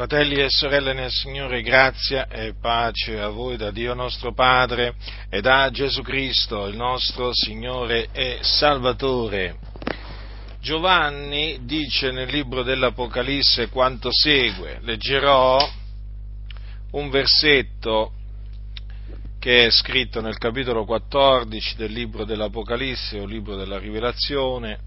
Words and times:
Fratelli 0.00 0.36
e 0.36 0.46
sorelle 0.48 0.94
nel 0.94 1.10
Signore, 1.10 1.60
grazia 1.60 2.26
e 2.26 2.54
pace 2.58 3.20
a 3.20 3.28
voi 3.28 3.58
da 3.58 3.70
Dio 3.70 3.92
nostro 3.92 4.32
Padre 4.32 4.94
e 5.28 5.42
da 5.42 5.68
Gesù 5.70 6.00
Cristo, 6.00 6.64
il 6.68 6.74
nostro 6.74 7.34
Signore 7.34 8.08
e 8.10 8.38
Salvatore. 8.40 9.58
Giovanni 10.58 11.66
dice 11.66 12.12
nel 12.12 12.30
libro 12.30 12.62
dell'Apocalisse 12.62 13.68
quanto 13.68 14.08
segue. 14.10 14.78
Leggerò 14.80 15.70
un 16.92 17.10
versetto 17.10 18.12
che 19.38 19.66
è 19.66 19.70
scritto 19.70 20.22
nel 20.22 20.38
capitolo 20.38 20.86
14 20.86 21.76
del 21.76 21.92
libro 21.92 22.24
dell'Apocalisse 22.24 23.20
o 23.20 23.26
libro 23.26 23.54
della 23.54 23.78
Rivelazione, 23.78 24.78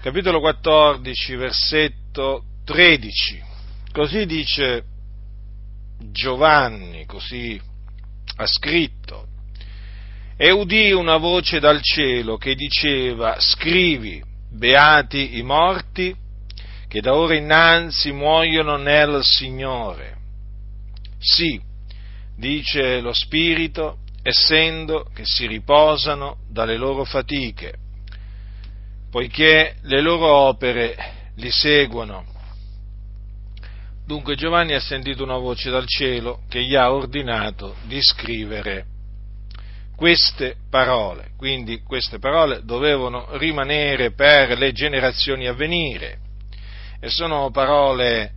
capitolo 0.00 0.40
14, 0.40 1.34
versetto 1.36 2.44
13 2.64 3.48
Così 3.92 4.24
dice 4.24 4.84
Giovanni, 6.12 7.04
così 7.06 7.60
ha 8.36 8.46
scritto. 8.46 9.26
E 10.36 10.50
udì 10.52 10.92
una 10.92 11.16
voce 11.16 11.58
dal 11.58 11.82
cielo 11.82 12.36
che 12.36 12.54
diceva, 12.54 13.36
scrivi, 13.40 14.22
beati 14.48 15.38
i 15.38 15.42
morti, 15.42 16.14
che 16.86 17.00
da 17.00 17.14
ora 17.14 17.34
innanzi 17.34 18.12
muoiono 18.12 18.76
nel 18.76 19.22
Signore. 19.22 20.16
Sì, 21.18 21.60
dice 22.36 23.00
lo 23.00 23.12
Spirito, 23.12 23.98
essendo 24.22 25.10
che 25.12 25.24
si 25.24 25.46
riposano 25.46 26.38
dalle 26.48 26.76
loro 26.76 27.04
fatiche, 27.04 27.74
poiché 29.10 29.74
le 29.82 30.00
loro 30.00 30.32
opere 30.32 31.32
li 31.36 31.50
seguono 31.50 32.38
Dunque 34.10 34.34
Giovanni 34.34 34.74
ha 34.74 34.80
sentito 34.80 35.22
una 35.22 35.36
voce 35.36 35.70
dal 35.70 35.86
cielo 35.86 36.40
che 36.48 36.64
gli 36.64 36.74
ha 36.74 36.92
ordinato 36.92 37.76
di 37.84 38.02
scrivere 38.02 38.84
queste 39.94 40.56
parole. 40.68 41.30
Quindi 41.36 41.82
queste 41.82 42.18
parole 42.18 42.64
dovevano 42.64 43.36
rimanere 43.36 44.10
per 44.10 44.58
le 44.58 44.72
generazioni 44.72 45.46
a 45.46 45.52
venire 45.52 46.18
e 46.98 47.08
sono 47.08 47.52
parole 47.52 48.32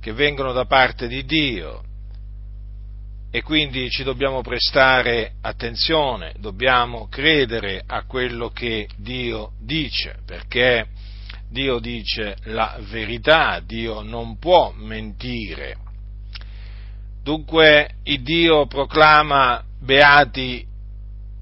che 0.00 0.14
vengono 0.14 0.54
da 0.54 0.64
parte 0.64 1.08
di 1.08 1.22
Dio 1.26 1.82
e 3.30 3.42
quindi 3.42 3.90
ci 3.90 4.02
dobbiamo 4.02 4.40
prestare 4.40 5.34
attenzione, 5.42 6.32
dobbiamo 6.38 7.06
credere 7.08 7.82
a 7.86 8.06
quello 8.06 8.48
che 8.48 8.88
Dio 8.96 9.52
dice, 9.60 10.20
perché 10.24 10.86
Dio 11.50 11.78
dice 11.78 12.36
la 12.44 12.76
verità, 12.80 13.60
Dio 13.60 14.02
non 14.02 14.38
può 14.38 14.72
mentire. 14.76 15.76
Dunque 17.22 17.96
il 18.04 18.22
Dio 18.22 18.66
proclama 18.66 19.62
beati 19.80 20.66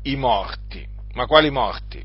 i 0.02 0.16
morti. 0.16 0.86
Ma 1.14 1.26
quali 1.26 1.50
morti? 1.50 2.02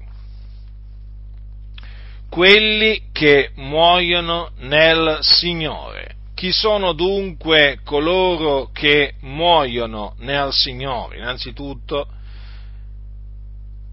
Quelli 2.29 3.09
che 3.11 3.51
muoiono 3.55 4.51
nel 4.57 5.19
Signore. 5.21 6.15
Chi 6.35 6.51
sono 6.51 6.93
dunque 6.93 7.79
coloro 7.83 8.69
che 8.71 9.15
muoiono 9.21 10.15
nel 10.19 10.53
Signore? 10.53 11.17
Innanzitutto 11.17 12.07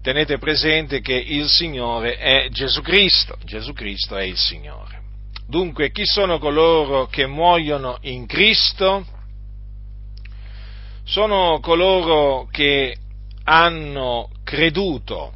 tenete 0.07 0.37
presente 0.37 1.01
che 1.01 1.15
il 1.15 1.49
Signore 1.49 2.15
è 2.15 2.47
Gesù 2.49 2.81
Cristo, 2.81 3.35
Gesù 3.43 3.73
Cristo 3.73 4.15
è 4.15 4.23
il 4.23 4.37
Signore. 4.37 5.01
Dunque, 5.45 5.91
chi 5.91 6.05
sono 6.05 6.39
coloro 6.39 7.07
che 7.07 7.27
muoiono 7.27 7.97
in 8.03 8.25
Cristo? 8.25 9.05
Sono 11.03 11.59
coloro 11.59 12.47
che 12.49 12.95
hanno 13.43 14.29
creduto 14.45 15.33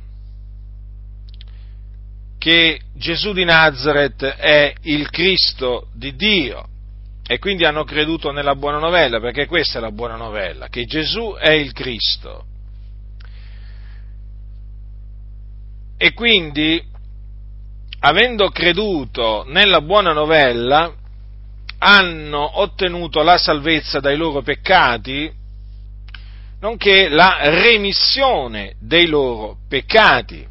che 2.38 2.80
Gesù 2.96 3.34
di 3.34 3.44
Nazareth 3.44 4.24
è 4.24 4.74
il 4.84 5.10
Cristo 5.10 5.90
di 5.94 6.16
Dio 6.16 6.66
e 7.28 7.40
quindi 7.40 7.66
hanno 7.66 7.84
creduto 7.84 8.32
nella 8.32 8.56
buona 8.56 8.78
novella, 8.78 9.20
perché 9.20 9.48
questa 9.48 9.80
è 9.80 9.82
la 9.82 9.92
buona 9.92 10.16
novella, 10.16 10.70
che 10.70 10.86
Gesù 10.86 11.36
è 11.38 11.52
il 11.52 11.74
Cristo 11.74 12.46
E 16.04 16.14
quindi, 16.14 16.84
avendo 18.00 18.50
creduto 18.50 19.46
nella 19.48 19.82
buona 19.82 20.14
novella, 20.14 20.92
hanno 21.78 22.60
ottenuto 22.60 23.22
la 23.22 23.38
salvezza 23.38 24.00
dai 24.00 24.18
loro 24.18 24.42
peccati, 24.42 25.32
nonché 26.60 27.08
la 27.08 27.38
remissione 27.42 28.74
dei 28.80 29.06
loro 29.06 29.58
peccati. 29.70 30.44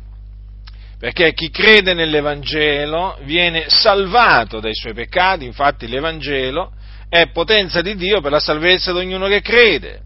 Perché 1.01 1.33
chi 1.33 1.51
crede 1.51 1.95
nell'Evangelo 1.95 3.19
viene 3.23 3.65
salvato 3.67 4.61
dai 4.61 4.77
suoi 4.77 4.95
peccati, 4.95 5.47
infatti 5.47 5.89
l'Evangelo 5.89 6.75
è 7.09 7.27
potenza 7.31 7.83
di 7.83 7.97
Dio 7.97 8.21
per 8.21 8.31
la 8.31 8.39
salvezza 8.39 8.93
di 8.93 8.99
ognuno 9.01 9.27
che 9.27 9.41
crede, 9.41 10.03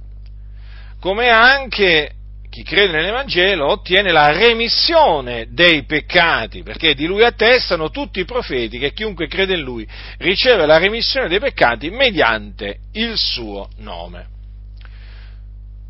come 1.01 1.29
anche 1.29 2.13
chi 2.55 2.63
crede 2.63 2.93
nell'Evangelo 2.93 3.69
ottiene 3.69 4.13
la 4.13 4.29
remissione 4.29 5.49
dei 5.51 5.83
peccati, 5.83 6.63
perché 6.63 6.95
di 6.95 7.05
lui 7.05 7.25
attestano 7.25 7.91
tutti 7.91 8.21
i 8.21 8.25
profeti 8.25 8.79
che 8.79 8.93
chiunque 8.93 9.27
crede 9.27 9.55
in 9.55 9.63
lui 9.63 9.85
riceve 10.19 10.65
la 10.65 10.79
remissione 10.79 11.27
dei 11.27 11.41
peccati 11.41 11.91
mediante 11.91 12.77
il 12.93 13.15
suo 13.17 13.71
nome. 13.79 14.29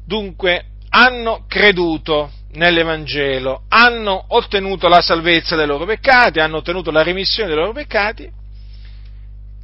Dunque 0.06 0.64
hanno 0.88 1.44
creduto 1.46 2.30
nell'Evangelo, 2.52 3.64
hanno 3.68 4.24
ottenuto 4.28 4.88
la 4.88 5.02
salvezza 5.02 5.56
dei 5.56 5.66
loro 5.66 5.84
peccati, 5.84 6.40
hanno 6.40 6.56
ottenuto 6.56 6.90
la 6.90 7.02
remissione 7.02 7.50
dei 7.50 7.58
loro 7.58 7.72
peccati 7.72 8.26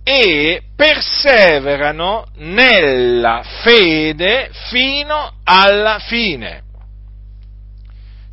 e 0.04 0.62
perseverano 0.76 2.26
nella 2.36 3.42
fede 3.62 4.50
fino 4.68 5.36
alla 5.44 5.98
fine 5.98 6.68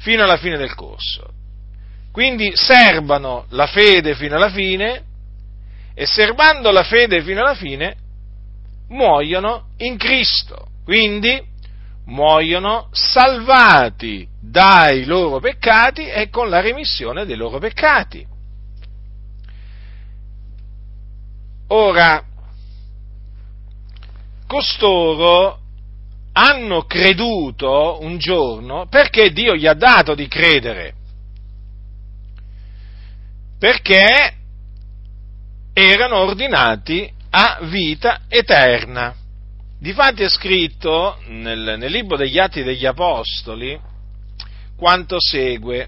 fino 0.07 0.23
alla 0.23 0.37
fine 0.37 0.55
del 0.55 0.73
corso. 0.73 1.33
Quindi 2.13 2.53
serbano 2.55 3.45
la 3.49 3.67
fede 3.67 4.15
fino 4.15 4.37
alla 4.37 4.49
fine 4.49 5.03
e 5.93 6.05
serbando 6.05 6.71
la 6.71 6.83
fede 6.83 7.21
fino 7.23 7.41
alla 7.41 7.55
fine 7.55 7.97
muoiono 8.87 9.71
in 9.79 9.97
Cristo. 9.97 10.69
Quindi 10.85 11.43
muoiono 12.05 12.87
salvati 12.93 14.25
dai 14.39 15.03
loro 15.03 15.41
peccati 15.41 16.07
e 16.07 16.29
con 16.29 16.47
la 16.47 16.61
remissione 16.61 17.25
dei 17.25 17.35
loro 17.35 17.59
peccati. 17.59 18.25
Ora, 21.67 22.23
costoro 24.47 25.59
hanno 26.39 26.83
creduto 26.83 27.97
un 28.01 28.19
giorno 28.19 28.85
perché 28.87 29.31
Dio 29.31 29.55
gli 29.55 29.65
ha 29.65 29.73
dato 29.73 30.13
di 30.13 30.27
credere. 30.27 30.93
Perché 33.57 34.35
erano 35.73 36.17
ordinati 36.17 37.11
a 37.31 37.59
vita 37.63 38.21
eterna. 38.27 39.15
Difatti 39.79 40.21
è 40.21 40.29
scritto 40.29 41.17
nel, 41.27 41.75
nel 41.79 41.91
libro 41.91 42.17
degli 42.17 42.37
Atti 42.37 42.61
degli 42.61 42.85
Apostoli 42.85 43.79
quanto 44.75 45.17
segue. 45.19 45.87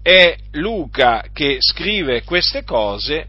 È 0.00 0.34
Luca 0.52 1.24
che 1.30 1.58
scrive 1.60 2.22
queste 2.24 2.64
cose 2.64 3.28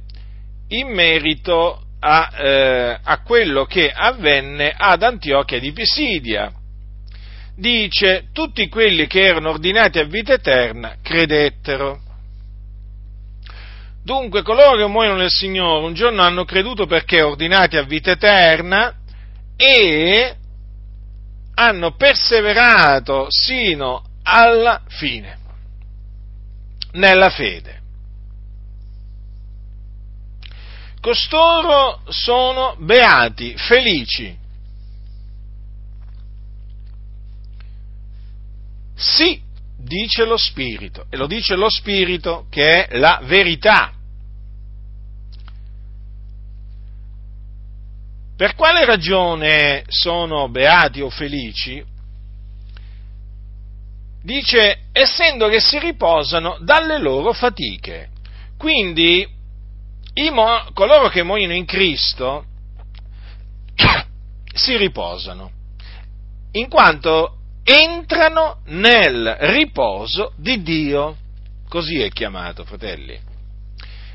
in 0.69 0.87
merito 0.87 1.84
a, 2.07 2.29
eh, 2.37 2.99
a 3.01 3.21
quello 3.23 3.65
che 3.65 3.91
avvenne 3.91 4.71
ad 4.77 5.01
Antiochia 5.01 5.59
di 5.59 5.71
Pisidia. 5.71 6.51
Dice, 7.57 8.27
tutti 8.31 8.67
quelli 8.69 9.07
che 9.07 9.21
erano 9.21 9.49
ordinati 9.49 9.97
a 9.97 10.03
vita 10.03 10.33
eterna 10.33 10.97
credettero. 11.01 11.99
Dunque 14.03 14.43
coloro 14.43 14.77
che 14.77 14.85
muoiono 14.85 15.17
nel 15.17 15.31
Signore 15.31 15.83
un 15.83 15.95
giorno 15.95 16.21
hanno 16.21 16.45
creduto 16.45 16.85
perché 16.85 17.23
ordinati 17.23 17.75
a 17.75 17.83
vita 17.83 18.11
eterna 18.11 18.93
e 19.55 20.35
hanno 21.55 21.95
perseverato 21.95 23.25
sino 23.29 24.03
alla 24.21 24.83
fine 24.87 25.37
nella 26.91 27.29
fede. 27.31 27.81
Costoro 31.05 32.01
sono 32.07 32.75
beati, 32.79 33.53
felici. 33.55 34.35
Sì, 38.95 39.39
dice 39.77 40.25
lo 40.25 40.35
Spirito, 40.35 41.05
e 41.11 41.17
lo 41.17 41.27
dice 41.27 41.53
lo 41.53 41.69
Spirito 41.69 42.47
che 42.49 42.87
è 42.87 42.97
la 42.97 43.21
verità. 43.23 43.93
Per 48.35 48.55
quale 48.55 48.83
ragione 48.83 49.83
sono 49.85 50.49
beati 50.49 51.01
o 51.01 51.11
felici? 51.11 51.85
Dice, 54.23 54.85
essendo 54.91 55.49
che 55.49 55.59
si 55.59 55.77
riposano 55.77 56.57
dalle 56.61 56.97
loro 56.97 57.31
fatiche. 57.31 58.09
Quindi, 58.57 59.34
mo- 60.31 60.69
coloro 60.73 61.09
che 61.09 61.23
muoiono 61.23 61.53
in 61.53 61.65
Cristo 61.65 62.45
si 64.53 64.77
riposano, 64.77 65.51
in 66.53 66.69
quanto 66.69 67.37
entrano 67.63 68.61
nel 68.67 69.35
riposo 69.39 70.33
di 70.37 70.61
Dio. 70.61 71.17
Così 71.67 71.99
è 71.99 72.09
chiamato, 72.09 72.63
fratelli. 72.63 73.19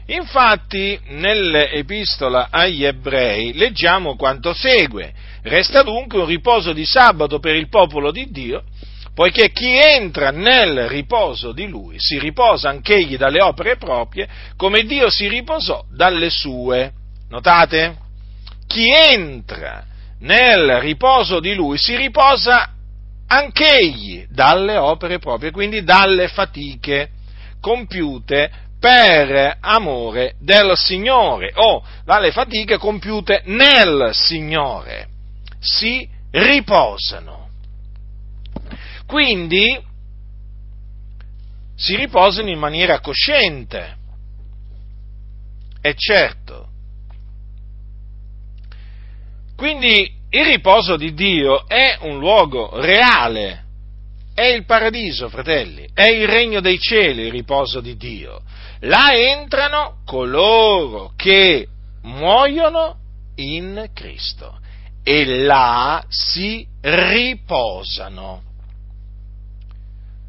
Infatti, 0.07 0.99
nell'epistola 1.09 2.49
agli 2.51 2.85
ebrei 2.85 3.53
leggiamo 3.53 4.17
quanto 4.17 4.53
segue. 4.55 5.13
Resta 5.43 5.83
dunque 5.83 6.21
un 6.21 6.27
riposo 6.27 6.73
di 6.73 6.85
sabato 6.85 7.39
per 7.39 7.55
il 7.55 7.69
popolo 7.69 8.11
di 8.11 8.31
Dio, 8.31 8.65
poiché 9.15 9.51
chi 9.51 9.77
entra 9.77 10.31
nel 10.31 10.89
riposo 10.89 11.53
di 11.53 11.69
lui 11.69 11.97
si 11.99 12.19
riposa 12.19 12.71
anch'egli 12.71 13.17
dalle 13.17 13.43
opere 13.43 13.77
proprie, 13.77 14.29
come 14.57 14.83
Dio 14.85 15.11
si 15.11 15.29
riposò 15.29 15.85
dalle 15.91 16.31
sue. 16.31 16.93
Notate? 17.29 17.97
Chi 18.67 18.89
entra 18.91 19.85
nel 20.21 20.79
riposo 20.81 21.41
di 21.41 21.55
lui 21.55 21.79
si 21.79 21.97
riposa 21.97 22.71
anch'egli 23.27 24.27
dalle 24.29 24.77
opere 24.77 25.19
proprie, 25.19 25.51
quindi 25.51 25.83
dalle 25.83 26.29
fatiche 26.29 27.11
compiute 27.61 28.51
per 28.81 29.59
amore 29.61 30.35
del 30.41 30.73
Signore 30.75 31.53
o 31.55 31.85
dalle 32.05 32.33
fatiche 32.33 32.79
compiute 32.79 33.43
nel 33.45 34.11
Signore. 34.13 35.07
Si 35.61 36.09
riposano. 36.31 37.40
Quindi 39.11 39.77
si 41.75 41.97
riposano 41.97 42.49
in 42.49 42.61
maniera 42.61 43.01
cosciente. 43.01 43.97
E 45.81 45.95
certo. 45.97 46.69
Quindi 49.57 50.09
il 50.29 50.45
riposo 50.45 50.97
di 50.97 51.13
Dio 51.13 51.67
è 51.67 51.99
un 52.03 52.21
luogo 52.21 52.81
reale, 52.81 53.65
è 54.33 54.45
il 54.45 54.65
paradiso, 54.65 55.29
fratelli, 55.29 55.89
è 55.93 56.09
il 56.09 56.29
regno 56.29 56.61
dei 56.61 56.79
cieli 56.79 57.25
il 57.25 57.33
riposo 57.33 57.81
di 57.81 57.97
Dio. 57.97 58.43
Là 58.83 59.13
entrano 59.13 60.03
coloro 60.05 61.15
che 61.17 61.67
muoiono 62.03 62.97
in 63.35 63.91
Cristo 63.93 64.61
e 65.03 65.25
là 65.25 66.05
si 66.09 66.65
riposano 66.81 68.50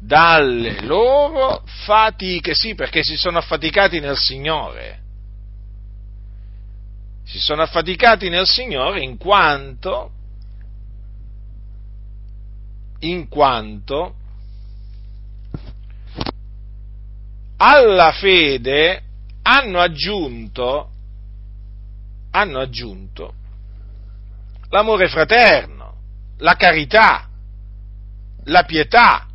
dalle 0.04 0.80
loro 0.82 1.62
fatiche, 1.84 2.54
sì, 2.54 2.74
perché 2.74 3.02
si 3.02 3.16
sono 3.16 3.38
affaticati 3.38 4.00
nel 4.00 4.16
Signore. 4.16 5.00
Si 7.24 7.38
sono 7.38 7.62
affaticati 7.62 8.28
nel 8.28 8.46
Signore 8.46 9.00
in 9.02 9.16
quanto, 9.16 10.10
in 13.00 13.28
quanto 13.28 14.14
alla 17.56 18.12
fede 18.12 19.02
hanno 19.42 19.78
aggiunto, 19.78 20.90
hanno 22.32 22.58
aggiunto 22.58 23.34
l'amore 24.72 25.06
fraterno, 25.08 25.94
la 26.38 26.54
carità, 26.56 27.28
la 28.44 28.64
pietà, 28.64 29.28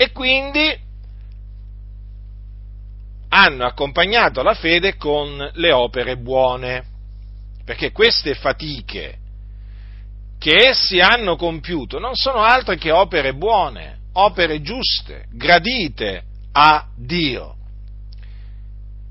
e 0.00 0.12
quindi 0.12 0.78
hanno 3.30 3.66
accompagnato 3.66 4.44
la 4.44 4.54
fede 4.54 4.94
con 4.94 5.50
le 5.54 5.72
opere 5.72 6.16
buone, 6.16 6.84
perché 7.64 7.90
queste 7.90 8.34
fatiche 8.34 9.18
che 10.38 10.68
essi 10.68 11.00
hanno 11.00 11.34
compiuto 11.34 11.98
non 11.98 12.14
sono 12.14 12.38
altre 12.38 12.76
che 12.76 12.92
opere 12.92 13.34
buone, 13.34 13.98
opere 14.12 14.62
giuste, 14.62 15.24
gradite 15.32 16.22
a 16.52 16.86
Dio. 16.96 17.56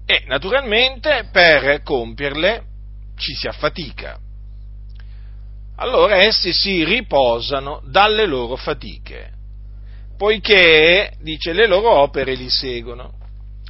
E 0.06 0.24
naturalmente 0.26 1.28
per 1.34 1.84
compierle 1.84 2.64
ci 3.18 3.36
si 3.36 3.46
affatica. 3.46 4.18
Allora 5.76 6.16
essi 6.16 6.54
si 6.54 6.86
riposano 6.86 7.82
dalle 7.84 8.26
loro 8.26 8.56
fatiche 8.56 9.36
poiché, 10.18 11.14
dice, 11.22 11.54
le 11.54 11.68
loro 11.68 11.92
opere 11.92 12.36
li 12.36 12.50
seguono. 12.50 13.14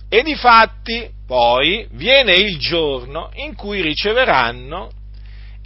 E 0.10 0.24
di 0.24 0.36
fatti 0.36 1.10
poi 1.26 1.88
viene 1.92 2.34
il 2.34 2.58
giorno 2.58 3.30
in 3.34 3.56
cui 3.56 3.82
riceveranno 3.82 4.90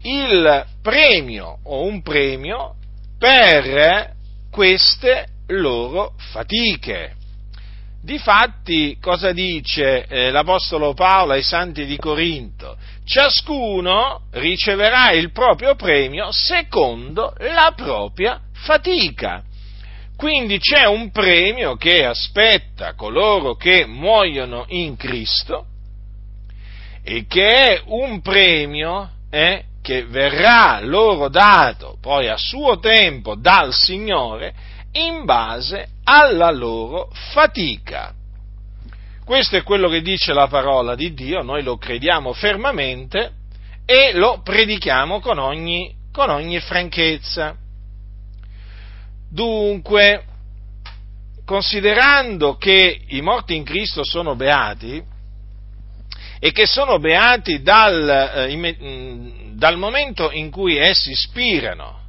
il 0.04 0.66
premio 0.82 1.60
o 1.64 1.84
un 1.84 2.02
premio 2.02 2.74
per 3.20 4.14
queste 4.50 5.28
loro 5.48 6.14
fatiche. 6.32 7.14
Difatti, 8.04 8.98
cosa 9.00 9.32
dice 9.32 10.08
eh, 10.08 10.32
l'Apostolo 10.32 10.96
Paolo 10.96 11.34
ai 11.34 11.44
santi 11.44 11.86
di 11.86 11.98
Corinto? 11.98 12.76
Ciascuno 13.06 14.22
riceverà 14.32 15.12
il 15.12 15.32
proprio 15.32 15.76
premio 15.76 16.32
secondo 16.32 17.36
la 17.38 17.74
propria 17.76 18.42
fatica. 18.54 19.44
Quindi 20.22 20.60
c'è 20.60 20.86
un 20.86 21.10
premio 21.10 21.78
che 21.78 22.06
aspetta 22.06 22.94
coloro 22.94 23.56
che 23.56 23.88
muoiono 23.88 24.66
in 24.68 24.96
Cristo 24.96 25.66
e 27.04 27.26
che 27.26 27.48
è 27.48 27.82
un 27.86 28.22
premio 28.22 29.14
eh, 29.32 29.64
che 29.82 30.06
verrà 30.06 30.80
loro 30.80 31.28
dato 31.28 31.98
poi 32.00 32.28
a 32.28 32.38
suo 32.38 32.78
tempo 32.78 33.34
dal 33.34 33.74
Signore 33.74 34.54
in 34.92 35.26
base 35.26 35.88
alla 36.04 36.52
loro 36.52 37.10
fatica. 37.34 38.14
Questo 39.26 39.58
è 39.58 39.64
quello 39.64 39.90
che 39.90 40.04
dice 40.04 40.34
la 40.34 40.46
parola 40.46 40.94
di 40.94 41.16
Dio, 41.16 41.42
noi 41.42 41.64
lo 41.64 41.78
crediamo 41.78 42.32
fermamente 42.34 43.32
e 43.88 44.12
lo 44.14 44.42
predichiamo 44.44 45.20
con 45.20 45.40
ogni, 45.40 45.92
con 46.12 46.30
ogni 46.30 46.60
franchezza. 46.60 47.56
Dunque, 49.34 50.26
considerando 51.46 52.58
che 52.58 53.00
i 53.08 53.22
morti 53.22 53.56
in 53.56 53.64
Cristo 53.64 54.04
sono 54.04 54.36
beati, 54.36 55.02
e 56.44 56.52
che 56.52 56.66
sono 56.66 57.00
beati 57.00 57.62
dal, 57.62 58.10
eh, 58.50 59.54
dal 59.54 59.78
momento 59.78 60.32
in 60.32 60.52
cui 60.52 60.76
essi 60.76 61.16
spirano, 61.16 62.00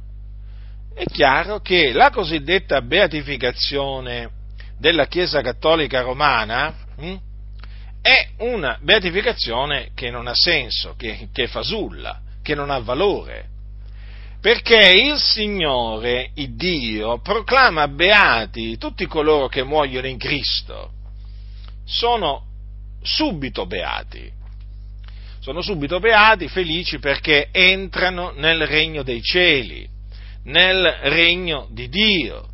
è 0.93 1.05
chiaro 1.05 1.61
che 1.61 1.93
la 1.93 2.09
cosiddetta 2.09 2.81
beatificazione 2.81 4.29
della 4.77 5.05
Chiesa 5.05 5.41
Cattolica 5.41 6.01
Romana 6.01 6.75
hm, 6.97 7.15
è 8.01 8.31
una 8.39 8.77
beatificazione 8.81 9.91
che 9.95 10.09
non 10.09 10.27
ha 10.27 10.35
senso, 10.35 10.95
che, 10.97 11.29
che 11.31 11.47
fasulla, 11.47 12.19
che 12.41 12.53
non 12.53 12.69
ha 12.69 12.79
valore 12.79 13.51
perché 14.43 14.91
il 14.91 15.17
Signore, 15.19 16.31
il 16.33 16.57
Dio, 16.57 17.19
proclama 17.19 17.87
beati 17.87 18.77
tutti 18.77 19.05
coloro 19.05 19.47
che 19.47 19.63
muoiono 19.63 20.05
in 20.05 20.17
Cristo. 20.17 20.91
Sono 21.85 22.43
subito 23.01 23.65
beati. 23.65 24.29
Sono 25.39 25.61
subito 25.61 26.01
beati, 26.01 26.49
felici 26.49 26.99
perché 26.99 27.47
entrano 27.53 28.33
nel 28.35 28.67
regno 28.67 29.01
dei 29.01 29.21
cieli, 29.21 29.87
nel 30.43 30.91
regno 31.03 31.69
di 31.71 31.87
Dio, 31.87 32.45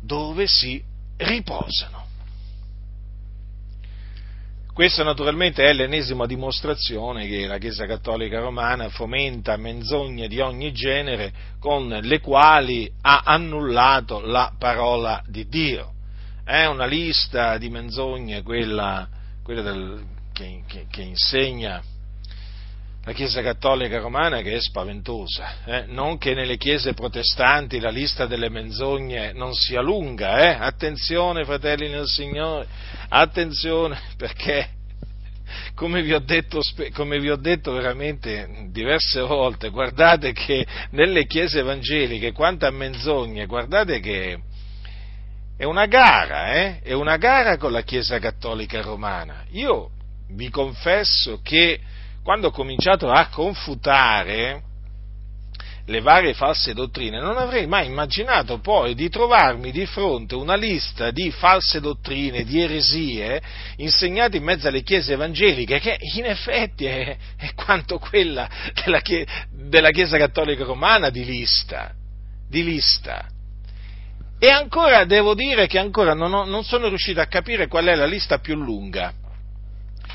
dove 0.00 0.46
si 0.46 0.82
riposano. 1.18 2.01
Questa 4.74 5.04
naturalmente 5.04 5.64
è 5.64 5.74
l'ennesima 5.74 6.24
dimostrazione 6.24 7.26
che 7.26 7.46
la 7.46 7.58
Chiesa 7.58 7.84
Cattolica 7.84 8.40
Romana 8.40 8.88
fomenta 8.88 9.58
menzogne 9.58 10.28
di 10.28 10.40
ogni 10.40 10.72
genere 10.72 11.30
con 11.60 11.88
le 11.88 12.20
quali 12.20 12.90
ha 13.02 13.20
annullato 13.22 14.20
la 14.20 14.50
parola 14.58 15.22
di 15.26 15.46
Dio. 15.46 15.92
È 16.42 16.64
una 16.64 16.86
lista 16.86 17.58
di 17.58 17.68
menzogne 17.68 18.42
quella, 18.42 19.06
quella 19.42 19.60
del, 19.60 20.06
che, 20.32 20.62
che, 20.66 20.86
che 20.90 21.02
insegna 21.02 21.82
la 23.04 23.12
Chiesa 23.12 23.42
Cattolica 23.42 23.98
Romana 23.98 24.42
che 24.42 24.54
è 24.54 24.60
spaventosa, 24.60 25.64
eh? 25.64 25.84
non 25.86 26.18
che 26.18 26.34
nelle 26.34 26.56
chiese 26.56 26.94
protestanti 26.94 27.80
la 27.80 27.90
lista 27.90 28.26
delle 28.26 28.48
menzogne 28.48 29.32
non 29.32 29.54
sia 29.54 29.80
lunga, 29.80 30.38
eh? 30.38 30.56
attenzione 30.60 31.44
fratelli 31.44 31.88
nel 31.88 32.06
Signore, 32.06 32.66
attenzione 33.08 33.98
perché 34.16 34.80
come 35.74 36.02
vi, 36.02 36.16
detto, 36.24 36.60
come 36.94 37.18
vi 37.18 37.28
ho 37.28 37.36
detto 37.36 37.72
veramente 37.72 38.68
diverse 38.70 39.20
volte, 39.20 39.70
guardate 39.70 40.32
che 40.32 40.64
nelle 40.90 41.26
chiese 41.26 41.58
evangeliche, 41.58 42.32
quanto 42.32 42.66
a 42.66 42.70
menzogne, 42.70 43.46
guardate 43.46 43.98
che 44.00 44.38
è 45.56 45.64
una 45.64 45.86
gara, 45.86 46.54
eh? 46.54 46.80
È 46.80 46.92
una 46.92 47.16
gara 47.16 47.56
con 47.56 47.72
la 47.72 47.82
Chiesa 47.82 48.18
Cattolica 48.18 48.80
Romana. 48.80 49.44
Io 49.50 49.90
vi 50.30 50.48
confesso 50.48 51.40
che 51.42 51.78
quando 52.22 52.48
ho 52.48 52.50
cominciato 52.50 53.10
a 53.10 53.28
confutare 53.28 54.70
le 55.86 56.00
varie 56.00 56.32
false 56.34 56.74
dottrine, 56.74 57.18
non 57.18 57.36
avrei 57.36 57.66
mai 57.66 57.86
immaginato 57.86 58.58
poi 58.60 58.94
di 58.94 59.08
trovarmi 59.08 59.72
di 59.72 59.84
fronte 59.84 60.36
una 60.36 60.54
lista 60.54 61.10
di 61.10 61.30
false 61.32 61.80
dottrine, 61.80 62.44
di 62.44 62.60
eresie 62.60 63.42
insegnate 63.76 64.36
in 64.36 64.44
mezzo 64.44 64.68
alle 64.68 64.82
chiese 64.82 65.14
evangeliche, 65.14 65.80
che 65.80 65.96
in 66.16 66.26
effetti 66.26 66.86
è, 66.86 67.16
è 67.36 67.52
quanto 67.54 67.98
quella 67.98 68.48
della, 68.84 69.00
della, 69.50 69.90
Chiesa 69.90 70.18
Cattolica 70.18 70.64
Romana 70.64 71.10
di 71.10 71.24
lista. 71.24 71.92
Di 72.48 72.62
lista. 72.62 73.26
E 74.38 74.50
ancora 74.50 75.04
devo 75.04 75.34
dire 75.34 75.66
che 75.66 75.78
ancora 75.78 76.14
non, 76.14 76.32
ho, 76.32 76.44
non 76.44 76.62
sono 76.62 76.88
riuscito 76.88 77.20
a 77.20 77.26
capire 77.26 77.66
qual 77.66 77.86
è 77.86 77.94
la 77.94 78.06
lista 78.06 78.38
più 78.38 78.54
lunga. 78.54 79.14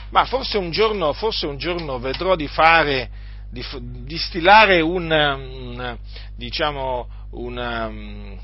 Ma 0.10 0.26
forse 0.26 0.58
un 0.58 0.72
giorno, 0.72 1.14
forse 1.14 1.46
un 1.48 1.58
giorno 1.58 2.00
vedrò 2.00 2.36
di 2.36 2.48
fare 2.48 3.10
di, 3.52 3.64
di 4.04 4.18
stilare 4.18 4.82
un, 4.82 5.10
un 5.12 5.98
diciamo, 6.36 7.08
una, 7.32 7.92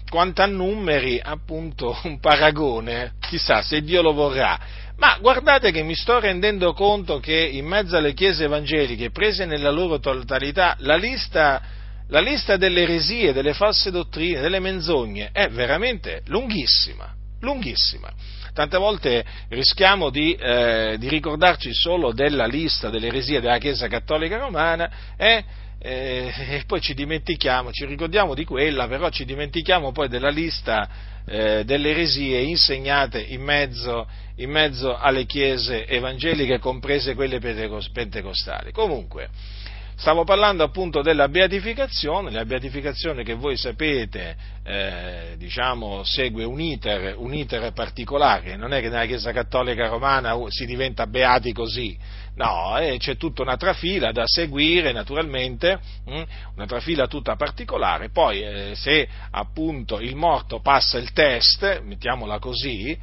quanto 0.09 0.41
a 0.41 0.45
numeri, 0.45 1.19
appunto, 1.21 1.97
un 2.03 2.19
paragone, 2.19 3.13
chissà 3.19 3.61
se 3.61 3.81
Dio 3.81 4.01
lo 4.01 4.13
vorrà. 4.13 4.59
Ma 4.97 5.17
guardate 5.19 5.71
che 5.71 5.83
mi 5.83 5.95
sto 5.95 6.19
rendendo 6.19 6.73
conto 6.73 7.19
che 7.19 7.35
in 7.35 7.65
mezzo 7.65 7.97
alle 7.97 8.13
chiese 8.13 8.45
evangeliche, 8.45 9.09
prese 9.09 9.45
nella 9.45 9.71
loro 9.71 9.99
totalità, 9.99 10.75
la 10.79 10.95
lista, 10.95 11.61
la 12.09 12.19
lista 12.19 12.57
delle 12.57 12.83
eresie, 12.83 13.33
delle 13.33 13.53
false 13.53 13.89
dottrine, 13.89 14.39
delle 14.39 14.59
menzogne 14.59 15.29
è 15.31 15.49
veramente 15.49 16.21
lunghissima, 16.27 17.11
lunghissima. 17.39 18.11
Tante 18.53 18.77
volte 18.77 19.25
rischiamo 19.49 20.09
di, 20.11 20.33
eh, 20.33 20.95
di 20.99 21.09
ricordarci 21.09 21.73
solo 21.73 22.13
della 22.13 22.45
lista 22.45 22.89
delle 22.89 23.07
eresie 23.07 23.41
della 23.41 23.57
Chiesa 23.57 23.87
Cattolica 23.87 24.37
Romana 24.37 24.89
eh, 25.17 25.43
eh, 25.79 26.31
e 26.49 26.63
poi 26.65 26.79
ci 26.79 26.93
dimentichiamo, 26.93 27.71
ci 27.71 27.85
ricordiamo 27.85 28.33
di 28.33 28.45
quella, 28.45 28.87
però 28.87 29.09
ci 29.09 29.25
dimentichiamo 29.25 29.91
poi 29.91 30.07
della 30.07 30.29
lista 30.29 30.87
eh, 31.25 31.63
delle 31.65 31.89
eresie 31.89 32.41
insegnate 32.41 33.19
in 33.19 33.41
mezzo, 33.41 34.07
in 34.37 34.49
mezzo 34.49 34.95
alle 34.95 35.25
chiese 35.25 35.87
evangeliche, 35.87 36.59
comprese 36.59 37.15
quelle 37.15 37.39
pentecostali. 37.39 38.71
Comunque, 38.71 39.29
Stavo 39.95 40.23
parlando 40.23 40.63
appunto 40.63 41.01
della 41.01 41.29
beatificazione, 41.29 42.31
la 42.31 42.45
beatificazione 42.45 43.23
che 43.23 43.35
voi 43.35 43.55
sapete, 43.57 44.35
eh, 44.63 45.35
diciamo, 45.37 46.03
segue 46.03 46.43
un 46.43 46.59
iter, 46.59 47.15
un 47.17 47.33
iter, 47.33 47.71
particolare, 47.73 48.55
non 48.55 48.73
è 48.73 48.81
che 48.81 48.89
nella 48.89 49.05
Chiesa 49.05 49.31
Cattolica 49.31 49.87
Romana 49.87 50.35
si 50.49 50.65
diventa 50.65 51.05
beati 51.05 51.53
così, 51.53 51.97
no, 52.35 52.77
eh, 52.79 52.97
c'è 52.97 53.17
tutta 53.17 53.43
una 53.43 53.55
trafila 53.55 54.11
da 54.11 54.23
seguire 54.25 54.91
naturalmente, 54.91 55.79
mh, 56.05 56.15
hm, 56.15 56.25
una 56.55 56.65
trafila 56.65 57.07
tutta 57.07 57.35
particolare, 57.35 58.09
poi 58.09 58.41
eh, 58.41 58.71
se 58.75 59.07
appunto 59.31 59.99
il 59.99 60.15
morto 60.15 60.59
passa 60.59 60.97
il 60.97 61.13
test, 61.13 61.81
mettiamola 61.81 62.39
così, 62.39 62.97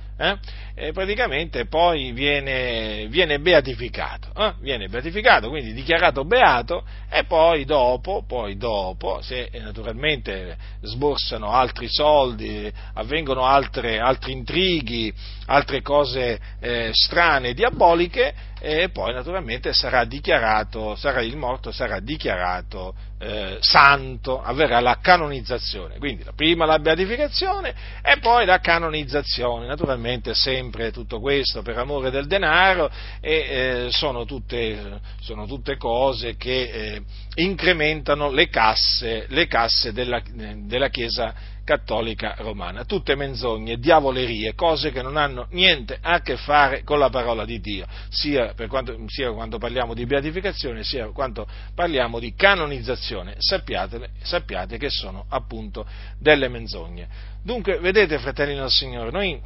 eh, 0.74 0.92
praticamente 0.92 1.66
poi 1.66 2.12
viene, 2.12 3.06
viene 3.08 3.40
beatificato, 3.40 4.28
eh, 4.36 4.54
viene 4.60 4.88
beatificato, 4.88 5.48
quindi 5.48 5.72
dichiarato 5.72 6.24
beato 6.24 6.84
e 7.08 7.24
poi 7.24 7.64
dopo, 7.64 8.24
poi 8.26 8.58
dopo, 8.58 9.22
se 9.22 9.48
naturalmente 9.54 10.56
sborsano 10.82 11.50
altri 11.50 11.88
soldi, 11.88 12.70
avvengono 12.94 13.44
altre, 13.44 13.98
altri 13.98 14.32
intrighi, 14.32 15.12
altre 15.46 15.80
cose 15.80 16.38
eh, 16.60 16.90
strane, 16.92 17.54
diaboliche, 17.54 18.34
e 18.60 18.90
poi 18.90 19.14
naturalmente 19.14 19.72
sarà 19.72 20.04
dichiarato, 20.04 20.94
sarà, 20.94 21.22
il 21.22 21.36
morto 21.36 21.72
sarà 21.72 21.98
dichiarato 21.98 22.94
eh, 23.22 23.58
santo, 23.60 24.40
avverrà 24.42 24.80
la 24.80 24.98
canonizzazione. 25.00 25.98
Quindi 25.98 26.24
prima 26.34 26.64
la 26.64 26.78
beatificazione 26.78 27.74
e 28.02 28.18
poi 28.18 28.46
la 28.46 28.60
canonizzazione. 28.60 29.66
Naturalmente 29.66 30.34
sempre 30.34 30.90
tutto 30.90 31.20
questo 31.20 31.60
per 31.60 31.76
amore 31.76 32.10
del 32.10 32.26
denaro 32.26 32.90
e 33.20 33.32
eh, 33.32 33.86
sono, 33.90 34.24
tutte, 34.24 35.00
sono, 35.20 35.46
tutte, 35.46 35.76
cose 35.76 36.36
che 36.36 36.62
eh, 36.62 37.02
incrementano 37.34 38.30
le 38.30 38.48
casse, 38.48 39.26
le 39.28 39.46
casse 39.46 39.92
della, 39.92 40.22
della 40.32 40.88
Chiesa 40.88 41.34
cattolica 41.70 42.34
romana. 42.38 42.84
Tutte 42.84 43.14
menzogne, 43.14 43.78
diavolerie, 43.78 44.54
cose 44.56 44.90
che 44.90 45.02
non 45.02 45.16
hanno 45.16 45.46
niente 45.50 45.96
a 46.00 46.20
che 46.20 46.36
fare 46.36 46.82
con 46.82 46.98
la 46.98 47.10
parola 47.10 47.44
di 47.44 47.60
Dio, 47.60 47.86
sia, 48.08 48.54
quanto, 48.66 48.96
sia 49.06 49.30
quando 49.30 49.58
parliamo 49.58 49.94
di 49.94 50.04
beatificazione, 50.04 50.82
sia 50.82 51.10
quando 51.12 51.46
parliamo 51.72 52.18
di 52.18 52.34
canonizzazione. 52.34 53.36
Sappiate, 53.38 54.10
sappiate 54.22 54.78
che 54.78 54.90
sono 54.90 55.26
appunto 55.28 55.86
delle 56.18 56.48
menzogne. 56.48 57.06
Dunque, 57.44 57.78
vedete, 57.78 58.18
fratelli 58.18 58.56
del 58.56 58.68
Signore, 58.68 59.12
noi 59.12 59.40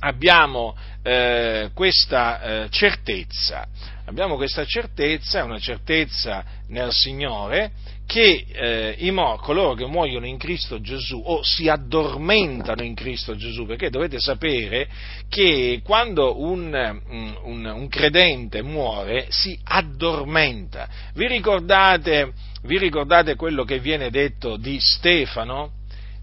abbiamo 0.00 0.76
eh, 1.02 1.70
questa 1.74 2.42
eh, 2.42 2.68
certezza, 2.70 3.66
abbiamo 4.06 4.36
questa 4.36 4.64
certezza, 4.64 5.44
una 5.44 5.58
certezza 5.58 6.44
nel 6.68 6.90
Signore, 6.92 7.72
che 8.10 8.44
eh, 8.50 8.96
i 8.98 9.12
mo- 9.12 9.36
coloro 9.36 9.74
che 9.74 9.86
muoiono 9.86 10.26
in 10.26 10.36
Cristo 10.36 10.80
Gesù 10.80 11.22
o 11.24 11.44
si 11.44 11.68
addormentano 11.68 12.82
in 12.82 12.96
Cristo 12.96 13.36
Gesù, 13.36 13.66
perché 13.66 13.88
dovete 13.88 14.18
sapere 14.18 14.88
che 15.28 15.80
quando 15.84 16.40
un, 16.40 17.00
mm, 17.08 17.32
un, 17.44 17.64
un 17.66 17.88
credente 17.88 18.62
muore 18.62 19.26
si 19.28 19.56
addormenta. 19.62 20.88
Vi 21.14 21.28
ricordate, 21.28 22.32
vi 22.64 22.78
ricordate 22.78 23.36
quello 23.36 23.62
che 23.62 23.78
viene 23.78 24.10
detto 24.10 24.56
di 24.56 24.78
Stefano? 24.80 25.78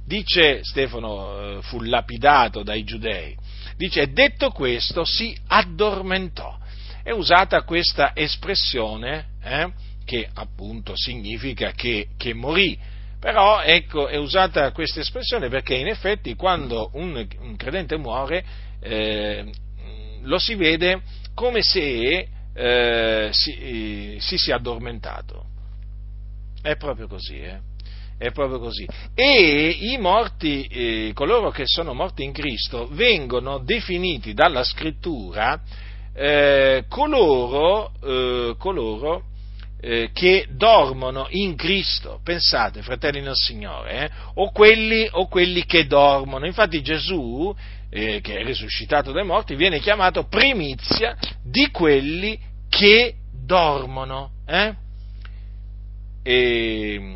Dice, 0.05 0.59
Stefano 0.63 1.57
eh, 1.57 1.61
fu 1.61 1.81
lapidato 1.81 2.63
dai 2.63 2.83
giudei, 2.83 3.33
dice, 3.77 4.11
detto 4.11 4.49
questo 4.49 5.05
si 5.05 5.37
addormentò. 5.47 6.57
È 7.03 7.11
usata 7.11 7.61
questa 7.63 8.11
espressione, 8.13 9.27
eh, 9.41 9.71
che 10.03 10.27
appunto 10.33 10.93
significa 10.95 11.71
che, 11.71 12.09
che 12.17 12.33
morì. 12.33 12.77
Però 13.19 13.61
ecco, 13.61 14.07
è 14.07 14.17
usata 14.17 14.71
questa 14.71 14.99
espressione 14.99 15.49
perché 15.49 15.75
in 15.75 15.87
effetti 15.87 16.35
quando 16.35 16.91
un, 16.93 17.27
un 17.39 17.55
credente 17.55 17.97
muore 17.97 18.43
eh, 18.79 19.49
lo 20.21 20.37
si 20.37 20.55
vede 20.55 21.01
come 21.33 21.61
se 21.61 22.27
eh, 22.53 23.29
si, 23.31 24.17
si 24.19 24.37
sia 24.37 24.55
addormentato. 24.55 25.45
È 26.61 26.75
proprio 26.75 27.07
così, 27.07 27.39
eh? 27.39 27.66
È 28.17 28.31
proprio 28.31 28.59
così. 28.59 28.87
E 29.13 29.69
i 29.69 29.97
morti, 29.99 30.65
eh, 30.65 31.11
coloro 31.13 31.51
che 31.51 31.63
sono 31.65 31.93
morti 31.93 32.23
in 32.23 32.31
Cristo, 32.33 32.87
vengono 32.91 33.59
definiti 33.59 34.33
dalla 34.33 34.63
scrittura 34.63 35.61
eh, 36.15 36.85
coloro, 36.89 37.91
eh, 38.03 38.55
coloro 38.57 39.25
eh, 39.79 40.09
che 40.13 40.47
dormono 40.49 41.27
in 41.29 41.55
Cristo, 41.55 42.19
pensate, 42.23 42.81
fratelli 42.81 43.21
nel 43.21 43.35
Signore, 43.35 44.05
eh? 44.05 44.09
o, 44.33 44.49
quelli, 44.51 45.07
o, 45.11 45.27
quelli, 45.27 45.63
che 45.65 45.85
dormono. 45.85 46.47
Infatti 46.47 46.81
Gesù, 46.81 47.55
eh, 47.91 48.19
che 48.21 48.39
è 48.39 48.43
risuscitato 48.43 49.11
dai 49.11 49.25
morti, 49.25 49.53
viene 49.53 49.79
chiamato 49.79 50.25
primizia 50.25 51.15
di 51.43 51.69
quelli 51.69 52.39
che 52.67 53.13
dormono. 53.31 54.31
E 56.23 57.15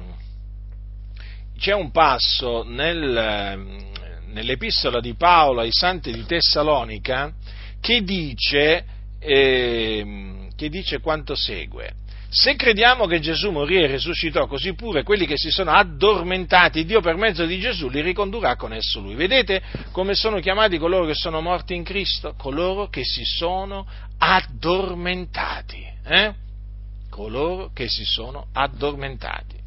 c'è 1.62 1.74
un 1.74 1.92
passo 1.92 2.64
nel, 2.64 3.86
nell'epistola 4.30 5.00
di 5.00 5.14
Paolo 5.14 5.62
ai 5.62 5.72
santi 5.72 6.12
di 6.12 6.26
Tessalonica 6.26 7.32
che 7.80 8.02
dice, 8.02 8.84
eh, 9.20 10.48
che 10.56 10.70
dice 10.70 11.00
quanto 11.00 11.36
segue. 11.36 11.94
Se 12.30 12.56
crediamo 12.56 13.06
che 13.06 13.20
Gesù 13.20 13.52
morì 13.52 13.76
e 13.76 13.86
risuscitò, 13.86 14.48
così 14.48 14.74
pure 14.74 15.04
quelli 15.04 15.28
che 15.28 15.38
si 15.38 15.52
sono 15.52 15.70
addormentati, 15.70 16.84
Dio 16.84 17.00
per 17.00 17.16
mezzo 17.16 17.46
di 17.46 17.60
Gesù 17.60 17.90
li 17.90 18.02
ricondurrà 18.02 18.56
con 18.56 18.74
esso 18.74 19.00
Lui. 19.00 19.14
Vedete 19.14 19.62
come 19.92 20.16
sono 20.16 20.40
chiamati 20.40 20.80
coloro 20.80 21.06
che 21.06 21.14
sono 21.14 21.42
morti 21.42 21.76
in 21.76 21.84
Cristo? 21.84 22.34
Coloro 22.40 22.88
che 22.88 23.04
si 23.04 23.24
sono 23.24 23.86
addormentati. 24.18 25.86
Eh? 26.08 26.34
Coloro 27.08 27.70
che 27.72 27.88
si 27.88 28.04
sono 28.04 28.48
addormentati. 28.52 29.61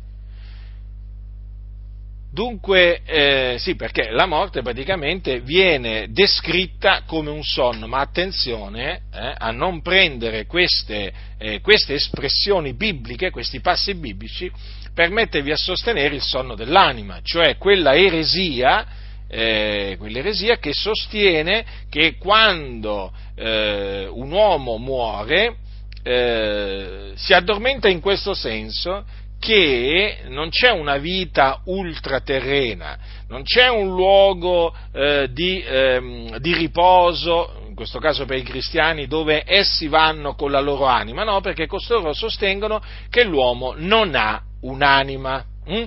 Dunque, 2.34 3.02
eh, 3.04 3.56
sì, 3.60 3.76
perché 3.76 4.10
la 4.10 4.26
morte 4.26 4.60
praticamente 4.60 5.38
viene 5.38 6.08
descritta 6.10 7.02
come 7.06 7.30
un 7.30 7.44
sonno, 7.44 7.86
ma 7.86 8.00
attenzione 8.00 9.02
eh, 9.12 9.34
a 9.38 9.52
non 9.52 9.82
prendere 9.82 10.44
queste, 10.44 11.12
eh, 11.38 11.60
queste, 11.60 11.94
espressioni 11.94 12.74
bibliche, 12.74 13.30
questi 13.30 13.60
passi 13.60 13.94
biblici, 13.94 14.50
per 14.92 15.10
mettervi 15.10 15.52
a 15.52 15.56
sostenere 15.56 16.16
il 16.16 16.22
sonno 16.22 16.56
dell'anima, 16.56 17.20
cioè 17.22 17.56
quella 17.56 17.94
eresia, 17.94 18.84
eh, 19.28 19.94
quell'eresia 19.96 20.56
che 20.56 20.72
sostiene 20.72 21.64
che 21.88 22.16
quando 22.16 23.12
eh, 23.36 24.08
un 24.10 24.32
uomo 24.32 24.76
muore 24.78 25.58
eh, 26.02 27.12
si 27.14 27.32
addormenta 27.32 27.88
in 27.88 28.00
questo 28.00 28.34
senso 28.34 29.04
che 29.44 30.20
non 30.28 30.48
c'è 30.48 30.70
una 30.70 30.96
vita 30.96 31.60
ultraterrena, 31.66 32.96
non 33.28 33.42
c'è 33.42 33.68
un 33.68 33.88
luogo 33.88 34.74
eh, 34.90 35.28
di, 35.30 35.62
ehm, 35.62 36.38
di, 36.38 36.54
riposo, 36.54 37.66
in 37.68 37.74
questo 37.74 37.98
caso 37.98 38.24
per 38.24 38.38
i 38.38 38.42
cristiani, 38.42 39.06
dove 39.06 39.42
essi 39.46 39.86
vanno 39.86 40.34
con 40.34 40.50
la 40.50 40.60
loro 40.60 40.86
anima, 40.86 41.24
no, 41.24 41.42
perché 41.42 41.66
costoro 41.66 42.14
sostengono 42.14 42.80
che 43.10 43.24
l'uomo 43.24 43.74
non 43.76 44.14
ha 44.14 44.40
un'anima. 44.62 45.44
Hm? 45.66 45.84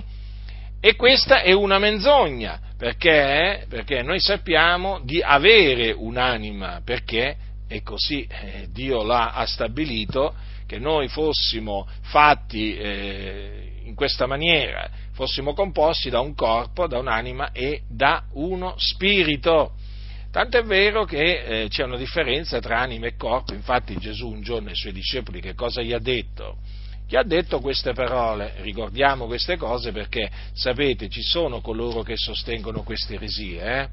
E 0.78 0.94
questa 0.94 1.40
è 1.40 1.50
una 1.50 1.80
menzogna, 1.80 2.60
perché? 2.78 3.66
perché 3.68 4.02
noi 4.02 4.20
sappiamo 4.20 5.00
di 5.02 5.20
avere 5.20 5.90
un'anima, 5.90 6.80
perché 6.84 7.36
è 7.66 7.82
così, 7.82 8.24
eh, 8.30 8.68
Dio 8.70 9.02
l'ha 9.02 9.44
stabilito, 9.48 10.32
che 10.68 10.78
noi 10.78 11.08
fossimo 11.08 11.88
fatti 12.02 12.76
eh, 12.76 13.80
in 13.84 13.94
questa 13.94 14.26
maniera, 14.26 14.86
fossimo 15.12 15.54
composti 15.54 16.10
da 16.10 16.20
un 16.20 16.34
corpo, 16.34 16.86
da 16.86 16.98
un'anima 16.98 17.52
e 17.52 17.84
da 17.88 18.24
uno 18.34 18.74
spirito. 18.76 19.72
Tanto 20.30 20.58
è 20.58 20.62
vero 20.62 21.06
che 21.06 21.62
eh, 21.62 21.68
c'è 21.68 21.84
una 21.84 21.96
differenza 21.96 22.60
tra 22.60 22.80
anima 22.80 23.06
e 23.06 23.16
corpo, 23.16 23.54
infatti 23.54 23.96
Gesù 23.96 24.28
un 24.28 24.42
giorno 24.42 24.68
ai 24.68 24.76
suoi 24.76 24.92
discepoli 24.92 25.40
che 25.40 25.54
cosa 25.54 25.80
gli 25.80 25.94
ha 25.94 25.98
detto? 25.98 26.58
Gli 27.08 27.16
ha 27.16 27.22
detto 27.22 27.60
queste 27.60 27.94
parole, 27.94 28.56
ricordiamo 28.58 29.24
queste 29.24 29.56
cose 29.56 29.90
perché 29.90 30.30
sapete 30.52 31.08
ci 31.08 31.22
sono 31.22 31.62
coloro 31.62 32.02
che 32.02 32.16
sostengono 32.16 32.82
queste 32.82 33.14
eresie, 33.14 33.62
eh? 33.62 33.88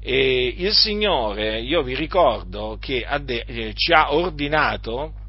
E 0.00 0.54
il 0.56 0.72
Signore, 0.72 1.60
io 1.60 1.82
vi 1.82 1.94
ricordo 1.94 2.78
che 2.80 3.06
eh, 3.06 3.72
ci 3.74 3.92
ha 3.92 4.14
ordinato 4.14 5.23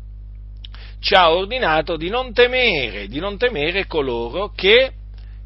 ci 1.06 1.14
ha 1.14 1.32
ordinato 1.32 1.98
di 1.98 2.10
non 2.10 2.34
temere, 2.34 3.06
di 3.06 3.20
non 3.20 3.38
temere 3.38 3.86
coloro 3.86 4.52
che, 4.56 4.92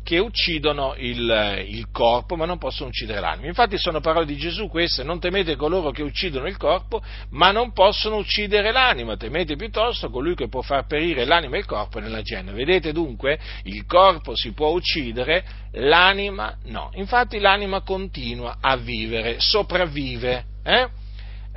che 0.05 0.17
uccidono 0.17 0.95
il, 0.95 1.65
il, 1.67 1.87
corpo, 1.91 2.37
ma 2.37 2.45
non 2.45 2.57
possono 2.57 2.87
uccidere 2.87 3.19
l'anima. 3.19 3.47
Infatti 3.47 3.77
sono 3.77 3.99
parole 3.99 4.25
di 4.25 4.37
Gesù 4.37 4.69
queste, 4.69 5.03
non 5.03 5.19
temete 5.19 5.57
coloro 5.57 5.91
che 5.91 6.01
uccidono 6.01 6.47
il 6.47 6.55
corpo, 6.55 7.03
ma 7.31 7.51
non 7.51 7.73
possono 7.73 8.15
uccidere 8.15 8.71
l'anima, 8.71 9.17
temete 9.17 9.57
piuttosto 9.57 10.09
colui 10.09 10.33
che 10.33 10.47
può 10.47 10.61
far 10.61 10.87
perire 10.87 11.25
l'anima 11.25 11.57
e 11.57 11.59
il 11.59 11.65
corpo 11.65 11.99
nella 11.99 12.21
genere. 12.21 12.55
Vedete 12.55 12.93
dunque, 12.93 13.37
il 13.63 13.85
corpo 13.85 14.37
si 14.37 14.53
può 14.53 14.69
uccidere, 14.69 15.43
l'anima 15.73 16.55
no. 16.67 16.89
Infatti 16.93 17.37
l'anima 17.37 17.81
continua 17.81 18.59
a 18.61 18.77
vivere, 18.77 19.41
sopravvive. 19.41 20.45
Eh? 20.63 21.07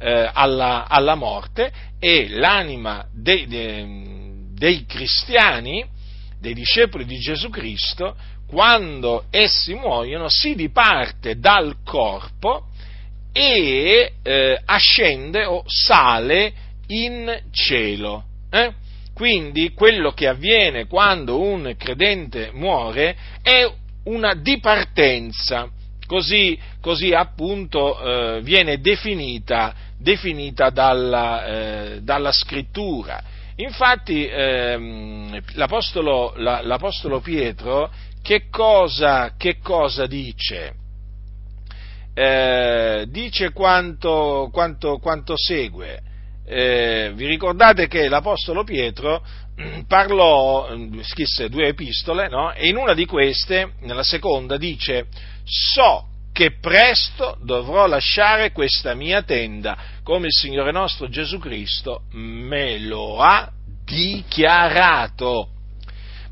Eh, 0.03 0.31
alla, 0.33 0.87
alla, 0.89 1.15
morte 1.15 1.73
e 2.01 2.29
l'anima 2.29 3.07
dei, 3.13 3.47
dei, 3.47 4.49
dei 4.55 4.85
cristiani, 4.85 5.85
dei 6.41 6.55
discepoli 6.55 7.05
di 7.05 7.19
Gesù 7.19 7.49
Cristo, 7.51 8.17
quando 8.49 9.27
essi 9.31 9.75
muoiono, 9.75 10.29
si 10.29 10.55
diparte 10.55 11.39
dal 11.39 11.77
corpo 11.85 12.67
e 13.33 14.13
eh, 14.23 14.61
ascende 14.65 15.45
o 15.45 15.63
sale 15.67 16.53
in 16.89 17.43
cielo. 17.53 18.25
Eh? 18.51 18.73
Quindi 19.15 19.73
quello 19.73 20.13
che 20.13 20.27
avviene 20.27 20.87
quando 20.87 21.41
un 21.41 21.75
credente 21.79 22.51
muore 22.53 23.17
è 23.41 23.71
una 24.05 24.35
dipartenza, 24.35 25.71
così, 26.13 26.59
così 26.83 27.15
appunto 27.15 27.99
eh, 28.37 28.41
viene 28.43 28.83
definita 28.83 29.75
definita 29.97 30.69
dalla, 30.69 31.47
eh, 31.47 32.01
dalla 32.03 32.33
scrittura. 32.33 33.23
Infatti 33.57 34.27
ehm, 34.27 35.41
l'Apostolo, 35.55 36.35
la, 36.37 36.61
l'Apostolo, 36.61 37.21
Pietro 37.21 37.91
che 38.21 38.49
cosa, 38.51 39.33
che 39.39 39.57
cosa 39.63 40.05
dice? 40.07 40.75
Eh, 42.13 43.07
dice 43.09 43.53
quanto, 43.53 44.51
quanto, 44.53 44.99
quanto 44.99 45.33
segue. 45.35 46.03
Eh, 46.45 47.13
vi 47.15 47.25
ricordate 47.27 47.87
che 47.87 48.09
l'Apostolo 48.09 48.65
Pietro 48.65 49.23
parlò, 49.87 50.75
mm, 50.75 51.01
scrisse 51.03 51.49
due 51.49 51.69
epistole, 51.69 52.29
no? 52.29 52.53
e 52.53 52.69
in 52.69 52.77
una 52.77 52.95
di 52.95 53.07
queste, 53.07 53.75
nella 53.81 54.03
seconda, 54.03 54.57
dice: 54.57 55.07
So 55.45 56.07
che 56.33 56.59
presto 56.59 57.37
dovrò 57.43 57.87
lasciare 57.87 58.53
questa 58.53 58.95
mia 58.95 59.23
tenda, 59.23 59.77
come 60.03 60.27
il 60.27 60.33
Signore 60.33 60.73
nostro 60.73 61.09
Gesù 61.09 61.39
Cristo 61.39 62.05
me 62.13 62.79
lo 62.79 63.21
ha 63.21 63.51
dichiarato. 63.85 65.52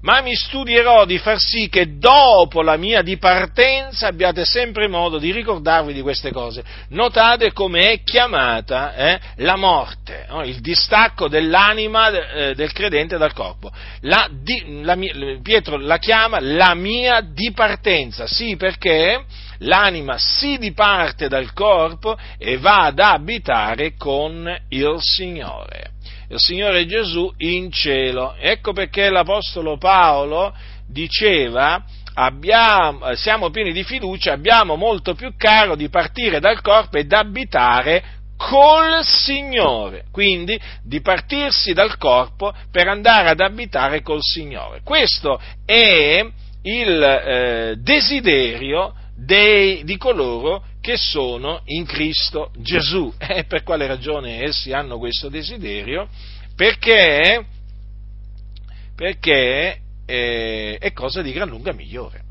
Ma 0.03 0.23
mi 0.23 0.35
studierò 0.35 1.05
di 1.05 1.19
far 1.19 1.39
sì 1.39 1.69
che 1.69 1.99
dopo 1.99 2.63
la 2.63 2.77
mia 2.79 3.03
dipartenza 3.03 4.07
abbiate 4.07 4.47
sempre 4.47 4.89
modo 4.89 5.19
di 5.19 5.31
ricordarvi 5.31 5.93
di 5.93 6.01
queste 6.01 6.33
cose. 6.33 6.65
Notate 6.89 7.53
come 7.53 7.93
è 7.93 8.03
chiamata 8.03 8.95
eh, 8.95 9.21
la 9.37 9.57
morte, 9.57 10.27
no? 10.31 10.43
il 10.43 10.61
distacco 10.61 11.29
dell'anima 11.29 12.09
eh, 12.09 12.55
del 12.55 12.73
credente 12.73 13.19
dal 13.19 13.35
corpo. 13.35 13.71
La, 14.01 14.27
di, 14.31 14.83
la, 14.83 14.97
Pietro 15.43 15.77
la 15.77 15.99
chiama 15.99 16.41
la 16.41 16.75
mia 16.75 17.21
dipartenza, 17.21 18.27
sì 18.27 18.57
perché 18.57 19.25
l'anima 19.59 20.17
si 20.17 20.57
diparte 20.57 21.29
dal 21.29 21.53
corpo 21.53 22.17
e 22.39 22.57
va 22.57 22.87
ad 22.87 23.01
abitare 23.01 23.97
con 23.99 24.51
il 24.69 24.97
Signore. 25.01 25.99
Il 26.31 26.38
Signore 26.38 26.87
Gesù 26.87 27.33
in 27.38 27.73
cielo. 27.73 28.37
Ecco 28.38 28.73
perché 28.73 29.11
l'Apostolo 29.11 29.79
Paolo 29.79 30.55
diceva 30.87 31.85
abbiamo, 32.14 33.14
siamo 33.16 33.51
pieni 33.51 33.73
di 33.73 33.83
fiducia, 33.83 34.33
abbiamo 34.33 34.77
molto 34.77 35.14
più 35.14 35.35
caro 35.37 35.75
di 35.75 35.88
partire 35.88 36.38
dal 36.38 36.61
corpo 36.61 36.99
ed 36.99 37.12
abitare 37.12 38.05
col 38.37 39.03
Signore, 39.03 40.05
quindi 40.12 40.59
di 40.85 41.01
partirsi 41.01 41.73
dal 41.73 41.97
corpo 41.99 42.55
per 42.71 42.87
andare 42.87 43.31
ad 43.31 43.40
abitare 43.40 44.01
col 44.01 44.23
Signore. 44.23 44.83
Questo 44.85 45.40
è 45.66 46.25
il 46.62 47.03
eh, 47.03 47.75
desiderio 47.79 48.95
dei, 49.16 49.83
di 49.83 49.97
coloro 49.97 50.64
che 50.81 50.97
sono 50.97 51.62
in 51.66 51.85
Cristo 51.85 52.51
Gesù. 52.59 53.12
E 53.19 53.45
per 53.45 53.62
quale 53.62 53.87
ragione 53.87 54.43
essi 54.43 54.73
hanno 54.73 54.99
questo 54.99 55.29
desiderio? 55.29 56.09
Perché, 56.57 57.45
perché 58.95 59.81
eh, 60.07 60.77
è 60.79 60.93
cosa 60.93 61.23
di 61.23 61.33
gran 61.33 61.49
lunga 61.49 61.73
migliore. 61.73 62.25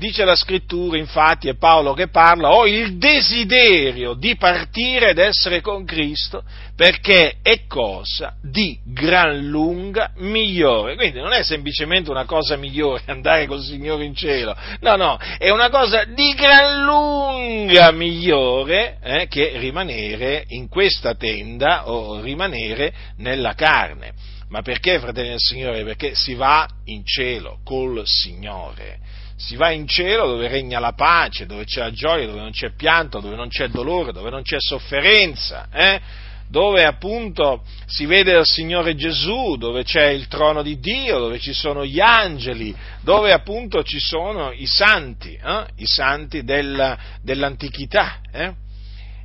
Dice 0.00 0.24
la 0.24 0.34
scrittura, 0.34 0.96
infatti, 0.96 1.50
è 1.50 1.56
Paolo 1.56 1.92
che 1.92 2.08
parla, 2.08 2.54
ho 2.54 2.66
il 2.66 2.96
desiderio 2.96 4.14
di 4.14 4.34
partire 4.34 5.10
ed 5.10 5.18
essere 5.18 5.60
con 5.60 5.84
Cristo 5.84 6.42
perché 6.74 7.36
è 7.42 7.66
cosa 7.66 8.34
di 8.40 8.80
gran 8.82 9.46
lunga 9.48 10.12
migliore. 10.16 10.94
Quindi 10.94 11.20
non 11.20 11.34
è 11.34 11.42
semplicemente 11.42 12.10
una 12.10 12.24
cosa 12.24 12.56
migliore 12.56 13.02
andare 13.12 13.46
col 13.46 13.60
Signore 13.60 14.04
in 14.04 14.14
cielo, 14.14 14.56
no, 14.80 14.96
no, 14.96 15.18
è 15.36 15.50
una 15.50 15.68
cosa 15.68 16.04
di 16.04 16.32
gran 16.32 16.82
lunga 16.82 17.92
migliore 17.92 18.96
eh, 19.02 19.26
che 19.28 19.52
rimanere 19.58 20.44
in 20.48 20.68
questa 20.68 21.14
tenda 21.14 21.90
o 21.90 22.22
rimanere 22.22 22.90
nella 23.18 23.52
carne. 23.52 24.14
Ma 24.48 24.62
perché, 24.62 24.98
fratelli 24.98 25.28
del 25.28 25.38
Signore? 25.38 25.84
Perché 25.84 26.14
si 26.14 26.32
va 26.32 26.66
in 26.86 27.04
cielo 27.04 27.58
col 27.62 28.00
Signore 28.06 29.10
si 29.40 29.56
va 29.56 29.70
in 29.70 29.86
cielo 29.86 30.26
dove 30.26 30.48
regna 30.48 30.78
la 30.78 30.92
pace, 30.92 31.46
dove 31.46 31.64
c'è 31.64 31.80
la 31.80 31.92
gioia, 31.92 32.26
dove 32.26 32.40
non 32.40 32.50
c'è 32.50 32.72
pianto, 32.74 33.20
dove 33.20 33.36
non 33.36 33.48
c'è 33.48 33.68
dolore, 33.68 34.12
dove 34.12 34.28
non 34.28 34.42
c'è 34.42 34.56
sofferenza, 34.58 35.68
eh? 35.72 36.00
dove 36.46 36.84
appunto 36.84 37.62
si 37.86 38.04
vede 38.04 38.36
il 38.36 38.44
Signore 38.44 38.94
Gesù, 38.96 39.56
dove 39.56 39.82
c'è 39.82 40.08
il 40.08 40.28
trono 40.28 40.62
di 40.62 40.78
Dio, 40.78 41.18
dove 41.18 41.38
ci 41.38 41.54
sono 41.54 41.86
gli 41.86 42.00
angeli, 42.00 42.74
dove 43.00 43.32
appunto 43.32 43.82
ci 43.82 43.98
sono 43.98 44.52
i 44.52 44.66
santi, 44.66 45.32
eh? 45.32 45.66
i 45.76 45.86
santi 45.86 46.44
della, 46.44 46.98
dell'antichità. 47.22 48.20
Eh? 48.30 48.52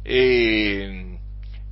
E, 0.01 1.14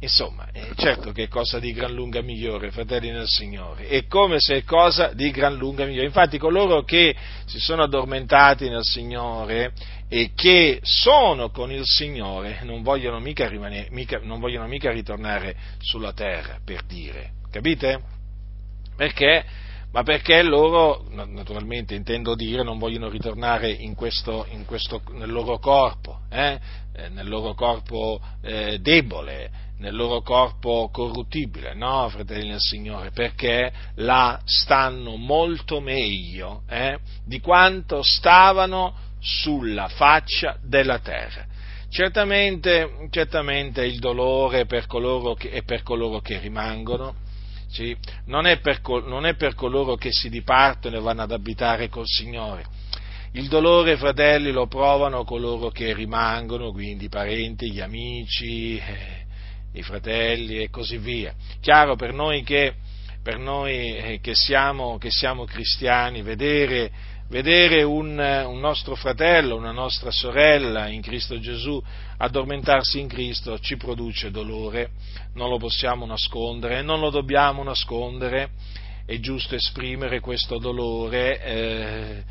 insomma, 0.04 0.48
certo 0.76 1.12
che 1.12 1.24
è 1.24 1.28
cosa 1.28 1.60
di 1.60 1.72
gran 1.72 1.94
lunga 1.94 2.22
migliore, 2.22 2.72
fratelli 2.72 3.10
nel 3.10 3.28
Signore, 3.28 3.88
è 3.88 4.06
come 4.06 4.40
se 4.40 4.58
è 4.58 4.64
cosa 4.64 5.14
di 5.14 5.32
gran 5.32 5.56
lunga 5.56 5.86
migliore. 5.86 6.06
Infatti 6.06 6.38
coloro 6.38 6.84
che 6.84 7.16
si 7.46 7.60
sono 7.60 7.84
addormentati 7.84 8.70
nel 8.70 8.84
Signore 8.84 9.72
e 10.10 10.32
che 10.36 10.80
sono 10.84 11.50
con 11.50 11.72
il 11.72 11.84
Signore 11.86 12.60
non 12.64 12.84
vogliono 12.84 13.20
mica, 13.20 13.48
rimanere, 13.48 13.88
mica, 13.92 14.20
non 14.22 14.40
vogliono 14.40 14.68
mica 14.68 14.92
ritornare 14.92 15.56
sulla 15.80 16.12
terra, 16.12 16.60
per 16.64 16.84
dire, 16.84 17.32
capite? 17.50 18.02
Perché? 18.96 19.46
Ma 19.94 20.02
perché 20.02 20.42
loro, 20.42 21.06
naturalmente 21.12 21.94
intendo 21.94 22.34
dire, 22.34 22.64
non 22.64 22.80
vogliono 22.80 23.10
ritornare 23.10 23.70
in 23.70 23.94
questo, 23.94 24.48
in 24.50 24.66
questo, 24.66 25.04
nel 25.12 25.32
loro 25.32 25.60
corpo, 25.60 26.22
eh? 26.32 26.60
eh 26.96 27.10
nel 27.10 27.28
loro 27.28 27.54
corpo 27.54 28.20
eh, 28.42 28.80
debole, 28.80 29.52
nel 29.78 29.96
loro 29.96 30.22
corpo 30.22 30.90
corruttibile, 30.92 31.76
no, 31.76 32.10
fratelli 32.10 32.50
del 32.50 32.60
Signore, 32.60 33.12
perché 33.12 33.72
là 33.98 34.42
stanno 34.44 35.16
molto 35.16 35.80
meglio 35.80 36.64
eh, 36.68 36.98
di 37.24 37.40
quanto 37.40 38.02
stavano 38.02 38.96
sulla 39.20 39.90
faccia 39.90 40.58
della 40.64 40.98
terra. 40.98 41.46
Certamente, 41.90 43.10
certamente 43.12 43.86
il 43.86 44.00
dolore 44.00 44.66
per 44.66 44.88
che, 44.88 45.52
è 45.52 45.62
per 45.62 45.84
coloro 45.84 46.20
che 46.20 46.40
rimangono, 46.40 47.22
sì? 47.74 47.98
non, 48.26 48.46
è 48.46 48.60
per, 48.60 48.82
non 49.06 49.26
è 49.26 49.36
per 49.36 49.56
coloro 49.56 49.96
che 49.96 50.12
si 50.12 50.30
dipartono 50.30 50.96
e 50.96 51.02
vanno 51.02 51.24
ad 51.24 51.32
abitare 51.32 51.90
col 51.90 52.06
Signore. 52.06 52.64
Il 53.32 53.48
dolore, 53.48 53.98
fratelli, 53.98 54.52
lo 54.52 54.68
provano 54.68 55.24
coloro 55.24 55.70
che 55.70 55.92
rimangono, 55.94 56.72
quindi 56.72 57.06
i 57.06 57.10
parenti, 57.10 57.72
gli 57.72 57.82
amici, 57.82 58.78
eh, 58.78 59.26
i 59.74 59.82
fratelli 59.82 60.60
e 60.60 60.70
così 60.70 60.98
via. 60.98 61.34
Chiaro 61.60 61.96
per 61.96 62.14
noi 62.14 62.44
che, 62.44 62.76
per 63.24 63.40
noi 63.40 63.96
eh, 63.96 64.20
che, 64.22 64.36
siamo, 64.36 65.00
che 65.00 65.10
siamo, 65.10 65.46
cristiani, 65.46 66.22
vedere, 66.22 66.92
vedere 67.30 67.84
un, 67.84 68.18
un, 68.18 68.60
nostro 68.60 68.96
fratello, 68.96 69.56
una 69.56 69.72
nostra 69.72 70.12
sorella 70.12 70.88
in 70.88 71.02
Cristo 71.02 71.40
Gesù 71.40 71.82
addormentarsi 72.18 73.00
in 73.00 73.08
Cristo 73.08 73.60
ci 73.60 73.76
produce 73.78 74.32
dolore, 74.32 74.92
non 75.34 75.50
lo 75.50 75.58
possiamo 75.58 76.06
nascondere, 76.06 76.82
non 76.82 77.00
lo 77.00 77.10
dobbiamo 77.10 77.64
nascondere, 77.64 78.52
è 79.06 79.20
giusto 79.20 79.56
esprimere 79.56 80.20
questo 80.20 80.58
dolore. 80.58 81.42
Eh, 81.44 82.24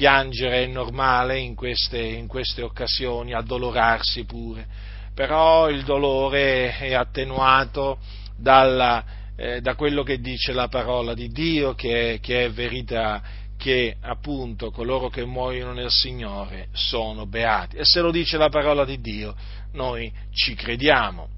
piangere 0.00 0.62
è 0.62 0.66
normale 0.66 1.38
in 1.38 1.54
queste, 1.54 2.00
in 2.00 2.26
queste 2.26 2.62
occasioni, 2.62 3.34
addolorarsi 3.34 4.24
pure, 4.24 4.66
però 5.14 5.68
il 5.68 5.82
dolore 5.82 6.74
è 6.78 6.94
attenuato 6.94 7.98
dalla, 8.34 9.04
eh, 9.36 9.60
da 9.60 9.74
quello 9.74 10.02
che 10.02 10.18
dice 10.18 10.54
la 10.54 10.68
parola 10.68 11.12
di 11.12 11.28
Dio, 11.28 11.74
che, 11.74 12.18
che 12.22 12.46
è 12.46 12.50
verità, 12.50 13.22
che 13.60 13.94
appunto 14.00 14.70
coloro 14.70 15.10
che 15.10 15.26
muoiono 15.26 15.74
nel 15.74 15.90
Signore 15.90 16.68
sono 16.72 17.26
beati. 17.26 17.76
E 17.76 17.84
se 17.84 18.00
lo 18.00 18.10
dice 18.10 18.38
la 18.38 18.48
parola 18.48 18.86
di 18.86 19.02
Dio, 19.02 19.36
noi 19.72 20.10
ci 20.32 20.54
crediamo. 20.54 21.28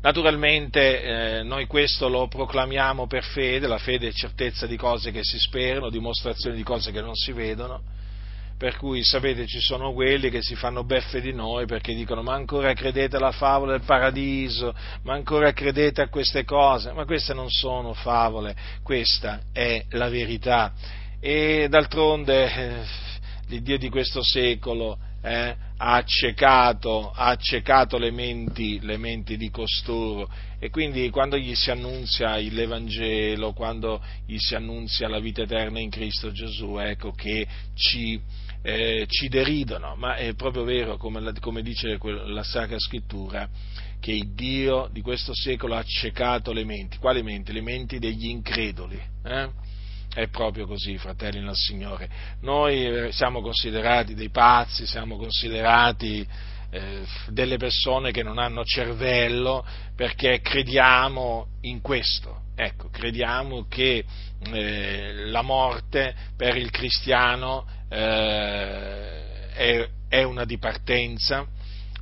Naturalmente 0.00 1.02
eh, 1.02 1.42
noi 1.42 1.66
questo 1.66 2.08
lo 2.08 2.28
proclamiamo 2.28 3.08
per 3.08 3.24
fede, 3.24 3.66
la 3.66 3.78
fede 3.78 4.06
è 4.06 4.12
certezza 4.12 4.68
di 4.68 4.76
cose 4.76 5.10
che 5.10 5.24
si 5.24 5.40
sperano, 5.40 5.90
dimostrazione 5.90 6.54
di 6.54 6.62
cose 6.62 6.92
che 6.92 7.00
non 7.00 7.16
si 7.16 7.32
vedono, 7.32 7.82
per 8.56 8.76
cui 8.76 9.04
sapete 9.04 9.46
ci 9.46 9.60
sono 9.60 9.92
quelli 9.92 10.30
che 10.30 10.42
si 10.42 10.54
fanno 10.54 10.82
beffe 10.82 11.20
di 11.20 11.32
noi 11.32 11.66
perché 11.66 11.94
dicono 11.94 12.22
ma 12.22 12.34
ancora 12.34 12.72
credete 12.72 13.16
alla 13.16 13.32
favola 13.32 13.72
del 13.72 13.84
paradiso, 13.84 14.74
ma 15.02 15.12
ancora 15.12 15.52
credete 15.52 16.00
a 16.00 16.08
queste 16.08 16.44
cose, 16.44 16.92
ma 16.92 17.04
queste 17.04 17.34
non 17.34 17.50
sono 17.50 17.92
favole, 17.92 18.56
questa 18.82 19.40
è 19.52 19.84
la 19.90 20.08
verità. 20.08 20.72
E 21.20 21.66
d'altronde 21.68 22.84
eh, 23.48 23.60
Dio 23.60 23.78
di 23.78 23.88
questo 23.88 24.22
secolo 24.22 24.98
eh, 25.22 25.56
ha, 25.78 25.94
accecato, 25.94 27.10
ha 27.10 27.26
accecato 27.26 27.98
le 27.98 28.10
menti, 28.10 28.80
le 28.80 28.96
menti 28.96 29.36
di 29.36 29.50
costoro. 29.50 30.30
E 30.58 30.70
quindi 30.70 31.10
quando 31.10 31.36
gli 31.36 31.54
si 31.54 31.70
annunzia 31.70 32.36
l'Evangelo, 32.36 33.52
quando 33.52 34.02
gli 34.24 34.38
si 34.38 34.54
annunzia 34.54 35.08
la 35.08 35.20
vita 35.20 35.42
eterna 35.42 35.80
in 35.80 35.90
Cristo 35.90 36.32
Gesù, 36.32 36.78
ecco 36.78 37.12
che 37.12 37.46
ci 37.74 38.20
eh, 38.62 39.06
ci 39.08 39.28
deridono, 39.28 39.94
ma 39.96 40.16
è 40.16 40.34
proprio 40.34 40.64
vero, 40.64 40.96
come, 40.96 41.20
la, 41.20 41.32
come 41.40 41.62
dice 41.62 41.98
la 42.00 42.42
Sacra 42.42 42.78
Scrittura, 42.78 43.48
che 44.00 44.12
il 44.12 44.34
Dio 44.34 44.88
di 44.92 45.00
questo 45.00 45.34
secolo 45.34 45.74
ha 45.74 45.78
accecato 45.78 46.52
le 46.52 46.64
menti. 46.64 46.98
Quali 46.98 47.22
menti? 47.22 47.52
Le 47.52 47.62
menti 47.62 47.98
degli 47.98 48.28
increduli. 48.28 49.00
Eh? 49.24 49.48
È 50.12 50.28
proprio 50.28 50.66
così, 50.66 50.96
fratelli 50.98 51.40
nel 51.40 51.54
Signore. 51.54 52.08
Noi 52.40 52.86
eh, 52.86 53.12
siamo 53.12 53.40
considerati 53.40 54.14
dei 54.14 54.30
pazzi, 54.30 54.86
siamo 54.86 55.16
considerati 55.16 56.26
eh, 56.70 57.02
delle 57.28 57.56
persone 57.58 58.10
che 58.10 58.22
non 58.22 58.38
hanno 58.38 58.64
cervello 58.64 59.64
perché 59.94 60.40
crediamo 60.40 61.48
in 61.62 61.80
questo. 61.80 62.44
Ecco, 62.58 62.88
crediamo 62.88 63.66
che 63.68 64.02
eh, 64.50 65.12
la 65.26 65.42
morte 65.42 66.14
per 66.34 66.56
il 66.56 66.70
cristiano 66.70 67.66
eh, 67.90 69.50
è, 69.52 69.88
è, 70.08 70.22
una 70.22 70.46
dipartenza 70.46 71.46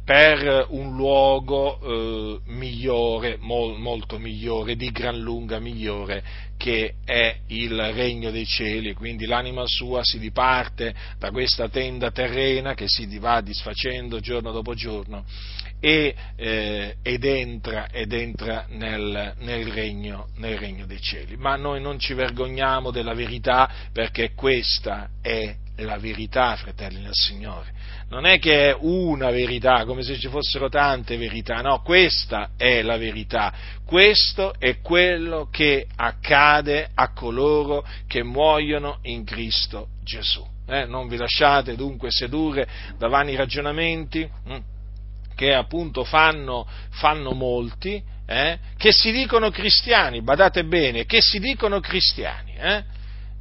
per 0.04 0.66
un 0.68 0.94
luogo 0.94 1.80
eh, 1.80 2.40
migliore, 2.52 3.36
mol, 3.40 3.80
molto 3.80 4.16
migliore, 4.18 4.76
di 4.76 4.92
gran 4.92 5.18
lunga 5.18 5.58
migliore, 5.58 6.22
che 6.56 6.94
è 7.04 7.36
il 7.48 7.92
regno 7.92 8.30
dei 8.30 8.46
cieli. 8.46 8.94
Quindi 8.94 9.26
l'anima 9.26 9.64
sua 9.66 10.04
si 10.04 10.20
diparte 10.20 10.94
da 11.18 11.32
questa 11.32 11.68
tenda 11.68 12.12
terrena 12.12 12.74
che 12.74 12.84
si 12.86 13.18
va 13.18 13.40
disfacendo 13.40 14.20
giorno 14.20 14.52
dopo 14.52 14.74
giorno 14.74 15.24
e, 15.84 16.14
eh, 16.36 16.96
ed 17.02 17.24
entra, 17.26 17.90
ed 17.90 18.14
entra 18.14 18.64
nel, 18.70 19.34
nel, 19.40 19.66
regno, 19.66 20.28
nel 20.36 20.56
regno 20.56 20.86
dei 20.86 20.98
cieli. 20.98 21.36
Ma 21.36 21.56
noi 21.56 21.78
non 21.82 21.98
ci 21.98 22.14
vergogniamo 22.14 22.90
della 22.90 23.12
verità 23.12 23.70
perché 23.92 24.32
questa 24.32 25.10
è 25.20 25.54
la 25.76 25.98
verità, 25.98 26.56
fratelli 26.56 27.02
del 27.02 27.12
Signore. 27.12 27.70
Non 28.08 28.24
è 28.24 28.38
che 28.38 28.70
è 28.70 28.76
una 28.80 29.30
verità, 29.30 29.84
come 29.84 30.02
se 30.02 30.16
ci 30.16 30.28
fossero 30.28 30.70
tante 30.70 31.18
verità, 31.18 31.60
no, 31.60 31.82
questa 31.82 32.52
è 32.56 32.80
la 32.80 32.96
verità. 32.96 33.52
Questo 33.84 34.54
è 34.58 34.80
quello 34.80 35.48
che 35.50 35.86
accade 35.96 36.92
a 36.94 37.12
coloro 37.12 37.86
che 38.06 38.22
muoiono 38.22 39.00
in 39.02 39.22
Cristo 39.24 39.88
Gesù. 40.02 40.42
Eh, 40.66 40.86
non 40.86 41.08
vi 41.08 41.18
lasciate 41.18 41.76
dunque 41.76 42.10
sedurre 42.10 42.66
da 42.96 43.08
vani 43.08 43.36
ragionamenti 43.36 44.26
hm, 44.46 44.72
che 45.34 45.54
appunto 45.54 46.04
fanno, 46.04 46.66
fanno 46.90 47.32
molti, 47.32 48.02
eh, 48.26 48.58
che 48.76 48.92
si 48.92 49.12
dicono 49.12 49.50
cristiani, 49.50 50.22
badate 50.22 50.64
bene, 50.64 51.04
che 51.04 51.20
si 51.20 51.38
dicono 51.38 51.80
cristiani. 51.80 52.54
Eh? 52.56 52.84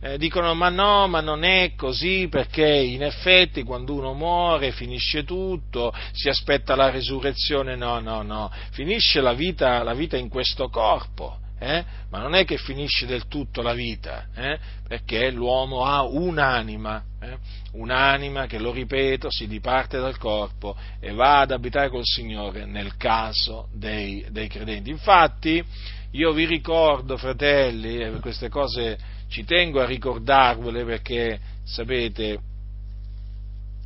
eh, 0.04 0.18
dicono 0.18 0.54
ma 0.54 0.68
no, 0.68 1.08
ma 1.08 1.22
non 1.22 1.46
è 1.46 1.76
così 1.78 2.28
perché 2.30 2.68
in 2.68 3.04
effetti 3.04 3.64
quando 3.64 3.94
uno 3.94 4.14
muore 4.14 4.72
finisce 4.72 5.24
tutto, 5.24 5.94
si 6.12 6.28
aspetta 6.28 6.76
la 6.76 6.90
resurrezione, 6.90 7.78
no, 7.78 8.00
no, 8.00 8.22
no, 8.22 8.52
finisce 8.72 9.22
la 9.22 9.32
vita, 9.32 9.82
la 9.82 9.94
vita 9.94 10.18
in 10.18 10.28
questo 10.28 10.68
corpo. 10.68 11.38
Eh? 11.64 11.86
ma 12.10 12.20
non 12.20 12.36
è 12.36 12.44
che 12.44 12.58
finisce 12.58 13.06
del 13.06 13.30
tutto 13.30 13.62
la 13.62 13.72
vita, 13.72 14.28
eh? 14.36 14.60
perché 14.86 15.32
l'uomo 15.32 15.86
ha 15.86 16.04
un'anima, 16.04 17.02
eh? 17.22 17.38
un'anima 17.72 18.48
che, 18.48 18.60
lo 18.60 18.74
ripeto, 18.74 19.32
si 19.32 19.48
diparte 19.48 19.98
dal 19.98 20.18
corpo 20.18 20.76
e 21.00 21.14
va 21.14 21.40
ad 21.40 21.52
abitare 21.52 21.88
col 21.88 22.04
Signore 22.04 22.66
nel 22.66 22.98
caso 22.98 23.70
dei, 23.72 24.26
dei 24.30 24.50
credenti. 24.50 24.90
Infatti, 24.90 25.64
io 26.12 26.34
vi 26.34 26.46
ricordo, 26.46 27.16
fratelli, 27.16 28.20
queste 28.20 28.50
cose 28.50 28.98
ci 29.30 29.46
tengo 29.46 29.80
a 29.80 29.86
ricordarvele 29.86 30.84
perché, 30.84 31.40
sapete, 31.64 32.40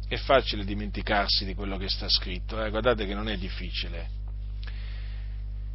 è 0.08 0.16
facile 0.16 0.66
dimenticarsi 0.66 1.46
di 1.46 1.54
quello 1.54 1.78
che 1.78 1.90
sta 1.90 2.10
scritto, 2.10 2.60
eh? 2.64 2.72
guardate 2.72 3.06
che 3.06 3.14
non 3.14 3.30
è 3.30 3.38
difficile. 3.38 4.17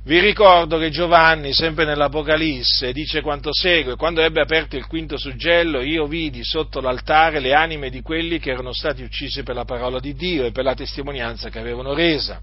Vi 0.04 0.18
ricordo 0.18 0.78
che 0.78 0.90
Giovanni, 0.90 1.52
sempre 1.52 1.84
nell'Apocalisse, 1.84 2.92
dice 2.92 3.20
quanto 3.20 3.50
segue, 3.52 3.94
quando 3.94 4.20
ebbe 4.20 4.40
aperto 4.40 4.74
il 4.74 4.88
quinto 4.88 5.16
suggello, 5.16 5.80
io 5.80 6.06
vidi 6.06 6.42
sotto 6.42 6.80
l'altare 6.80 7.38
le 7.38 7.54
anime 7.54 7.88
di 7.88 8.02
quelli 8.02 8.40
che 8.40 8.50
erano 8.50 8.72
stati 8.72 9.04
uccisi 9.04 9.44
per 9.44 9.54
la 9.54 9.64
parola 9.64 10.00
di 10.00 10.14
Dio 10.14 10.44
e 10.44 10.50
per 10.50 10.64
la 10.64 10.74
testimonianza 10.74 11.50
che 11.50 11.60
avevano 11.60 11.94
resa. 11.94 12.40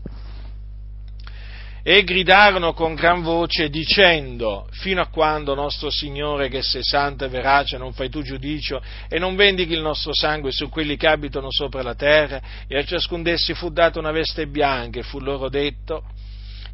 E 1.84 2.04
gridarono 2.06 2.72
con 2.72 2.96
gran 2.96 3.24
voce 3.24 3.68
dicendo, 3.68 4.70
fino 4.72 5.02
a 5.02 5.08
quando 5.08 5.54
nostro 5.54 5.90
Signore 5.90 6.48
che 6.48 6.62
sei 6.62 6.84
santo 6.84 7.26
e 7.26 7.28
verace 7.28 7.78
non 7.78 7.92
fai 7.92 8.10
tu 8.10 8.22
giudicio 8.22 8.82
e 9.10 9.20
non 9.20 9.36
vendichi 9.36 9.74
il 9.74 9.82
nostro 9.82 10.14
sangue 10.14 10.54
su 10.54 10.70
quelli 10.70 10.96
che 10.96 11.08
abitano 11.08 11.52
sopra 11.52 11.82
la 11.82 11.96
terra? 11.96 12.42
E 12.70 12.78
a 12.78 12.86
ciascun 12.86 13.22
d'essi 13.22 13.54
fu 13.54 13.70
data 13.70 14.00
una 14.00 14.12
veste 14.12 14.48
bianca 14.48 15.00
e 15.00 15.04
fu 15.04 15.20
loro 15.20 15.50
detto 15.50 16.04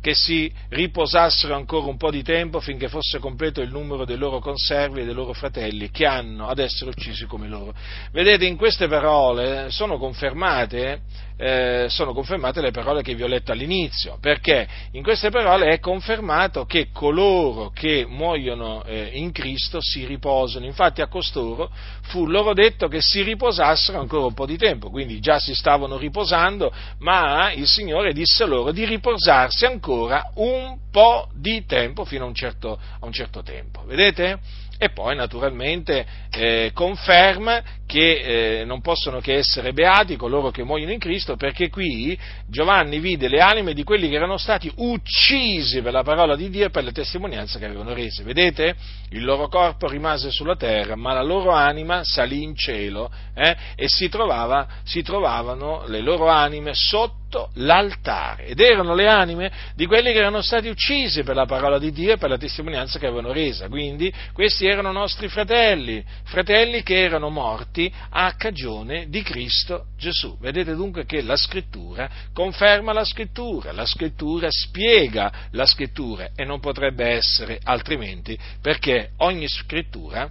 che 0.05 0.13
si 0.13 0.53
riposassero 0.69 1.55
ancora 1.55 1.87
un 1.87 1.97
po' 1.97 2.11
di 2.11 2.21
tempo 2.21 2.59
finché 2.59 2.89
fosse 2.89 3.17
completo 3.17 3.61
il 3.61 3.71
numero 3.71 4.05
dei 4.05 4.17
loro 4.17 4.37
conservi 4.37 5.01
e 5.01 5.03
dei 5.03 5.15
loro 5.15 5.33
fratelli 5.33 5.89
che 5.89 6.05
hanno 6.05 6.45
ad 6.47 6.59
essere 6.59 6.91
uccisi 6.91 7.25
come 7.25 7.47
loro. 7.47 7.73
Vedete, 8.11 8.45
in 8.45 8.55
queste 8.55 8.87
parole 8.87 9.71
sono 9.71 9.97
confermate, 9.97 11.01
eh, 11.37 11.87
sono 11.89 12.13
confermate 12.13 12.61
le 12.61 12.71
parole 12.71 13.01
che 13.01 13.13
vi 13.13 13.23
ho 13.23 13.27
letto 13.27 13.51
all'inizio, 13.51 14.17
perché 14.21 14.67
in 14.91 15.03
queste 15.03 15.29
parole 15.29 15.67
è 15.67 15.79
confermato 15.79 16.65
che 16.65 16.89
coloro 16.91 17.71
che 17.73 18.05
muoiono 18.07 18.83
eh, 18.83 19.11
in 19.13 19.31
Cristo 19.31 19.79
si 19.81 20.05
riposano. 20.05 20.65
Infatti 20.65 21.01
a 21.01 21.07
costoro 21.07 21.69
fu 22.03 22.25
loro 22.25 22.53
detto 22.53 22.87
che 22.87 23.01
si 23.01 23.21
riposassero 23.21 23.99
ancora 23.99 24.25
un 24.25 24.33
po' 24.33 24.45
di 24.45 24.57
tempo, 24.57 24.89
quindi 24.89 25.19
già 25.19 25.39
si 25.39 25.53
stavano 25.53 25.97
riposando, 25.97 26.71
ma 26.99 27.51
il 27.51 27.67
Signore 27.67 28.13
disse 28.13 28.45
loro 28.45 28.71
di 28.71 28.85
riposarsi 28.85 29.65
ancora 29.65 30.31
un 30.35 30.77
po' 30.91 31.27
di 31.33 31.65
tempo, 31.65 32.05
fino 32.05 32.23
a 32.23 32.27
un 32.27 32.33
certo, 32.33 32.79
a 32.99 33.05
un 33.05 33.11
certo 33.11 33.43
tempo. 33.43 33.83
Vedete? 33.85 34.39
E 34.77 34.89
poi 34.89 35.15
naturalmente 35.15 36.05
eh, 36.31 36.71
conferma 36.73 37.63
che 37.85 38.59
eh, 38.59 38.65
non 38.65 38.81
possono 38.81 39.21
che 39.21 39.35
essere 39.35 39.71
beati 39.71 40.17
coloro 40.17 40.51
che 40.51 40.63
muoiono 40.63 40.91
in 40.91 40.99
Cristo, 40.99 41.37
perché 41.37 41.69
qui 41.69 42.17
Giovanni 42.47 42.99
vide 42.99 43.29
le 43.29 43.39
anime 43.39 43.73
di 43.73 43.83
quelli 43.83 44.09
che 44.09 44.15
erano 44.15 44.37
stati 44.37 44.69
uccisi 44.75 45.81
per 45.81 45.93
la 45.93 46.03
parola 46.03 46.35
di 46.35 46.49
Dio 46.49 46.65
e 46.65 46.69
per 46.71 46.83
le 46.83 46.91
testimonianze 46.91 47.57
che 47.57 47.65
avevano 47.65 47.93
rese. 47.93 48.23
Vedete? 48.23 48.75
Il 49.11 49.23
loro 49.23 49.47
corpo 49.47 49.87
rimase 49.87 50.29
sulla 50.29 50.57
terra, 50.57 50.95
ma 50.95 51.13
la 51.13 51.23
loro 51.23 51.51
anima 51.51 52.01
salì 52.03 52.43
in 52.43 52.55
cielo 52.55 53.09
eh, 53.33 53.55
e 53.75 53.87
si, 53.87 54.09
trovava, 54.09 54.67
si 54.83 55.01
trovavano 55.03 55.85
le 55.87 56.01
loro 56.01 56.27
anime 56.27 56.71
sotto 56.73 57.24
l'altare 57.55 58.45
ed 58.45 58.59
erano 58.59 58.93
le 58.93 59.07
anime 59.07 59.51
di 59.75 59.85
quelli 59.85 60.11
che 60.11 60.19
erano 60.19 60.41
stati 60.41 60.67
uccisi 60.67 61.23
per 61.23 61.35
la 61.35 61.45
parola 61.45 61.77
di 61.77 61.91
Dio 61.91 62.13
e 62.13 62.17
per 62.17 62.29
la 62.29 62.37
testimonianza 62.37 62.99
che 62.99 63.07
avevano 63.07 63.33
resa. 63.33 63.67
Quindi 63.67 64.13
questi 64.33 64.65
erano 64.65 64.91
nostri 64.91 65.27
fratelli, 65.27 66.03
fratelli 66.23 66.83
che 66.83 67.01
erano 67.01 67.29
morti 67.29 67.91
a 68.09 68.33
cagione 68.35 69.09
di 69.09 69.21
Cristo 69.21 69.87
Gesù. 69.97 70.37
Vedete 70.39 70.75
dunque 70.75 71.05
che 71.05 71.21
la 71.21 71.35
scrittura 71.35 72.09
conferma 72.33 72.93
la 72.93 73.03
scrittura, 73.03 73.71
la 73.71 73.85
scrittura 73.85 74.47
spiega 74.49 75.31
la 75.51 75.65
scrittura 75.65 76.29
e 76.35 76.45
non 76.45 76.59
potrebbe 76.59 77.05
essere 77.05 77.59
altrimenti 77.63 78.37
perché 78.61 79.11
ogni 79.17 79.47
scrittura 79.47 80.29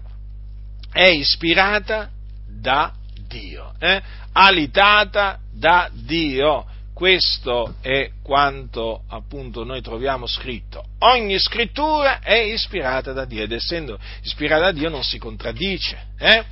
è 0.92 1.06
ispirata 1.06 2.08
da 2.46 2.92
Dio, 3.26 3.74
eh? 3.80 4.00
alitata 4.32 5.40
da 5.52 5.90
Dio. 5.92 6.66
Questo 6.94 7.74
è 7.80 8.10
quanto 8.22 9.02
appunto 9.08 9.64
noi 9.64 9.82
troviamo 9.82 10.26
scritto. 10.26 10.84
Ogni 11.00 11.38
scrittura 11.38 12.20
è 12.20 12.38
ispirata 12.38 13.12
da 13.12 13.24
Dio 13.24 13.42
ed 13.42 13.52
essendo 13.52 13.98
ispirata 14.22 14.66
da 14.66 14.72
Dio 14.72 14.88
non 14.88 15.02
si 15.02 15.18
contraddice. 15.18 15.98
Eh? 16.16 16.44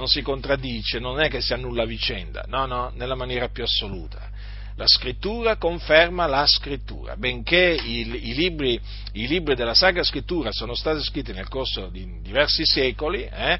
non 0.00 0.08
si 0.08 0.22
contraddice, 0.22 0.98
non 0.98 1.20
è 1.20 1.28
che 1.28 1.40
si 1.42 1.52
annulla 1.52 1.84
vicenda, 1.84 2.44
no, 2.48 2.66
no, 2.66 2.90
nella 2.94 3.14
maniera 3.14 3.48
più 3.48 3.62
assoluta. 3.62 4.28
La 4.76 4.86
scrittura 4.86 5.56
conferma 5.56 6.26
la 6.26 6.46
scrittura, 6.46 7.16
benché 7.16 7.78
i, 7.82 8.00
i, 8.00 8.34
libri, 8.34 8.80
i 9.12 9.26
libri, 9.26 9.54
della 9.54 9.74
Sacra 9.74 10.02
Scrittura 10.02 10.52
sono 10.52 10.74
stati 10.74 11.02
scritti 11.02 11.32
nel 11.32 11.48
corso 11.48 11.88
di 11.88 12.20
diversi 12.22 12.64
secoli, 12.64 13.24
eh, 13.24 13.58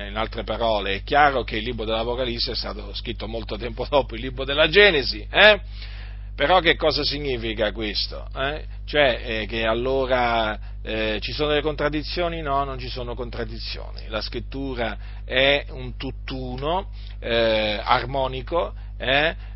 in, 0.00 0.16
altre 0.16 0.44
parole 0.44 0.94
è 0.96 1.02
chiaro 1.02 1.44
che 1.44 1.56
il 1.56 1.64
libro 1.64 1.84
dell'Apocalisse 1.84 2.52
è 2.52 2.56
stato 2.56 2.94
scritto 2.94 3.28
molto 3.28 3.56
tempo 3.56 3.86
dopo 3.88 4.14
il 4.14 4.20
libro 4.20 4.44
della 4.44 4.68
Genesi, 4.68 5.26
eh, 5.30 5.60
però 6.34 6.60
che 6.60 6.76
cosa 6.76 7.04
significa 7.04 7.72
questo? 7.72 8.26
Eh? 8.34 8.64
Cioè 8.86 9.22
eh, 9.24 9.46
che 9.46 9.66
allora 9.66 10.58
eh, 10.82 11.18
ci 11.20 11.32
sono 11.32 11.50
delle 11.50 11.60
contraddizioni? 11.60 12.40
No, 12.40 12.64
non 12.64 12.78
ci 12.78 12.88
sono 12.88 13.14
contraddizioni. 13.14 14.08
La 14.08 14.22
scrittura 14.22 14.96
è 15.24 15.66
un 15.70 15.96
tutt'uno 15.96 16.88
eh, 17.20 17.78
armonico 17.82 18.74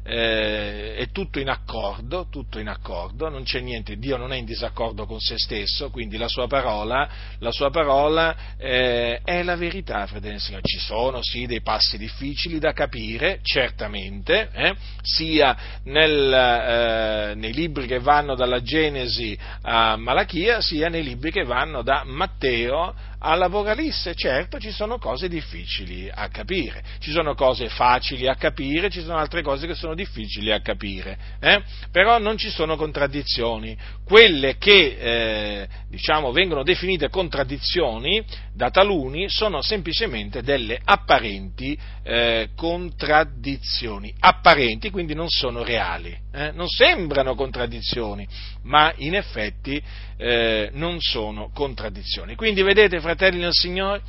eh, 0.07 0.95
è 0.95 1.11
tutto 1.11 1.41
in 1.41 1.49
accordo, 1.49 2.29
tutto 2.31 2.61
in 2.61 2.69
accordo, 2.69 3.29
non 3.29 3.43
c'è 3.43 3.59
niente, 3.61 3.97
Dio 3.97 4.17
non 4.17 4.33
è 4.33 4.37
in 4.37 4.45
disaccordo 4.45 5.05
con 5.05 5.19
se 5.19 5.37
stesso, 5.37 5.91
quindi 5.91 6.17
la 6.17 6.29
sua 6.29 6.47
parola, 6.47 7.09
la 7.41 7.51
sua 7.51 7.71
parola 7.71 8.57
eh, 8.57 9.21
è 9.25 9.43
la 9.43 9.57
verità, 9.57 10.07
fratelli 10.07 10.37
e 10.37 10.39
signori. 10.39 10.63
Ci 10.65 10.79
sono 10.79 11.23
sì 11.23 11.47
dei 11.47 11.61
passi 11.61 11.99
difficili 11.99 12.61
da 12.61 12.73
capire, 12.73 13.41
certamente, 13.43 14.49
eh, 14.53 14.75
sia 15.03 15.57
nel, 15.85 16.33
eh, 16.33 17.35
nei 17.35 17.53
libri 17.53 17.87
che 17.87 17.99
vanno 17.99 18.37
dalla 18.37 18.63
Genesi 18.63 19.37
a 19.63 19.97
Malachia, 19.97 20.61
sia 20.61 20.89
nei 20.89 21.03
libri 21.03 21.33
che 21.33 21.43
vanno 21.43 21.83
da 21.83 22.05
Matteo 22.05 22.95
all'Apocalisse, 23.19 24.15
certo 24.15 24.61
ci 24.61 24.71
sono 24.71 24.99
cose 24.99 25.29
difficili 25.29 26.09
a 26.13 26.29
capire, 26.29 26.85
ci 27.01 27.11
sono 27.11 27.35
cose 27.35 27.69
facili 27.69 28.29
a 28.29 28.37
capire, 28.37 28.89
ci 28.89 29.01
sono 29.01 29.17
altre 29.17 29.43
cose 29.43 29.67
che 29.67 29.75
sono 29.75 29.95
difficili 29.97 30.53
a 30.53 30.61
capire, 30.61 31.19
eh? 31.41 31.61
però 31.91 32.19
non 32.19 32.37
ci 32.37 32.51
sono 32.51 32.77
contraddizioni. 32.77 33.77
Quelle 34.05 34.57
che 34.59 34.97
eh, 35.01 35.69
diciamo, 35.89 36.31
vengono 36.31 36.63
definite 36.63 37.09
contraddizioni 37.09 38.25
da 38.55 38.71
taluni 38.71 39.29
sono 39.29 39.61
semplicemente 39.63 40.43
delle 40.43 40.79
apparenti 40.85 41.77
eh, 42.05 42.51
contraddizioni, 42.55 44.15
apparenti 44.21 44.91
quindi 44.91 45.15
non 45.15 45.29
sono 45.29 45.65
reali, 45.65 46.17
eh? 46.33 46.53
non 46.53 46.69
sembrano 46.69 47.35
contraddizioni, 47.35 48.29
ma 48.63 48.93
in 48.99 49.17
effetti 49.17 49.83
eh, 50.17 50.71
non 50.75 51.01
sono 51.01 51.51
contraddizioni. 51.53 52.37
Quindi 52.37 52.63
vedete, 52.63 53.01
fratelli 53.01 53.41
del 53.41 53.53
Signore, 53.53 54.03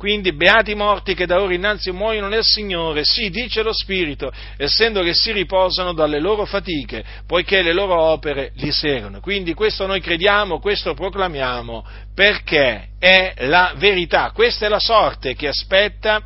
quindi 0.00 0.32
beati 0.32 0.70
i 0.70 0.74
morti 0.74 1.12
che 1.12 1.26
da 1.26 1.42
ora 1.42 1.52
innanzi 1.52 1.90
muoiono 1.90 2.28
nel 2.28 2.42
Signore, 2.42 3.04
sì, 3.04 3.28
dice 3.28 3.62
lo 3.62 3.74
Spirito, 3.74 4.32
essendo 4.56 5.02
che 5.02 5.12
si 5.12 5.30
riposano 5.30 5.92
dalle 5.92 6.18
loro 6.18 6.46
fatiche, 6.46 7.04
poiché 7.26 7.60
le 7.60 7.74
loro 7.74 8.00
opere 8.00 8.52
li 8.54 8.72
seguono. 8.72 9.20
Quindi 9.20 9.52
questo 9.52 9.84
noi 9.84 10.00
crediamo, 10.00 10.58
questo 10.58 10.94
proclamiamo, 10.94 11.86
perché 12.14 12.92
è 12.98 13.34
la 13.40 13.74
verità, 13.76 14.30
questa 14.30 14.64
è 14.64 14.68
la 14.70 14.78
sorte 14.78 15.34
che 15.34 15.48
aspetta 15.48 16.22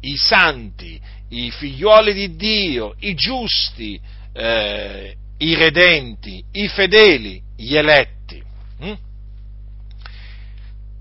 i 0.00 0.16
santi, 0.16 0.98
i 1.28 1.50
figlioli 1.50 2.14
di 2.14 2.34
Dio, 2.34 2.94
i 3.00 3.14
giusti, 3.14 4.00
eh, 4.32 5.14
i 5.36 5.54
redenti, 5.54 6.42
i 6.52 6.66
fedeli, 6.68 7.42
gli 7.54 7.76
eletti. 7.76 8.42
Hm? 8.80 8.94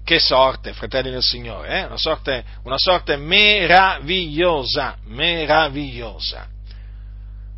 Che 0.08 0.20
sorte, 0.20 0.72
fratelli 0.72 1.12
del 1.12 1.22
Signore, 1.22 1.82
eh? 1.82 1.84
una, 1.84 1.98
sorte, 1.98 2.41
una 2.63 2.78
sorte 2.78 3.17
meravigliosa, 3.17 4.96
meravigliosa. 5.04 6.48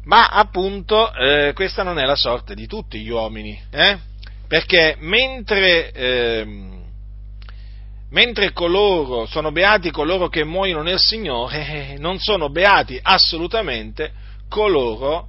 Ma 0.06 0.30
appunto 0.30 1.14
eh, 1.14 1.54
questa 1.54 1.84
non 1.84 2.00
è 2.00 2.06
la 2.06 2.16
sorte 2.16 2.56
di 2.56 2.66
tutti 2.66 3.02
gli 3.02 3.10
uomini, 3.10 3.62
eh? 3.70 4.00
perché 4.48 4.96
mentre, 4.98 5.92
eh, 5.92 6.48
mentre 8.10 8.52
coloro, 8.52 9.28
sono 9.28 9.52
beati 9.52 9.92
coloro 9.92 10.28
che 10.28 10.44
muoiono 10.44 10.82
nel 10.82 11.00
Signore, 11.00 11.68
eh, 11.68 11.98
non 12.00 12.18
sono 12.18 12.50
beati 12.50 13.00
assolutamente 13.00 14.12
coloro 14.50 15.28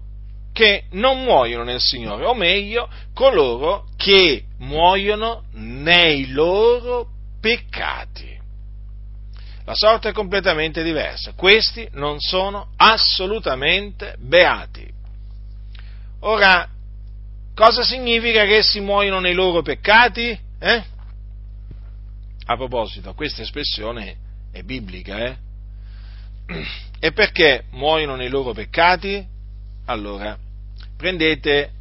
che 0.53 0.85
non 0.93 1.23
muoiono 1.23 1.65
nel 1.65 1.81
Signore, 1.81 2.25
o 2.25 2.35
meglio, 2.35 2.89
coloro 3.15 3.87
che 3.97 4.45
muoiono 4.59 5.45
nei 5.53 6.31
loro 6.31 7.09
peccati. 7.41 8.39
La 9.65 9.75
sorte 9.75 10.09
è 10.09 10.13
completamente 10.13 10.83
diversa. 10.83 11.33
Questi 11.35 11.89
non 11.93 12.19
sono 12.19 12.71
assolutamente 12.77 14.17
beati. 14.19 14.89
Ora, 16.21 16.69
cosa 17.55 17.83
significa 17.83 18.45
che 18.45 18.57
essi 18.57 18.81
muoiono 18.81 19.21
nei 19.21 19.35
loro 19.35 19.63
peccati? 19.63 20.39
Eh? 20.59 20.85
A 22.47 22.57
proposito, 22.57 23.15
questa 23.15 23.43
espressione 23.43 24.17
è 24.51 24.63
biblica, 24.63 25.19
eh? 25.25 25.37
E 27.03 27.13
perché 27.13 27.65
muoiono 27.71 28.15
nei 28.15 28.29
loro 28.29 28.53
peccati? 28.53 29.27
Allora, 29.91 30.39
prendete 30.97 31.73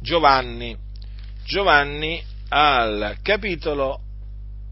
Giovanni, 0.00 0.76
Giovanni 1.44 2.22
al 2.50 3.16
capitolo, 3.20 3.98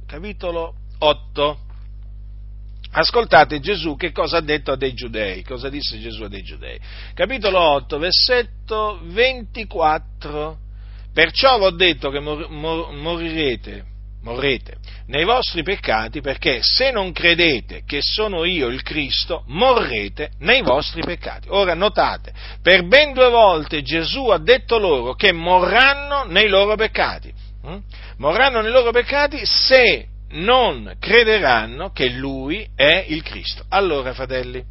capitolo 0.07 0.75
8. 0.99 1.59
Ascoltate 2.93 3.59
Gesù 3.59 3.97
che 3.97 4.13
cosa 4.13 4.37
ha 4.37 4.41
detto 4.41 4.71
a 4.71 4.77
dei 4.77 4.95
giudei, 4.95 5.43
cosa 5.43 5.69
disse 5.69 5.99
Gesù 5.99 6.23
a 6.23 6.29
dei 6.29 6.43
giudei. 6.43 6.79
Capitolo 7.13 7.59
8, 7.59 7.99
versetto 7.99 9.01
24. 9.03 10.59
Perciò 11.13 11.59
vi 11.59 11.65
ho 11.65 11.71
detto 11.71 12.11
che 12.11 12.21
mor- 12.21 12.49
mor- 12.51 12.93
morirete 12.93 13.90
morrete 14.23 14.77
nei 15.07 15.25
vostri 15.25 15.63
peccati 15.63 16.21
perché 16.21 16.61
se 16.63 16.91
non 16.91 17.13
credete 17.13 17.83
che 17.87 18.01
sono 18.03 18.45
io 18.45 18.69
il 18.69 18.83
Cristo, 18.83 19.45
morrete 19.47 20.33
nei 20.41 20.63
vostri 20.63 21.03
peccati. 21.03 21.49
Ora 21.51 21.75
notate, 21.75 22.33
per 22.63 22.87
ben 22.87 23.13
due 23.13 23.29
volte 23.29 23.83
Gesù 23.83 24.29
ha 24.29 24.39
detto 24.39 24.79
loro 24.79 25.15
che 25.15 25.33
morranno 25.33 26.25
nei 26.25 26.49
loro 26.49 26.77
peccati. 26.77 27.33
Hm? 27.63 27.79
Morranno 28.19 28.61
nei 28.61 28.71
loro 28.71 28.91
peccati 28.91 29.45
se 29.45 30.07
non 30.33 30.95
crederanno 30.99 31.91
che 31.91 32.11
Lui 32.11 32.69
è 32.75 33.05
il 33.09 33.23
Cristo. 33.23 33.65
Allora, 33.69 34.15
fratelli, 34.15 34.65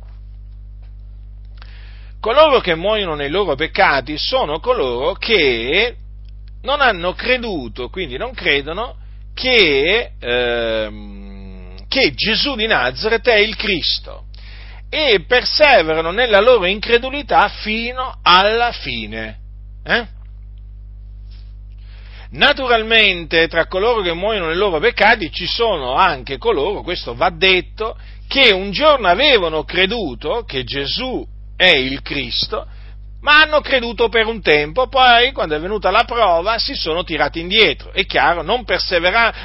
coloro 2.22 2.60
che 2.62 2.76
muoiono 2.76 3.16
nei 3.16 3.30
loro 3.30 3.56
peccati 3.56 4.18
sono 4.18 4.60
coloro 4.60 5.14
che 5.14 5.96
non 6.62 6.82
hanno 6.82 7.14
creduto, 7.14 7.90
quindi 7.90 8.18
non 8.18 8.34
credono 8.34 8.96
che, 9.40 10.12
ehm, 10.20 11.86
che 11.88 12.14
Gesù 12.14 12.56
di 12.56 12.68
Nazareth 12.68 13.30
è 13.30 13.38
il 13.38 13.56
Cristo 13.56 14.26
e 14.90 15.24
perseverano 15.26 16.12
nella 16.12 16.42
loro 16.42 16.66
incredulità 16.66 17.48
fino 17.48 18.20
alla 18.22 18.74
fine. 18.74 19.38
Eh? 19.86 20.06
Naturalmente 22.32 23.48
tra 23.48 23.68
coloro 23.68 24.02
che 24.02 24.14
muoiono 24.14 24.48
nei 24.48 24.58
loro 24.58 24.80
peccati 24.80 25.32
ci 25.32 25.48
sono 25.48 25.94
anche 25.94 26.38
coloro, 26.38 26.82
questo 26.82 27.16
va 27.16 27.30
detto, 27.30 27.98
che 28.28 28.52
un 28.52 28.72
giorno 28.72 29.08
avevano 29.08 29.64
creduto 29.64 30.44
che 30.44 30.66
Gesù 30.66 31.26
è 31.56 31.76
il 31.76 32.02
Cristo, 32.02 32.68
ma 33.22 33.42
hanno 33.42 33.60
creduto 33.60 34.08
per 34.08 34.28
un 34.28 34.42
tempo, 34.42 34.88
poi 34.88 35.32
quando 35.34 35.56
è 35.56 35.60
venuta 35.60 35.92
la 35.92 36.06
prova 36.06 36.58
si 36.58 36.74
sono 36.74 37.04
tirati 37.04 37.40
indietro. 37.40 37.92
È 37.92 38.06
chiaro, 38.06 38.42
non 38.42 38.64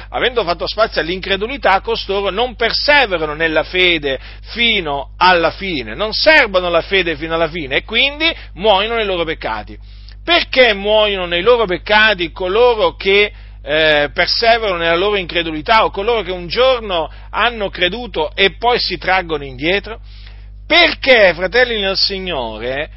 avendo 0.09 0.43
fatto 0.43 0.67
spazio 0.67 1.01
all'incredulità, 1.01 1.81
costoro 1.81 2.29
non 2.29 2.55
perseverano 2.55 3.33
nella 3.33 3.63
fede 3.63 4.19
fino 4.41 5.11
alla 5.17 5.51
fine, 5.51 5.93
non 5.93 6.13
servono 6.13 6.69
la 6.69 6.81
fede 6.81 7.15
fino 7.17 7.33
alla 7.33 7.49
fine 7.49 7.77
e 7.77 7.83
quindi 7.83 8.33
muoiono 8.53 8.95
nei 8.95 9.05
loro 9.05 9.25
peccati. 9.25 9.77
Perché 10.23 10.73
muoiono 10.73 11.25
nei 11.25 11.41
loro 11.41 11.65
peccati 11.65 12.31
coloro 12.31 12.95
che 12.95 13.31
eh, 13.61 14.09
perseverano 14.13 14.77
nella 14.77 14.95
loro 14.95 15.17
incredulità 15.17 15.83
o 15.83 15.91
coloro 15.91 16.21
che 16.21 16.31
un 16.31 16.47
giorno 16.47 17.11
hanno 17.29 17.69
creduto 17.69 18.31
e 18.33 18.55
poi 18.57 18.79
si 18.79 18.97
traggono 18.97 19.43
indietro? 19.43 19.99
Perché, 20.65 21.33
fratelli 21.35 21.79
nel 21.79 21.97
Signore, 21.97 22.89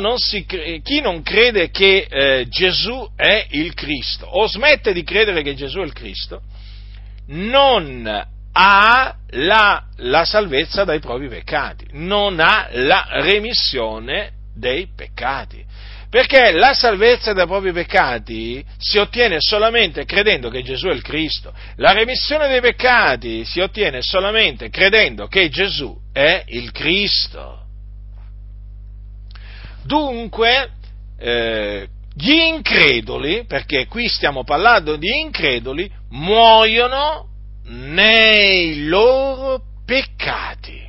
non 0.00 0.18
si, 0.18 0.44
chi 0.44 1.00
non 1.00 1.22
crede 1.22 1.70
che 1.70 2.06
eh, 2.08 2.46
Gesù 2.48 3.10
è 3.14 3.46
il 3.50 3.74
Cristo 3.74 4.26
o 4.26 4.46
smette 4.46 4.92
di 4.92 5.02
credere 5.02 5.42
che 5.42 5.54
Gesù 5.54 5.80
è 5.80 5.84
il 5.84 5.92
Cristo, 5.92 6.42
non 7.26 8.26
ha 8.52 9.16
la, 9.30 9.84
la 9.96 10.24
salvezza 10.24 10.84
dai 10.84 11.00
propri 11.00 11.28
peccati, 11.28 11.86
non 11.92 12.40
ha 12.40 12.68
la 12.72 13.06
remissione 13.10 14.32
dei 14.54 14.88
peccati. 14.94 15.64
Perché 16.10 16.50
la 16.50 16.74
salvezza 16.74 17.32
dai 17.32 17.46
propri 17.46 17.72
peccati 17.72 18.64
si 18.78 18.98
ottiene 18.98 19.36
solamente 19.38 20.04
credendo 20.04 20.50
che 20.50 20.62
Gesù 20.62 20.88
è 20.88 20.92
il 20.92 21.02
Cristo. 21.02 21.54
La 21.76 21.92
remissione 21.92 22.48
dei 22.48 22.60
peccati 22.60 23.44
si 23.44 23.60
ottiene 23.60 24.02
solamente 24.02 24.70
credendo 24.70 25.28
che 25.28 25.48
Gesù 25.48 25.96
è 26.12 26.42
il 26.48 26.72
Cristo. 26.72 27.66
Dunque, 29.82 30.70
eh, 31.18 31.88
gli 32.14 32.32
increduli, 32.32 33.44
perché 33.46 33.86
qui 33.86 34.08
stiamo 34.08 34.44
parlando 34.44 34.96
di 34.96 35.20
increduli, 35.20 35.90
muoiono 36.10 37.28
nei 37.64 38.86
loro 38.86 39.62
peccati. 39.84 40.88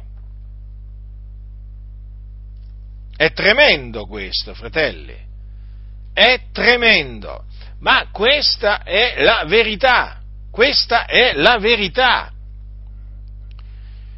È 3.16 3.32
tremendo 3.34 4.08
questo, 4.08 4.54
fratelli, 4.54 5.16
è 6.14 6.42
tremendo, 6.52 7.46
ma 7.80 8.08
questa 8.12 8.84
è 8.84 9.22
la 9.22 9.44
verità, 9.46 10.22
questa 10.50 11.06
è 11.06 11.34
la 11.36 11.60
verità. 11.60 12.32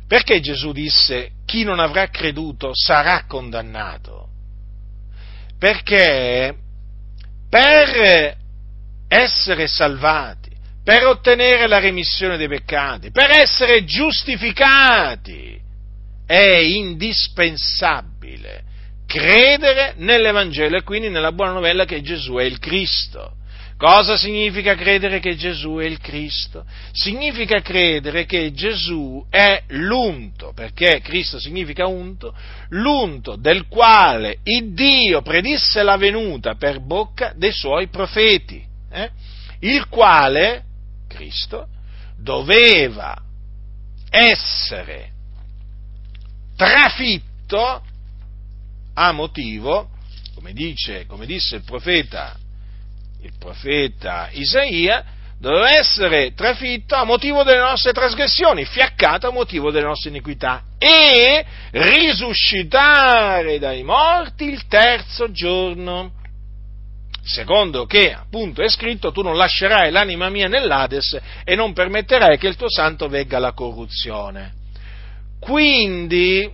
Perché 0.07 0.39
Gesù 0.39 0.71
disse 0.71 1.31
chi 1.45 1.63
non 1.63 1.79
avrà 1.79 2.07
creduto 2.07 2.71
sarà 2.73 3.25
condannato? 3.25 4.22
Perché 5.63 6.53
per 7.49 8.35
essere 9.07 9.67
salvati, 9.67 10.51
per 10.83 11.05
ottenere 11.05 11.67
la 11.67 11.79
remissione 11.79 12.35
dei 12.35 12.49
peccati, 12.49 13.11
per 13.11 13.31
essere 13.31 13.85
giustificati, 13.85 15.57
è 16.25 16.57
indispensabile 16.57 18.63
credere 19.07 19.93
nell'Evangelo 19.99 20.75
e 20.75 20.83
quindi 20.83 21.07
nella 21.07 21.31
buona 21.31 21.53
novella 21.53 21.85
che 21.85 22.01
Gesù 22.01 22.33
è 22.33 22.43
il 22.43 22.59
Cristo. 22.59 23.35
Cosa 23.83 24.15
significa 24.15 24.75
credere 24.75 25.19
che 25.19 25.35
Gesù 25.35 25.75
è 25.75 25.83
il 25.83 25.99
Cristo? 25.99 26.63
Significa 26.93 27.59
credere 27.59 28.25
che 28.25 28.53
Gesù 28.53 29.25
è 29.29 29.61
l'unto, 29.71 30.53
perché 30.55 31.01
Cristo 31.01 31.37
significa 31.37 31.85
unto, 31.85 32.33
l'unto 32.69 33.35
del 33.35 33.67
quale 33.67 34.37
il 34.43 34.73
Dio 34.73 35.21
predisse 35.21 35.83
la 35.83 35.97
venuta 35.97 36.55
per 36.55 36.79
bocca 36.79 37.33
dei 37.35 37.51
suoi 37.51 37.89
profeti, 37.89 38.65
eh? 38.89 39.11
il 39.59 39.89
quale, 39.89 40.63
Cristo, 41.09 41.67
doveva 42.17 43.21
essere 44.09 45.11
trafitto 46.55 47.83
a 48.93 49.11
motivo, 49.11 49.89
come, 50.35 50.53
dice, 50.53 51.05
come 51.05 51.25
disse 51.25 51.57
il 51.57 51.63
profeta 51.63 52.37
il 53.23 53.33
profeta 53.39 54.27
Isaia, 54.31 55.03
doveva 55.39 55.77
essere 55.77 56.33
trafitto 56.33 56.95
a 56.95 57.05
motivo 57.05 57.43
delle 57.43 57.59
nostre 57.59 57.91
trasgressioni, 57.91 58.65
fiaccato 58.65 59.27
a 59.27 59.31
motivo 59.31 59.71
delle 59.71 59.87
nostre 59.87 60.09
iniquità 60.09 60.63
e 60.77 61.45
risuscitare 61.71 63.59
dai 63.59 63.83
morti 63.83 64.45
il 64.45 64.67
terzo 64.67 65.31
giorno. 65.31 66.13
Secondo 67.25 67.85
che 67.85 68.13
appunto 68.13 68.61
è 68.61 68.67
scritto, 68.67 69.13
tu 69.13 69.21
non 69.21 69.37
lascerai 69.37 69.91
l'anima 69.91 70.29
mia 70.29 70.49
nell'Ades 70.49 71.17
e 71.45 71.55
non 71.55 71.71
permetterai 71.71 72.37
che 72.37 72.47
il 72.47 72.57
tuo 72.57 72.69
santo 72.69 73.07
vegga 73.07 73.37
alla 73.37 73.53
corruzione. 73.53 74.53
Quindi 75.39 76.51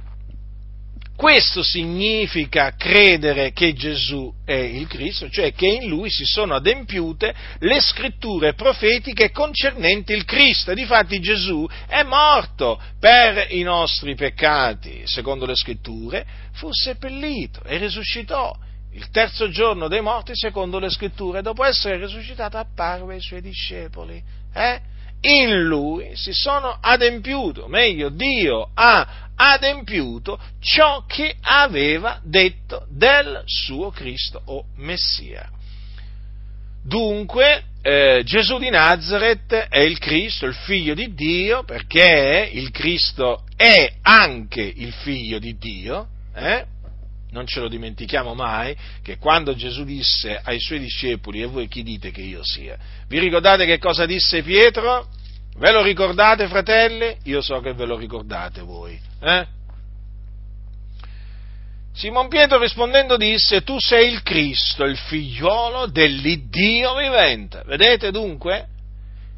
questo 1.20 1.64
significa 1.64 2.76
credere 2.78 3.52
che 3.52 3.74
Gesù 3.74 4.34
è 4.46 4.54
il 4.54 4.88
Cristo, 4.88 5.30
cioè 5.30 5.52
che 5.52 5.68
in 5.68 5.90
lui 5.90 6.10
si 6.10 6.24
sono 6.24 6.56
adempiute 6.56 7.36
le 7.60 7.82
scritture 7.82 8.54
profetiche 8.54 9.30
concernenti 9.30 10.14
il 10.14 10.24
Cristo. 10.24 10.74
Difatti 10.74 11.20
Gesù 11.20 11.68
è 11.88 12.04
morto 12.04 12.82
per 13.02 13.48
i 13.50 13.64
nostri 13.64 14.16
peccati, 14.16 15.02
secondo 15.04 15.46
le 15.46 15.58
scritture, 15.58 16.26
fu 16.54 16.72
seppellito 16.72 17.64
e 17.66 17.76
risuscitò 17.80 18.58
il 18.94 19.10
terzo 19.10 19.50
giorno 19.50 19.90
dei 19.90 20.02
morti, 20.02 20.32
secondo 20.36 20.80
le 20.80 20.90
scritture, 20.90 21.42
dopo 21.42 21.66
essere 21.66 21.98
risuscitato 21.98 22.56
apparve 22.56 23.16
ai 23.16 23.22
suoi 23.22 23.42
discepoli. 23.42 24.24
Eh? 24.54 24.82
In 25.22 25.64
lui 25.64 26.16
si 26.16 26.32
sono 26.34 26.78
adempiuto, 26.80 27.68
meglio 27.68 28.10
Dio 28.10 28.70
ha 28.74 29.30
adempiuto 29.36 30.40
ciò 30.60 31.04
che 31.06 31.36
aveva 31.42 32.20
detto 32.24 32.86
del 32.90 33.42
suo 33.46 33.90
Cristo 33.90 34.42
o 34.46 34.66
Messia. 34.78 35.50
Dunque 36.84 37.64
eh, 37.82 38.22
Gesù 38.26 38.58
di 38.58 38.70
Nazareth 38.70 39.54
è 39.54 39.80
il 39.80 40.00
Cristo, 40.00 40.46
il 40.46 40.54
figlio 40.54 40.94
di 40.94 41.14
Dio, 41.14 41.64
perché 41.64 42.50
il 42.52 42.72
Cristo 42.72 43.44
è 43.56 43.94
anche 44.02 44.62
il 44.62 44.92
figlio 44.92 45.40
di 45.40 45.58
Dio, 45.58 46.08
eh? 46.36 46.66
Non 47.32 47.46
ce 47.46 47.60
lo 47.60 47.68
dimentichiamo 47.68 48.34
mai, 48.34 48.76
che 49.04 49.18
quando 49.18 49.56
Gesù 49.56 49.84
disse 49.84 50.40
ai 50.44 50.60
suoi 50.60 50.80
discepoli, 50.80 51.42
e 51.42 51.46
voi 51.46 51.68
chi 51.68 51.84
dite 51.84 52.12
che 52.12 52.22
io 52.22 52.44
sia? 52.44 52.78
Vi 53.08 53.20
ricordate 53.20 53.66
che 53.66 53.78
cosa 53.78 54.06
disse 54.06 54.42
Pietro? 54.42 55.08
Ve 55.58 55.72
lo 55.72 55.82
ricordate, 55.82 56.48
fratelli? 56.48 57.18
Io 57.24 57.42
so 57.42 57.60
che 57.60 57.74
ve 57.74 57.86
lo 57.86 57.98
ricordate 57.98 58.62
voi. 58.62 59.00
Eh? 59.22 59.58
Simon 61.94 62.30
Pietro 62.30 62.60
rispondendo 62.60 63.18
disse, 63.18 63.64
tu 63.64 63.78
sei 63.78 64.12
il 64.14 64.24
Cristo, 64.24 64.86
il 64.86 64.98
figliolo 64.98 65.88
dell'Iddio 65.88 66.96
vivente. 66.96 67.62
Vedete 67.66 68.12
dunque? 68.12 68.68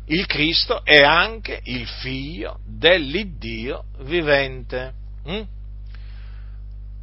Il 0.06 0.26
Cristo 0.28 0.84
è 0.84 1.02
anche 1.02 1.60
il 1.64 1.88
figlio 1.88 2.60
dell'Iddio 2.68 3.86
vivente. 4.02 4.94
Mm? 5.28 5.42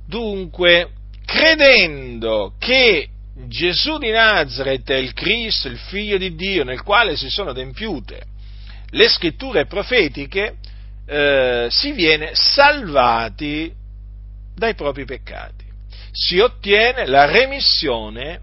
Dunque, 0.08 0.92
credendo 1.26 2.54
che 2.58 3.08
Gesù 3.46 3.98
di 3.98 4.10
Nazareth 4.10 4.90
è 4.90 4.96
il 4.96 5.12
Cristo, 5.12 5.68
il 5.68 5.76
figlio 5.76 6.16
di 6.16 6.34
Dio, 6.34 6.64
nel 6.64 6.82
quale 6.82 7.14
si 7.14 7.28
sono 7.28 7.50
adempiute 7.50 8.22
le 8.90 9.08
scritture 9.08 9.66
profetiche, 9.66 10.56
eh, 11.06 11.68
si 11.70 11.92
viene 11.92 12.30
salvati 12.32 13.70
dai 14.56 14.74
propri 14.74 15.04
peccati. 15.04 15.66
Si 16.10 16.38
ottiene 16.38 17.06
la 17.06 17.26
remissione 17.26 18.40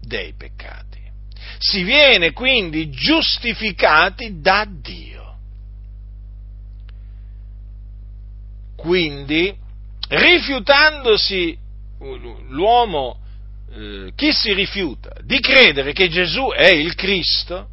dei 0.00 0.34
peccati. 0.34 1.00
Si 1.58 1.82
viene 1.82 2.32
quindi 2.32 2.90
giustificati 2.90 4.40
da 4.40 4.66
Dio. 4.68 5.22
Quindi, 8.76 9.63
rifiutandosi 10.08 11.56
l'uomo, 12.48 13.18
eh, 13.72 14.12
chi 14.14 14.32
si 14.32 14.52
rifiuta 14.52 15.12
di 15.22 15.40
credere 15.40 15.92
che 15.92 16.08
Gesù 16.08 16.48
è 16.48 16.68
il 16.68 16.94
Cristo, 16.94 17.68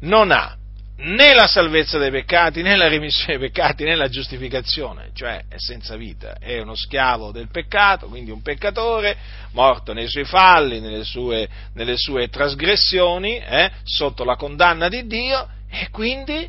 non 0.00 0.30
ha 0.30 0.56
né 1.02 1.32
la 1.32 1.46
salvezza 1.46 1.98
dei 1.98 2.10
peccati, 2.10 2.62
né 2.62 2.76
la 2.76 2.88
remissione 2.88 3.38
dei 3.38 3.48
peccati, 3.48 3.84
né 3.84 3.94
la 3.94 4.08
giustificazione, 4.08 5.10
cioè 5.14 5.44
è 5.48 5.56
senza 5.56 5.96
vita, 5.96 6.36
è 6.38 6.60
uno 6.60 6.74
schiavo 6.74 7.32
del 7.32 7.48
peccato, 7.50 8.08
quindi 8.08 8.30
un 8.30 8.42
peccatore, 8.42 9.16
morto 9.52 9.92
nei 9.92 10.08
suoi 10.08 10.24
falli, 10.24 10.80
nelle 10.80 11.04
sue, 11.04 11.48
nelle 11.74 11.96
sue 11.96 12.28
trasgressioni, 12.28 13.38
eh, 13.38 13.70
sotto 13.82 14.24
la 14.24 14.36
condanna 14.36 14.88
di 14.88 15.06
Dio, 15.06 15.48
e 15.70 15.88
quindi, 15.90 16.48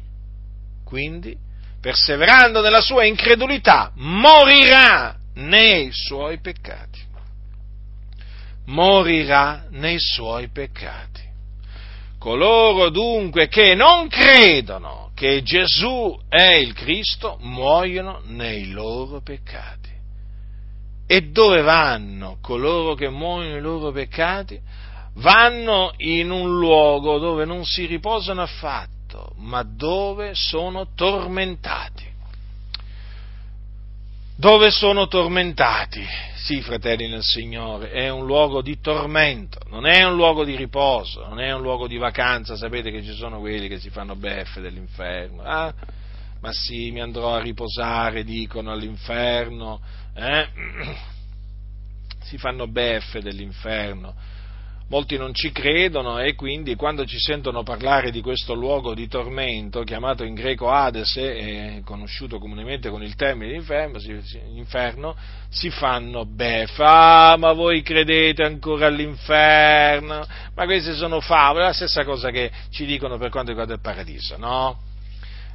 quindi, 0.83 1.37
perseverando 1.81 2.61
nella 2.61 2.81
sua 2.81 3.05
incredulità, 3.05 3.91
morirà 3.95 5.15
nei 5.35 5.89
suoi 5.91 6.39
peccati. 6.39 6.99
Morirà 8.67 9.65
nei 9.71 9.97
suoi 9.99 10.49
peccati. 10.49 11.29
Coloro 12.19 12.89
dunque 12.89 13.47
che 13.47 13.73
non 13.73 14.07
credono 14.07 15.09
che 15.15 15.41
Gesù 15.41 16.17
è 16.29 16.53
il 16.53 16.73
Cristo 16.73 17.37
muoiono 17.41 18.21
nei 18.25 18.69
loro 18.69 19.21
peccati. 19.21 19.89
E 21.07 21.21
dove 21.31 21.61
vanno 21.61 22.37
coloro 22.41 22.93
che 22.93 23.09
muoiono 23.09 23.53
nei 23.53 23.61
loro 23.61 23.91
peccati? 23.91 24.59
Vanno 25.15 25.93
in 25.97 26.29
un 26.29 26.57
luogo 26.57 27.17
dove 27.17 27.43
non 27.43 27.65
si 27.65 27.85
riposano 27.85 28.41
affatto, 28.43 29.00
ma 29.37 29.63
dove 29.63 30.31
sono 30.33 30.87
tormentati. 30.95 32.09
Dove 34.35 34.71
sono 34.71 35.07
tormentati? 35.07 36.03
Sì, 36.35 36.61
fratelli 36.61 37.07
nel 37.07 37.21
Signore, 37.21 37.91
è 37.91 38.09
un 38.09 38.25
luogo 38.25 38.61
di 38.61 38.79
tormento, 38.79 39.59
non 39.69 39.85
è 39.85 40.03
un 40.03 40.15
luogo 40.15 40.43
di 40.43 40.55
riposo, 40.55 41.27
non 41.27 41.39
è 41.39 41.53
un 41.53 41.61
luogo 41.61 41.87
di 41.87 41.97
vacanza, 41.97 42.55
sapete 42.55 42.89
che 42.89 43.03
ci 43.03 43.13
sono 43.13 43.39
quelli 43.39 43.67
che 43.67 43.77
si 43.77 43.91
fanno 43.91 44.15
beffe 44.15 44.59
dell'inferno. 44.59 45.43
Ah, 45.43 45.73
ma 46.39 46.51
sì, 46.51 46.89
mi 46.89 47.01
andrò 47.01 47.35
a 47.35 47.41
riposare, 47.41 48.23
dicono 48.23 48.71
all'inferno, 48.71 49.79
eh? 50.15 50.47
si 52.23 52.37
fanno 52.39 52.67
beffe 52.67 53.21
dell'inferno 53.21 54.30
molti 54.91 55.15
non 55.15 55.33
ci 55.33 55.53
credono 55.53 56.19
e 56.19 56.35
quindi 56.35 56.75
quando 56.75 57.05
ci 57.05 57.17
sentono 57.17 57.63
parlare 57.63 58.11
di 58.11 58.19
questo 58.19 58.53
luogo 58.53 58.93
di 58.93 59.07
tormento, 59.07 59.83
chiamato 59.83 60.25
in 60.25 60.33
greco 60.33 60.69
Hades 60.69 61.15
e 61.15 61.81
conosciuto 61.85 62.39
comunemente 62.39 62.89
con 62.89 63.01
il 63.01 63.15
termine 63.15 63.53
inferno, 63.55 63.99
si, 63.99 64.19
inferno, 64.53 65.15
si 65.49 65.69
fanno 65.69 66.25
beffa, 66.25 67.31
ah, 67.31 67.37
ma 67.37 67.53
voi 67.53 67.81
credete 67.81 68.43
ancora 68.43 68.87
all'inferno? 68.87 70.27
Ma 70.55 70.65
queste 70.65 70.93
sono 70.93 71.21
favole, 71.21 71.63
la 71.63 71.73
stessa 71.73 72.03
cosa 72.03 72.29
che 72.29 72.51
ci 72.69 72.85
dicono 72.85 73.17
per 73.17 73.29
quanto 73.29 73.51
riguarda 73.51 73.75
il 73.75 73.81
paradiso, 73.81 74.35
no? 74.35 74.77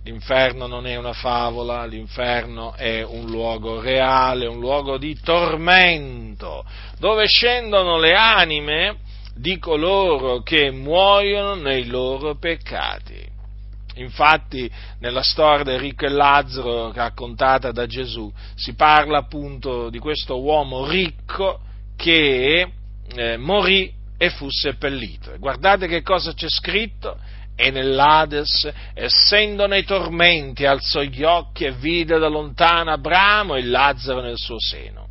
L'inferno 0.05 0.67
non 0.67 0.87
è 0.87 0.97
una 0.97 1.13
favola, 1.13 1.85
l'inferno 1.85 2.73
è 2.75 3.03
un 3.03 3.27
luogo 3.27 3.81
reale, 3.83 4.47
un 4.47 4.61
luogo 4.61 4.97
di 4.97 5.19
tormento, 5.21 6.65
dove 6.99 7.27
scendono 7.27 7.99
le 7.99 8.15
anime 8.15 9.05
di 9.37 9.59
coloro 9.59 10.41
che 10.41 10.71
muoiono 10.71 11.55
nei 11.55 11.87
loro 11.87 12.37
peccati. 12.37 13.35
Infatti, 13.97 14.71
nella 15.01 15.23
storia 15.23 15.65
del 15.65 15.79
ricco 15.79 16.05
e 16.05 16.11
Lazzaro 16.11 16.93
raccontata 16.93 17.71
da 17.71 17.87
Gesù, 17.87 18.33
si 18.55 18.75
parla 18.75 19.19
appunto 19.19 19.89
di 19.89 19.99
questo 19.99 20.41
uomo 20.41 20.87
ricco 20.87 21.61
che 21.97 22.71
eh, 23.15 23.37
morì 23.37 23.93
e 24.19 24.31
fu 24.31 24.49
seppellito. 24.51 25.37
Guardate 25.39 25.87
che 25.87 26.03
cosa 26.03 26.33
c'è 26.33 26.49
scritto. 26.49 27.19
E 27.59 27.71
nell'Ades, 27.71 28.71
essendo 28.93 29.67
nei 29.67 29.83
tormenti, 29.85 30.67
alzò 30.67 31.01
gli 31.01 31.23
occhi 31.23 31.65
e 31.65 31.73
vide 31.73 32.19
da 32.19 32.29
lontano 32.29 32.93
Abramo 32.93 33.55
e 33.55 33.65
Lazzaro 33.65 34.21
nel 34.21 34.37
suo 34.37 34.61
seno. 34.61 35.09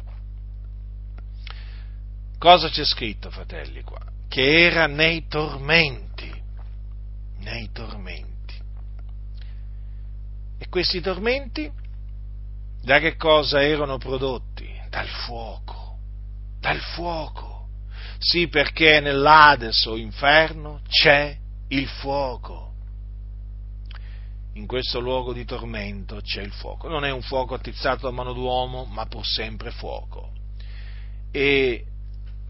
Cosa 2.38 2.69
c'è 2.69 2.86
scritto, 2.86 3.32
fratelli, 3.32 3.82
qua? 3.82 4.13
Che 4.36 4.65
era 4.65 4.86
nei 4.86 5.27
tormenti, 5.29 6.29
nei 7.38 7.71
tormenti. 7.71 8.53
E 10.57 10.67
questi 10.67 10.99
tormenti 10.99 11.71
da 12.81 12.99
che 12.99 13.15
cosa 13.15 13.63
erano 13.63 13.97
prodotti? 13.97 14.67
Dal 14.89 15.07
fuoco, 15.07 15.99
dal 16.59 16.81
fuoco. 16.81 17.69
Sì, 18.17 18.49
perché 18.49 18.99
nell'Ades 18.99 19.86
o 19.86 19.95
inferno 19.95 20.81
c'è 20.86 21.33
il 21.69 21.88
fuoco. 21.88 22.73
In 24.55 24.67
questo 24.67 24.99
luogo 24.99 25.31
di 25.31 25.45
tormento 25.45 26.19
c'è 26.19 26.41
il 26.41 26.51
fuoco. 26.51 26.89
Non 26.89 27.05
è 27.05 27.09
un 27.09 27.21
fuoco 27.21 27.53
attizzato 27.53 28.05
da 28.05 28.11
mano 28.11 28.33
d'uomo, 28.33 28.83
ma 28.83 29.05
pur 29.05 29.25
sempre 29.25 29.71
fuoco. 29.71 30.33
E 31.31 31.86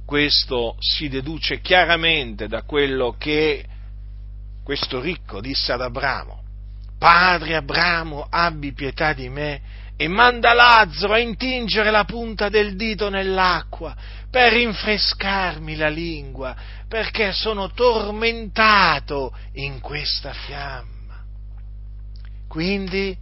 questo 0.06 0.76
si 0.80 1.10
deduce 1.10 1.62
chiaramente 1.62 2.48
da 2.48 2.62
quello 2.62 3.16
che 3.18 3.66
questo 4.64 5.02
ricco 5.02 5.42
disse 5.42 5.72
ad 5.72 5.82
Abramo. 5.82 6.44
Padre 6.98 7.56
Abramo, 7.56 8.26
abbi 8.30 8.74
pietà 8.74 9.14
di 9.14 9.30
me 9.30 9.62
e 9.98 10.08
manda 10.08 10.54
Lazzaro 10.54 11.14
a 11.14 11.20
intingere 11.20 11.90
la 11.90 12.04
punta 12.04 12.50
del 12.50 12.76
dito 12.76 13.10
nell'acqua 13.10 13.96
per 14.30 14.54
rinfrescarmi 14.54 15.76
la 15.76 15.88
lingua, 15.88 16.56
perché 16.88 17.32
sono 17.32 17.72
tormentato 17.72 19.34
in 19.54 19.80
questa 19.80 20.34
fiamma. 20.34 21.24
Quindi, 22.48 23.16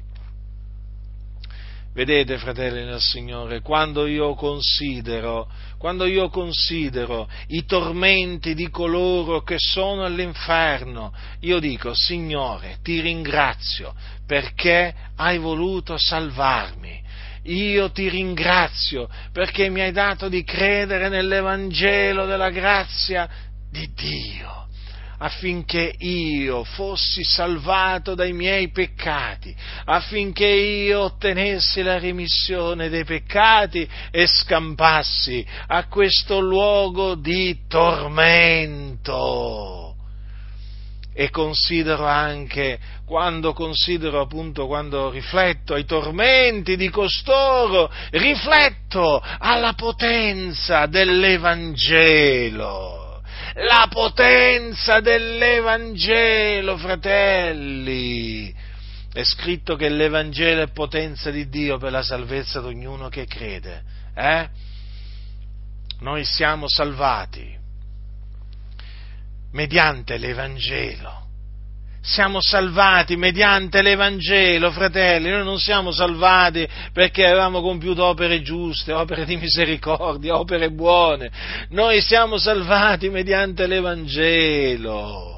Vedete, 1.93 2.39
fratelli 2.39 2.83
nel 2.83 2.99
Signore, 2.99 3.61
quando 3.61 4.07
io 4.07 4.33
considero, 4.33 5.47
quando 5.77 6.05
io 6.05 6.29
considero 6.29 7.29
i 7.49 7.63
tormenti 7.63 8.53
di 8.53 8.69
coloro 8.69 9.43
che 9.43 9.55
sono 9.57 10.03
all'inferno, 10.03 11.13
io 11.41 11.59
dico, 11.59 11.93
Signore, 11.93 12.79
ti 12.81 12.99
ringrazio 12.99 13.93
perché 14.25 14.93
hai 15.15 15.37
voluto 15.37 15.95
salvarmi. 15.97 17.04
Io 17.45 17.91
ti 17.91 18.09
ringrazio 18.09 19.09
perché 19.31 19.69
mi 19.69 19.81
hai 19.81 19.91
dato 19.91 20.29
di 20.29 20.43
credere 20.43 21.09
nell'Evangelo 21.09 22.25
della 22.25 22.49
grazia 22.49 23.29
di 23.69 23.91
Dio 23.93 24.65
affinché 25.17 25.93
io 25.97 26.63
fossi 26.63 27.23
salvato 27.23 28.15
dai 28.15 28.33
miei 28.33 28.69
peccati, 28.69 29.55
affinché 29.85 30.45
io 30.45 31.01
ottenessi 31.01 31.81
la 31.81 31.99
remissione 31.99 32.89
dei 32.89 33.05
peccati 33.05 33.87
e 34.11 34.27
scampassi 34.27 35.45
a 35.67 35.87
questo 35.87 36.39
luogo 36.39 37.15
di 37.15 37.59
tormento. 37.67 39.13
E 41.17 41.29
considero 41.29 42.05
anche, 42.05 42.77
quando 43.05 43.53
considero 43.53 44.19
appunto, 44.19 44.67
quando 44.67 45.09
rifletto 45.09 45.73
ai 45.73 45.85
tormenti 45.85 46.75
di 46.75 46.89
costoro, 46.89 47.89
rifletto 48.11 49.21
alla 49.21 49.71
potenza 49.73 50.87
dell'Evangelo 50.87 53.03
la 53.55 53.87
potenza 53.89 54.99
dell'Evangelo, 54.99 56.77
fratelli. 56.77 58.53
È 59.13 59.23
scritto 59.23 59.77
che 59.77 59.87
l'Evangelo 59.87 60.61
è 60.61 60.71
potenza 60.71 61.31
di 61.31 61.47
Dio 61.47 61.77
per 61.77 61.91
la 61.91 62.03
salvezza 62.03 62.59
di 62.59 62.67
ognuno 62.67 63.07
che 63.07 63.25
crede. 63.25 63.81
Eh? 64.13 64.49
Noi 65.99 66.25
siamo 66.25 66.67
salvati 66.67 67.63
mediante 69.55 70.17
l'Evangelo. 70.17 71.23
Siamo 72.01 72.39
salvati 72.39 73.15
mediante 73.15 73.81
l'Evangelo, 73.81 74.69
fratelli, 74.69 75.31
noi 75.31 75.43
non 75.43 75.57
siamo 75.57 75.91
salvati 75.91 76.67
perché 76.93 77.25
avevamo 77.25 77.61
compiuto 77.61 78.05
opere 78.05 78.43
giuste, 78.43 78.93
opere 78.93 79.25
di 79.25 79.37
misericordia, 79.37 80.37
opere 80.37 80.69
buone, 80.69 81.31
noi 81.69 82.01
siamo 82.01 82.37
salvati 82.37 83.09
mediante 83.09 83.65
l'Evangelo 83.65 85.34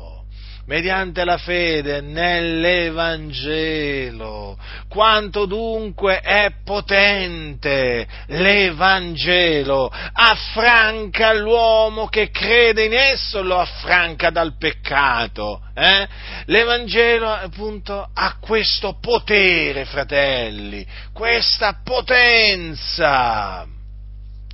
mediante 0.68 1.24
la 1.24 1.38
fede 1.38 2.02
nell'Evangelo. 2.02 4.60
Quanto 4.88 5.46
dunque 5.46 6.20
è 6.20 6.52
potente 6.64 8.08
l'Evangelo, 8.28 9.92
affranca 10.14 11.34
l'uomo 11.34 12.06
che 12.08 12.30
crede 12.30 12.86
in 12.86 12.94
esso, 12.94 13.42
lo 13.42 13.60
affranca 13.60 14.30
dal 14.30 14.56
peccato. 14.58 15.64
Eh? 15.74 16.08
L'Evangelo 16.46 17.28
appunto 17.30 18.08
ha 18.14 18.38
questo 18.40 19.00
potere, 19.00 19.86
fratelli, 19.86 20.86
questa 21.14 21.80
potenza. 21.84 23.66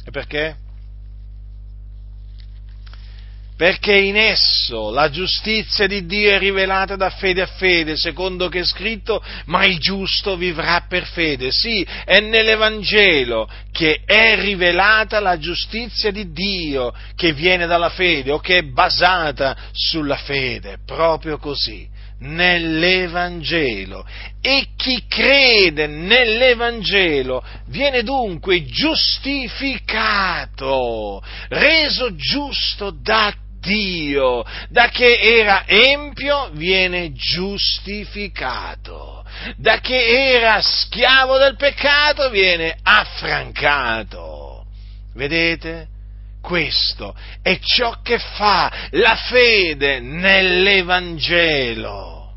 E 0.05 0.11
perché? 0.11 0.62
Perché 3.63 3.95
in 3.95 4.17
esso 4.17 4.91
la 4.91 5.09
giustizia 5.09 5.87
di 5.87 6.05
Dio 6.05 6.31
è 6.31 6.37
rivelata 6.37 6.97
da 6.97 7.09
fede 7.09 7.43
a 7.43 7.45
fede, 7.45 7.95
secondo 7.95 8.49
che 8.49 8.59
è 8.59 8.65
scritto, 8.65 9.23
ma 9.45 9.63
il 9.63 9.79
giusto 9.79 10.35
vivrà 10.35 10.83
per 10.85 11.05
fede. 11.05 11.49
Sì, 11.49 11.87
è 12.03 12.19
nell'Evangelo 12.19 13.49
che 13.71 14.01
è 14.05 14.37
rivelata 14.37 15.21
la 15.21 15.37
giustizia 15.37 16.11
di 16.11 16.33
Dio 16.33 16.93
che 17.15 17.31
viene 17.31 17.65
dalla 17.65 17.87
fede 17.87 18.31
o 18.31 18.39
che 18.39 18.57
è 18.57 18.63
basata 18.63 19.55
sulla 19.71 20.17
fede, 20.17 20.79
proprio 20.85 21.37
così 21.37 21.89
nell'Evangelo 22.19 24.05
e 24.39 24.67
chi 24.77 25.03
crede 25.07 25.87
nell'Evangelo 25.87 27.43
viene 27.67 28.03
dunque 28.03 28.65
giustificato, 28.65 31.23
reso 31.49 32.15
giusto 32.15 32.91
da 32.91 33.33
Dio, 33.63 34.45
da 34.69 34.89
che 34.89 35.17
era 35.19 35.65
empio 35.65 36.51
viene 36.51 37.13
giustificato, 37.13 39.25
da 39.55 39.79
che 39.79 40.35
era 40.35 40.61
schiavo 40.61 41.37
del 41.37 41.55
peccato 41.55 42.29
viene 42.29 42.77
affrancato. 42.83 44.65
Vedete? 45.15 45.87
Questo 46.41 47.15
è 47.41 47.57
ciò 47.59 48.01
che 48.03 48.19
fa 48.19 48.89
la 48.91 49.15
fede 49.15 50.01
nell'Evangelo. 50.01 52.33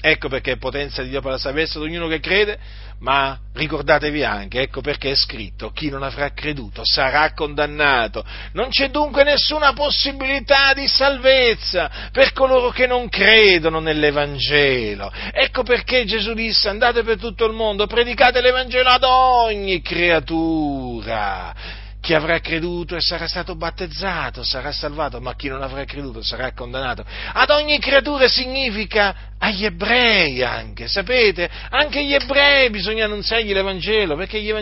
Ecco 0.00 0.30
perché 0.30 0.52
è 0.52 0.56
potenza 0.56 1.02
di 1.02 1.10
Dio 1.10 1.20
per 1.20 1.32
la 1.32 1.38
salvezza 1.38 1.78
di 1.78 1.84
ognuno 1.84 2.08
che 2.08 2.20
crede, 2.20 2.58
ma 3.00 3.38
ricordatevi 3.54 4.22
anche, 4.22 4.60
ecco 4.60 4.80
perché 4.80 5.10
è 5.10 5.14
scritto, 5.14 5.70
chi 5.70 5.88
non 5.88 6.02
avrà 6.02 6.32
creduto 6.32 6.82
sarà 6.84 7.32
condannato. 7.32 8.24
Non 8.52 8.68
c'è 8.68 8.90
dunque 8.90 9.24
nessuna 9.24 9.72
possibilità 9.72 10.74
di 10.74 10.86
salvezza 10.86 11.90
per 12.12 12.32
coloro 12.32 12.70
che 12.70 12.86
non 12.86 13.08
credono 13.08 13.80
nell'Evangelo. 13.80 15.10
Ecco 15.32 15.62
perché 15.62 16.04
Gesù 16.04 16.34
disse 16.34 16.68
andate 16.68 17.02
per 17.02 17.18
tutto 17.18 17.46
il 17.46 17.54
mondo, 17.54 17.86
predicate 17.86 18.40
l'Evangelo 18.40 18.90
ad 18.90 19.04
ogni 19.04 19.80
creatura 19.80 21.54
chi 22.00 22.14
avrà 22.14 22.40
creduto 22.40 22.96
e 22.96 23.00
sarà 23.00 23.28
stato 23.28 23.54
battezzato 23.56 24.42
sarà 24.42 24.72
salvato, 24.72 25.20
ma 25.20 25.34
chi 25.34 25.48
non 25.48 25.62
avrà 25.62 25.84
creduto 25.84 26.22
sarà 26.22 26.52
condannato. 26.52 27.04
Ad 27.32 27.50
ogni 27.50 27.78
creatura 27.78 28.26
significa 28.26 29.28
agli 29.38 29.64
ebrei 29.64 30.42
anche, 30.42 30.88
sapete? 30.88 31.48
Anche 31.70 32.00
agli 32.00 32.14
ebrei 32.14 32.70
bisogna 32.70 33.04
annunziargli 33.04 33.52
l'Evangelo, 33.52 34.16
perché 34.16 34.40
gli, 34.40 34.52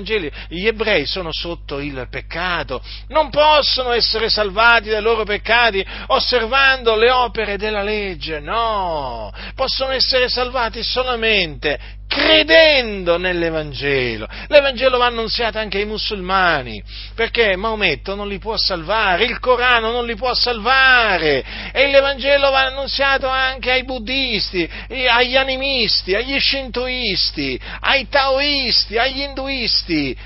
gli 0.49 0.66
ebrei 0.66 1.07
sono 1.07 1.32
sotto 1.32 1.78
il 1.78 2.07
peccato, 2.11 2.82
non 3.09 3.30
possono 3.30 3.93
essere 3.93 4.28
salvati 4.28 4.89
dai 4.89 5.03
loro 5.03 5.24
peccati 5.24 5.84
osservando 6.09 6.97
le 6.97 7.11
opere 7.11 7.57
della 7.57 7.82
legge, 7.82 8.41
no, 8.41 9.32
possono 9.55 9.93
essere 9.93 10.28
salvati 10.28 10.82
solamente 10.82 11.97
credendo 12.19 13.16
nell'Evangelo. 13.16 14.29
L'Evangelo 14.49 14.99
va 14.99 15.07
annunziato 15.07 15.59
anche 15.59 15.79
ai 15.79 15.87
musulmani, 15.87 16.83
perché 17.14 17.57
Maometto 17.57 18.14
non 18.14 18.29
li 18.29 18.39
può 18.39 18.57
salvare, 18.57 19.25
il 19.25 19.39
Corano 19.39 19.91
non 19.91 20.05
li 20.05 20.16
può 20.16 20.35
salvare, 20.35 21.45
e 21.73 21.89
l'Evangelo 21.89 22.51
va 22.51 22.66
annunziato 22.66 23.29
anche 23.29 23.71
ai 23.71 23.85
buddisti, 23.85 24.69
agli 25.09 25.37
animisti, 25.37 26.14
agli 26.14 26.39
scintoisti, 26.39 27.59
ai 27.81 28.09
taoisti, 28.09 28.99
agli 28.99 29.21
induisti, 29.21 30.16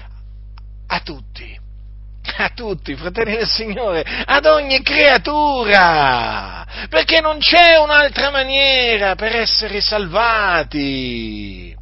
a 0.88 1.01
tutti. 1.01 1.61
A 2.36 2.51
tutti, 2.55 2.95
fratelli 2.95 3.36
del 3.36 3.49
Signore, 3.49 4.05
ad 4.24 4.47
ogni 4.47 4.80
creatura, 4.80 6.64
perché 6.88 7.20
non 7.20 7.38
c'è 7.38 7.76
un'altra 7.76 8.30
maniera 8.30 9.16
per 9.16 9.34
essere 9.34 9.80
salvati. 9.80 11.76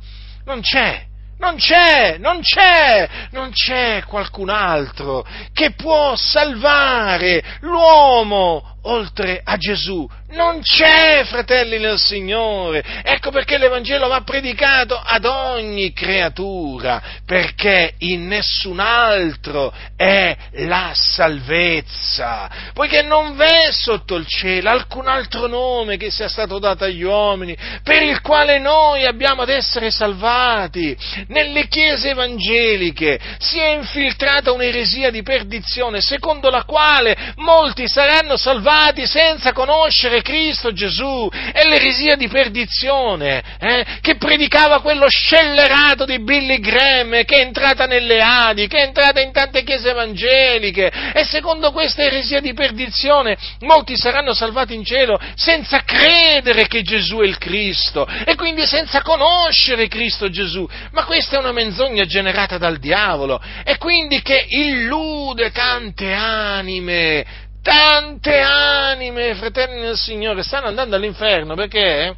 Non 0.45 0.61
c'è. 0.61 1.09
Non 1.41 1.57
c'è, 1.57 2.19
non 2.19 2.41
c'è, 2.43 3.09
non 3.31 3.51
c'è 3.51 4.03
qualcun 4.07 4.51
altro 4.51 5.25
che 5.55 5.71
può 5.71 6.15
salvare 6.15 7.43
l'uomo 7.61 8.77
oltre 8.83 9.41
a 9.45 9.57
Gesù. 9.57 10.09
Non 10.31 10.61
c'è, 10.63 11.25
fratelli 11.25 11.79
nel 11.79 11.99
Signore. 11.99 12.85
Ecco 13.03 13.31
perché 13.31 13.59
l'Evangelo 13.59 14.07
va 14.07 14.21
predicato 14.21 15.01
ad 15.03 15.25
ogni 15.25 15.93
creatura, 15.93 17.03
perché 17.27 17.95
in 17.99 18.29
nessun 18.29 18.79
altro 18.79 19.73
è 19.97 20.37
la 20.53 20.93
salvezza, 20.95 22.49
poiché 22.73 23.03
non 23.03 23.35
v'è 23.35 23.73
sotto 23.73 24.15
il 24.15 24.27
cielo 24.27 24.71
alcun 24.71 25.09
altro 25.09 25.49
nome 25.49 25.97
che 25.97 26.11
sia 26.11 26.29
stato 26.29 26.61
dato 26.61 26.85
agli 26.85 27.03
uomini, 27.03 27.57
per 27.83 28.03
il 28.03 28.21
quale 28.21 28.61
noi 28.61 29.05
abbiamo 29.05 29.43
ad 29.43 29.49
essere 29.49 29.91
salvati. 29.91 30.97
Nelle 31.27 31.67
chiese 31.67 32.11
evangeliche 32.11 33.19
si 33.39 33.59
è 33.59 33.71
infiltrata 33.71 34.53
un'eresia 34.53 35.11
di 35.11 35.23
perdizione, 35.23 36.01
secondo 36.01 36.51
la 36.51 36.63
quale 36.63 37.35
molti 37.37 37.89
saranno 37.89 38.37
salvati 38.37 38.69
salvati 38.71 39.07
senza 39.07 39.53
conoscere 39.53 40.23
Cristo 40.23 40.73
Gesù. 40.73 41.29
È 41.29 41.65
l'eresia 41.67 42.15
di 42.15 42.29
perdizione 42.29 43.43
eh, 43.59 43.85
che 44.01 44.17
predicava 44.17 44.81
quello 44.81 45.09
scellerato 45.09 46.05
di 46.05 46.21
Billy 46.21 46.61
Graham 46.61 47.25
che 47.25 47.37
è 47.37 47.41
entrata 47.41 47.87
nelle 47.87 48.21
Adi, 48.21 48.69
che 48.69 48.79
è 48.79 48.87
entrata 48.87 49.21
in 49.21 49.33
tante 49.33 49.65
chiese 49.65 49.91
evangeliche 49.91 50.91
e 51.13 51.25
secondo 51.25 51.73
questa 51.73 52.03
eresia 52.03 52.41
di 52.41 52.53
perdizione 52.53 53.37
molti 53.61 53.97
saranno 53.97 54.33
salvati 54.35 54.75
in 54.75 54.85
cielo 54.85 55.19
senza 55.35 55.83
credere 55.83 56.69
che 56.69 56.83
Gesù 56.83 57.19
è 57.19 57.27
il 57.27 57.39
Cristo 57.39 58.07
e 58.25 58.37
quindi 58.37 58.67
senza 58.67 59.03
conoscere 59.03 59.89
Cristo 59.89 60.31
Gesù. 60.31 60.69
Ma 60.93 61.05
questa 61.05 61.37
è 61.37 61.41
una 61.41 61.53
menzogna 61.53 62.05
generata 62.05 62.57
dal 62.57 62.79
diavolo 62.79 63.41
e 63.65 63.79
quindi 63.79 64.23
che 64.23 64.47
illude 64.49 65.51
tante 65.51 66.13
anime, 66.13 67.49
tante 67.63 68.39
anime, 68.39 69.35
fratelli 69.35 69.81
del 69.81 69.97
Signore, 69.97 70.43
stanno 70.43 70.67
andando 70.67 70.97
all'inferno 70.97 71.55
perché 71.55 72.15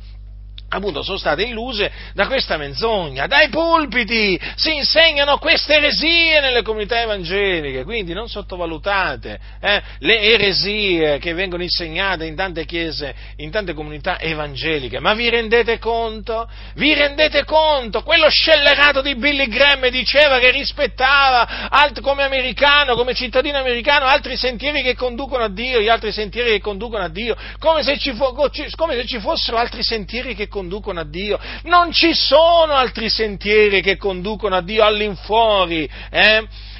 appunto 0.74 1.02
sono 1.02 1.18
state 1.18 1.42
illuse 1.42 1.90
da 2.14 2.26
questa 2.26 2.56
menzogna. 2.56 3.26
Dai 3.26 3.48
pulpiti 3.50 4.40
si 4.56 4.74
insegnano 4.74 5.36
queste 5.38 5.74
eresie 5.74 6.40
nelle 6.40 6.62
comunità 6.62 7.00
evangeliche, 7.00 7.84
quindi 7.84 8.14
non 8.14 8.28
sottovalutate 8.28 9.38
eh, 9.60 9.82
le 9.98 10.20
eresie 10.20 11.18
che 11.18 11.34
vengono 11.34 11.62
insegnate 11.62 12.24
in 12.24 12.34
tante 12.34 12.64
chiese, 12.64 13.14
in 13.36 13.50
tante 13.50 13.74
comunità 13.74 14.18
evangeliche. 14.18 14.98
Ma 14.98 15.12
vi 15.12 15.28
rendete 15.28 15.78
conto? 15.78 16.48
Vi 16.74 16.94
rendete 16.94 17.44
conto? 17.44 18.02
Quello 18.02 18.30
scellerato 18.30 19.02
di 19.02 19.14
Billy 19.14 19.48
Graham 19.48 19.88
diceva 19.88 20.38
che 20.38 20.50
rispettava 20.50 21.68
alt- 21.68 22.00
come 22.00 22.22
americano, 22.22 22.94
come 22.94 23.14
cittadino 23.14 23.58
americano, 23.58 24.06
altri 24.06 24.36
sentieri 24.36 24.82
che 24.82 24.94
conducono 24.94 25.44
a 25.44 25.50
Dio, 25.50 25.80
gli 25.80 25.88
altri 25.88 26.12
sentieri 26.12 26.52
che 26.52 26.60
conducono 26.60 27.04
a 27.04 27.08
Dio, 27.08 27.36
come 27.58 27.82
se 27.82 27.98
ci, 27.98 28.14
fo- 28.14 28.32
come 28.32 28.94
se 28.94 29.06
ci 29.06 29.20
fossero 29.20 29.58
altri 29.58 29.82
sentieri 29.82 30.34
che 30.34 30.48
conducono 30.48 30.61
conducono 30.62 31.00
a 31.00 31.04
Dio. 31.04 31.38
Non 31.64 31.90
ci 31.92 32.14
sono 32.14 32.74
altri 32.74 33.08
sentieri 33.10 33.82
che 33.82 33.96
conducono 33.96 34.56
a 34.56 34.62
Dio 34.62 34.84
all'infuori. 34.84 35.88
Eh? 36.10 36.70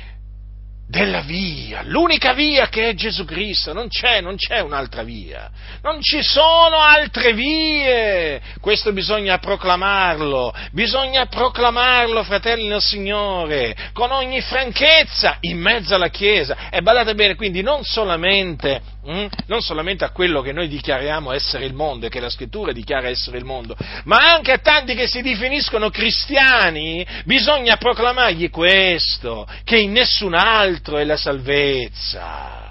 della 0.85 1.23
via, 1.23 1.81
l'unica 1.85 2.35
via 2.35 2.69
che 2.69 2.91
è 2.91 2.95
Gesù 2.95 3.25
Cristo, 3.25 3.73
non 3.73 3.89
c'è, 3.89 4.21
non 4.21 4.37
c'è 4.37 4.61
un'altra 4.61 5.03
via, 5.03 5.51
non 5.81 6.03
ci 6.03 6.23
sono 6.23 6.77
altre 6.77 7.33
vie, 7.33 8.43
questo 8.61 8.93
bisogna 8.93 9.39
proclamarlo, 9.39 10.53
bisogna 10.73 11.25
proclamarlo, 11.25 12.23
fratelli 12.25 12.69
del 12.69 12.83
Signore, 12.83 13.75
con 13.95 14.11
ogni 14.11 14.43
franchezza 14.43 15.39
in 15.41 15.59
mezzo 15.59 15.95
alla 15.95 16.09
Chiesa, 16.11 16.69
e 16.69 16.83
badate 16.83 17.15
bene, 17.15 17.37
quindi 17.37 17.63
non 17.63 17.83
solamente, 17.85 18.83
hm, 19.05 19.27
non 19.47 19.61
solamente 19.61 20.05
a 20.05 20.11
quello 20.11 20.43
che 20.43 20.53
noi 20.53 20.69
dichiariamo 20.69 21.33
essere 21.33 21.65
il 21.65 21.75
mondo 21.75 22.07
e 22.07 22.09
che 22.09 22.21
la 22.21 22.31
scrittura 22.31 22.73
dichiara 22.73 23.09
essere 23.09 23.39
il 23.39 23.45
mondo, 23.45 23.77
ma 24.05 24.33
anche 24.33 24.53
a 24.53 24.59
tanti 24.59 24.95
che 24.95 25.07
si 25.07 25.23
definiscono 25.23 25.91
cristiani, 25.91 27.05
bisogna 27.25 27.77
proclamargli 27.77 28.51
questo, 28.51 29.47
che 29.65 29.79
in 29.79 29.93
nessun 29.93 30.35
altro 30.35 30.99
è 30.99 31.05
la 31.05 31.17
salvezza. 31.17 32.62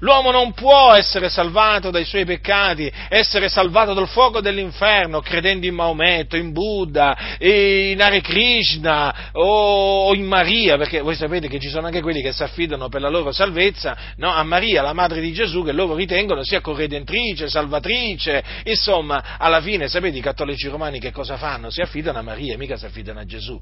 L'uomo 0.00 0.30
non 0.30 0.52
può 0.52 0.92
essere 0.92 1.28
salvato 1.28 1.90
dai 1.90 2.04
suoi 2.04 2.24
peccati, 2.24 2.90
essere 3.08 3.48
salvato 3.48 3.94
dal 3.94 4.08
fuoco 4.08 4.40
dell'inferno 4.40 5.20
credendo 5.20 5.66
in 5.66 5.74
Maometto, 5.74 6.36
in 6.36 6.52
Buddha, 6.52 7.16
in 7.38 8.00
Hare 8.00 8.20
Krishna 8.20 9.30
o 9.32 10.14
in 10.14 10.24
Maria, 10.24 10.76
perché 10.76 11.00
voi 11.00 11.16
sapete 11.16 11.48
che 11.48 11.58
ci 11.58 11.68
sono 11.68 11.86
anche 11.86 12.00
quelli 12.00 12.22
che 12.22 12.32
si 12.32 12.42
affidano 12.42 12.88
per 12.88 13.00
la 13.00 13.08
loro 13.08 13.32
salvezza 13.32 13.96
no, 14.16 14.32
a 14.32 14.42
Maria, 14.44 14.82
la 14.82 14.92
madre 14.92 15.20
di 15.20 15.32
Gesù, 15.32 15.64
che 15.64 15.72
loro 15.72 15.94
ritengono 15.94 16.44
sia 16.44 16.60
corredentrice, 16.60 17.48
salvatrice, 17.48 18.44
insomma, 18.64 19.36
alla 19.38 19.60
fine 19.60 19.88
sapete 19.88 20.16
i 20.16 20.22
cattolici 20.22 20.68
romani 20.68 21.00
che 21.00 21.10
cosa 21.10 21.36
fanno? 21.36 21.70
Si 21.70 21.80
affidano 21.80 22.18
a 22.18 22.22
Maria, 22.22 22.56
mica 22.56 22.76
si 22.76 22.86
affidano 22.86 23.20
a 23.20 23.24
Gesù. 23.24 23.60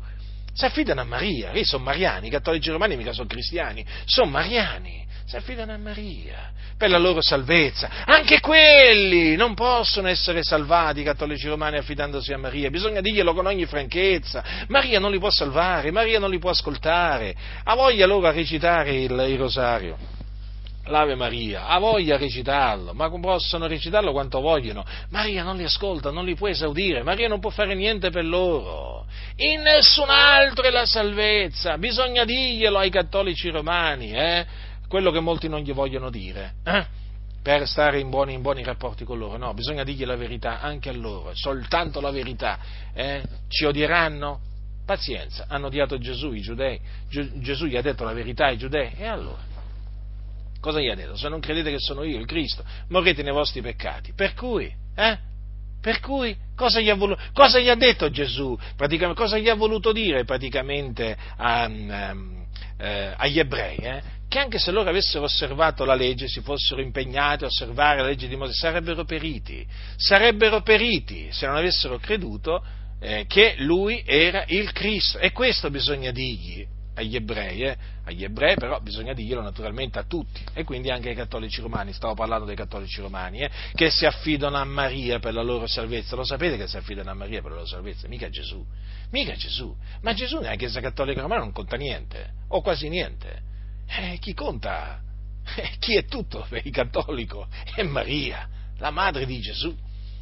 Si 0.53 0.65
affidano 0.65 1.03
a 1.03 1.05
Maria, 1.05 1.51
e 1.51 1.65
sono 1.65 1.85
mariani, 1.85 2.29
i 2.29 2.31
cattolici 2.31 2.71
romani 2.71 2.97
mica 2.97 3.13
sono 3.13 3.27
cristiani, 3.27 3.85
sono 4.07 4.31
mariani, 4.31 5.06
si 5.27 5.35
affidano 5.35 5.73
a 5.73 5.77
Maria 5.77 6.53
per 6.77 6.89
la 6.89 6.99
loro 6.99 7.21
salvezza. 7.21 7.91
Anche 8.05 8.39
quelli 8.41 9.35
non 9.35 9.55
possono 9.55 10.09
essere 10.09 10.43
salvati, 10.43 11.01
i 11.01 11.05
cattolici 11.05 11.49
romani, 11.49 11.79
affidandosi 11.79 12.33
a 12.33 12.39
Maria, 12.39 12.71
bisogna 12.71 13.01
dirglielo 13.01 13.35
con 13.35 13.47
ogni 13.47 13.67
franchezza. 13.67 14.45
Maria 14.69 15.01
non 15.01 15.11
li 15.11 15.19
può 15.19 15.31
salvare, 15.31 15.91
Maria 15.91 16.21
non 16.21 16.31
li 16.31 16.39
può 16.39 16.51
ascoltare, 16.51 17.35
ha 17.65 17.75
voglia 17.75 18.07
loro 18.07 18.29
a 18.29 18.33
recitare 18.33 18.95
il, 18.95 19.11
il 19.29 19.37
rosario 19.39 20.15
l'Ave 20.89 21.17
Maria, 21.17 21.67
ha 21.67 21.79
voglia 21.79 22.15
a 22.15 22.19
recitarlo, 22.19 22.93
ma 22.93 23.11
possono 23.11 23.67
recitarlo 23.67 24.13
quanto 24.13 24.41
vogliono. 24.41 24.85
Maria 25.11 25.43
non 25.43 25.57
li 25.57 25.65
ascolta, 25.65 26.11
non 26.11 26.25
li 26.25 26.37
può 26.37 26.47
esaudire, 26.49 27.03
Maria 27.03 27.27
non 27.27 27.41
può 27.41 27.51
fare 27.51 27.75
niente 27.75 28.11
per 28.11 28.25
loro. 28.25 29.05
In 29.37 29.63
nessun 29.63 30.09
altro 30.09 30.65
è 30.65 30.71
la 30.71 30.87
salvezza, 30.87 31.77
bisogna 31.79 32.25
dirglielo 32.25 32.79
ai 32.79 32.91
cattolici 32.91 33.49
romani, 33.49 34.13
eh? 34.13 34.47
Quello 34.89 35.11
che 35.11 35.21
molti 35.21 35.49
non 35.49 35.61
gli 35.61 35.73
vogliono 35.73 36.11
dire. 36.11 36.55
Eh? 36.65 37.05
per 37.47 37.69
stare 37.69 38.01
in 38.01 38.11
buoni, 38.11 38.33
in 38.33 38.43
buoni, 38.43 38.65
rapporti 38.65 39.05
con 39.05 39.19
loro, 39.19 39.37
no, 39.37 39.55
bisogna 39.55 39.85
dirgli 39.85 40.05
la 40.05 40.17
verità 40.17 40.61
anche 40.61 40.89
a 40.89 40.93
loro, 40.93 41.31
soltanto 41.33 42.01
la 42.01 42.11
verità. 42.11 42.59
Eh? 42.93 43.23
Ci 43.47 43.65
odieranno? 43.65 44.41
Pazienza, 44.85 45.47
hanno 45.49 45.67
odiato 45.67 45.97
Gesù 45.97 46.33
i 46.33 46.41
giudei, 46.41 46.81
Gesù 47.09 47.67
gli 47.67 47.77
ha 47.77 47.83
detto 47.83 48.03
la 48.03 48.13
verità 48.13 48.47
ai 48.47 48.59
giudei, 48.59 48.95
e 48.97 49.07
allora? 49.07 49.39
Cosa 50.59 50.81
gli 50.81 50.89
ha 50.89 50.97
detto? 50.97 51.17
Se 51.17 51.29
non 51.29 51.39
credete 51.39 51.71
che 51.71 51.79
sono 51.79 52.03
io, 52.03 52.19
il 52.19 52.27
Cristo, 52.27 52.65
morrete 52.89 53.23
nei 53.23 53.33
vostri 53.33 53.63
peccati. 53.63 54.13
Per 54.13 54.35
cui, 54.35 54.73
eh? 54.97 55.19
Per 55.81 56.01
cui, 56.01 56.37
cosa 56.57 56.81
gli 56.81 56.91
ha, 56.91 56.97
voluto, 56.97 57.23
cosa 57.33 57.61
gli 57.61 57.69
ha 57.69 57.77
detto 57.77 58.11
Gesù? 58.11 58.59
Cosa 59.15 59.39
gli 59.39 59.49
ha 59.49 59.55
voluto 59.55 59.93
dire 59.93 60.25
praticamente 60.25 61.17
a, 61.37 61.67
um, 61.67 62.45
eh, 62.77 63.15
agli 63.17 63.39
ebrei? 63.39 63.77
Eh? 63.77 64.03
Che 64.29 64.39
anche 64.39 64.59
se 64.59 64.71
loro 64.71 64.91
avessero 64.91 65.25
osservato 65.25 65.85
la 65.85 65.95
legge, 65.95 66.29
si 66.29 66.41
fossero 66.41 66.81
impegnati 66.81 67.45
a 67.45 67.47
osservare 67.47 68.01
la 68.01 68.07
legge 68.07 68.29
di 68.29 68.37
Mosè, 68.37 68.53
sarebbero 68.53 69.05
periti. 69.05 69.67
Sarebbero 69.97 70.63
periti 70.63 71.29
se 71.31 71.47
non 71.47 71.57
avessero 71.57 71.99
creduto 71.99 72.63
eh, 73.01 73.25
che 73.27 73.55
lui 73.59 74.03
era 74.05 74.45
il 74.49 74.73
Cristo. 74.73 75.19
E 75.19 75.33
questo 75.33 75.71
bisogna 75.71 76.11
dirgli 76.11 76.67
agli 76.97 77.15
ebrei, 77.15 77.63
eh? 77.63 77.77
agli 78.05 78.25
ebrei 78.25 78.55
però 78.55 78.81
bisogna 78.81 79.13
dirglielo 79.13 79.43
naturalmente 79.43 79.99
a 79.99 80.05
tutti 80.05 80.43
e 80.55 80.65
quindi 80.65 80.91
anche 80.91 81.11
ai 81.11 81.15
cattolici 81.15 81.61
romani, 81.61 81.93
stavo 81.93 82.15
parlando 82.15 82.47
dei 82.47 82.57
cattolici 82.57 83.01
romani, 83.01 83.43
eh? 83.43 83.51
che 83.75 83.91
si 83.91 84.07
affidano 84.07 84.57
a 84.57 84.65
Maria 84.65 85.19
per 85.19 85.35
la 85.35 85.43
loro 85.43 85.67
salvezza, 85.67 86.17
lo 86.17 86.25
sapete 86.25 86.57
che 86.57 86.67
si 86.67 86.77
affidano 86.77 87.11
a 87.11 87.15
Maria 87.15 87.43
per 87.43 87.51
la 87.51 87.57
loro 87.57 87.69
salvezza? 87.69 88.09
Mica 88.09 88.31
Gesù, 88.31 88.65
mica 89.11 89.35
Gesù, 89.35 89.75
ma 90.01 90.15
Gesù 90.15 90.41
nella 90.41 90.57
Chiesa 90.57 90.81
Cattolica 90.81 91.21
Romana 91.21 91.43
non 91.43 91.53
conta 91.53 91.77
niente, 91.77 92.31
o 92.49 92.63
quasi 92.63 92.89
niente, 92.89 93.43
eh, 93.87 94.19
chi 94.19 94.35
conta? 94.35 95.01
Eh, 95.57 95.77
chi 95.79 95.97
è 95.97 96.05
tutto 96.07 96.45
per 96.49 96.67
il 96.67 96.73
cattolico? 96.73 97.47
È 97.75 97.83
Maria, 97.83 98.49
la 98.79 98.91
madre 98.91 99.27
di 99.27 99.39
Gesù. 99.41 99.75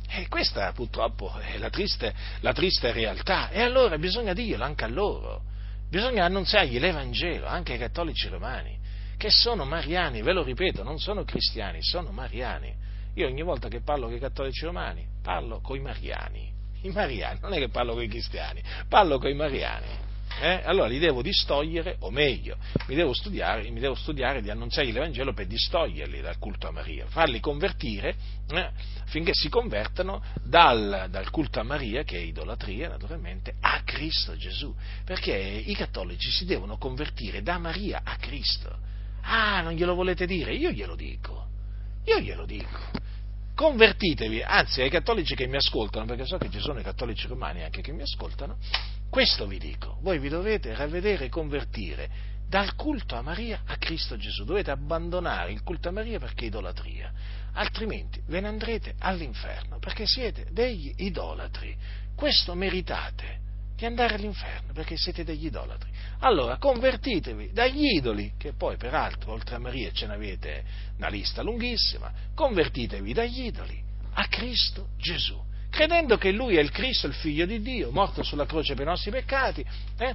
E 0.07 0.29
questa 0.29 0.71
purtroppo 0.73 1.35
è 1.39 1.57
la 1.57 1.71
triste, 1.71 2.15
la 2.41 2.53
triste 2.53 2.93
realtà. 2.93 3.49
E 3.49 3.63
allora 3.63 3.97
bisogna 3.97 4.35
dirglielo 4.35 4.63
anche 4.63 4.85
a 4.85 4.89
loro 4.89 5.53
Bisogna 5.95 6.25
annunziargli 6.25 6.81
l'Evangelo 6.81 7.47
anche 7.47 7.75
ai 7.75 7.79
cattolici 7.79 8.29
romani, 8.29 8.77
che 9.17 9.31
sono 9.31 9.65
mariani, 9.65 10.23
ve 10.23 10.33
lo 10.33 10.43
ripeto, 10.43 10.83
non 10.83 10.99
sono 10.99 11.23
cristiani, 11.23 11.79
sono 11.83 12.11
mariani. 12.11 12.75
Io 13.15 13.29
ogni 13.29 13.43
volta 13.43 13.69
che 13.69 13.81
parlo 13.81 14.07
con 14.07 14.17
i 14.17 14.19
cattolici 14.19 14.65
romani 14.65 15.07
parlo 15.23 15.61
con 15.61 15.77
i 15.77 15.81
mariani. 15.81 16.53
I 16.83 16.91
mariani, 16.91 17.39
non 17.41 17.53
è 17.53 17.59
che 17.59 17.69
parlo 17.69 17.93
con 17.93 18.03
i 18.03 18.09
cristiani, 18.09 18.61
parlo 18.89 19.19
con 19.19 19.31
i 19.31 19.35
mariani 19.35 19.87
eh, 20.41 20.63
allora 20.65 20.89
li 20.89 20.99
devo 20.99 21.23
distogliere, 21.23 21.97
o 22.01 22.11
meglio, 22.11 22.57
mi 22.87 22.95
devo, 22.95 23.13
studiare, 23.13 23.71
mi 23.71 23.81
devo 23.81 23.95
studiare 23.95 24.43
di 24.43 24.51
annunziare 24.51 24.91
l'Evangelo 24.91 25.33
per 25.33 25.47
distoglierli 25.47 26.21
dal 26.21 26.39
culto 26.39 26.69
a 26.69 26.71
Maria, 26.71 27.07
farli 27.07 27.41
convertire 27.41 28.15
eh, 28.51 28.71
affinché 29.03 29.33
si 29.33 29.49
convertano 29.49 30.23
dal, 30.43 31.07
dal, 31.11 31.31
culto 31.31 31.61
a 31.61 31.63
Maria, 31.63 32.03
che 32.03 32.17
è 32.17 32.21
idolatria 32.21 32.89
naturalmente, 32.89 33.55
a 33.61 33.83
Cristo 33.85 34.37
Gesù, 34.37 34.75
perché 35.05 35.35
i 35.35 35.75
cattolici 35.75 36.31
si 36.31 36.45
devono 36.45 36.79
convertire 36.79 37.43
da 37.43 37.59
Maria 37.59 38.03
a 38.05 38.17
Cristo. 38.17 38.77
Ah, 39.23 39.63
non 39.63 39.73
glielo 39.73 39.95
volete 39.95 40.27
dire? 40.27 40.55
Io 40.55 40.71
glielo 40.71 40.97
dico, 40.97 41.47
io 42.05 42.21
glielo 42.21 42.45
dico 42.45 43.03
convertitevi, 43.55 44.43
anzi 44.43 44.83
ai 44.83 44.91
cattolici 44.91 45.35
che 45.35 45.47
mi 45.47 45.57
ascoltano, 45.57 46.05
perché 46.07 46.27
so 46.27 46.39
che 46.39 46.51
ci 46.51 46.59
sono 46.59 46.81
i 46.81 46.83
cattolici 46.83 47.27
romani 47.29 47.63
anche 47.63 47.81
che 47.81 47.93
mi 47.93 48.03
ascoltano, 48.03 48.57
questo 49.15 49.47
vi 49.47 49.59
dico, 49.59 49.99
voi 50.01 50.19
vi 50.19 50.29
dovete 50.29 50.75
ravvedere 50.75 51.27
e 51.27 51.29
convertire 51.29 52.11
dal 52.49 52.75
culto 52.75 53.15
a 53.15 53.23
Maria 53.23 53.61
a 53.65 53.77
Cristo 53.77 54.17
Gesù, 54.17 54.43
dovete 54.43 54.73
abbandonare 54.73 55.53
il 55.53 55.63
culto 55.63 55.89
a 55.89 55.93
Maria 55.93 56.19
perché 56.19 56.43
è 56.43 56.49
idolatria, 56.49 57.13
altrimenti 57.53 58.21
ve 58.27 58.41
ne 58.41 58.49
andrete 58.49 58.97
all'inferno 58.99 59.79
perché 59.79 60.05
siete 60.05 60.49
degli 60.51 60.93
idolatri, 60.97 61.77
questo 62.17 62.57
meritate, 62.57 63.39
di 63.77 63.87
andare 63.87 64.17
all'inferno 64.17 64.73
perché 64.73 64.97
siete 64.97 65.23
degli 65.23 65.47
idolatri. 65.47 65.93
Allora 66.19 66.57
convertitevi 66.57 67.53
dagli 67.53 67.95
idoli, 67.95 68.33
che 68.37 68.55
poi 68.55 68.77
peraltro 68.77 69.31
oltre 69.31 69.55
a 69.55 69.61
Maria 69.61 69.93
ce 69.93 70.09
n'avete 70.09 70.65
una 70.97 71.09
lista 71.09 71.41
lunghissima, 71.41 72.13
convertitevi 72.35 73.13
dagli 73.13 73.45
idoli 73.45 73.81
a 74.15 74.27
Cristo 74.27 74.89
Gesù, 74.99 75.41
credendo 75.75 76.17
che 76.17 76.31
Lui 76.31 76.57
è 76.57 76.61
il 76.61 76.71
Cristo, 76.71 77.09
il 77.09 77.15
Figlio 77.15 77.47
di 77.47 77.61
Dio, 77.61 77.91
morto 77.91 78.23
sulla 78.23 78.47
croce 78.47 78.75
per 78.75 78.87
i 78.87 78.89
nostri 78.89 79.11
peccati 79.11 79.67
eh, 79.99 80.15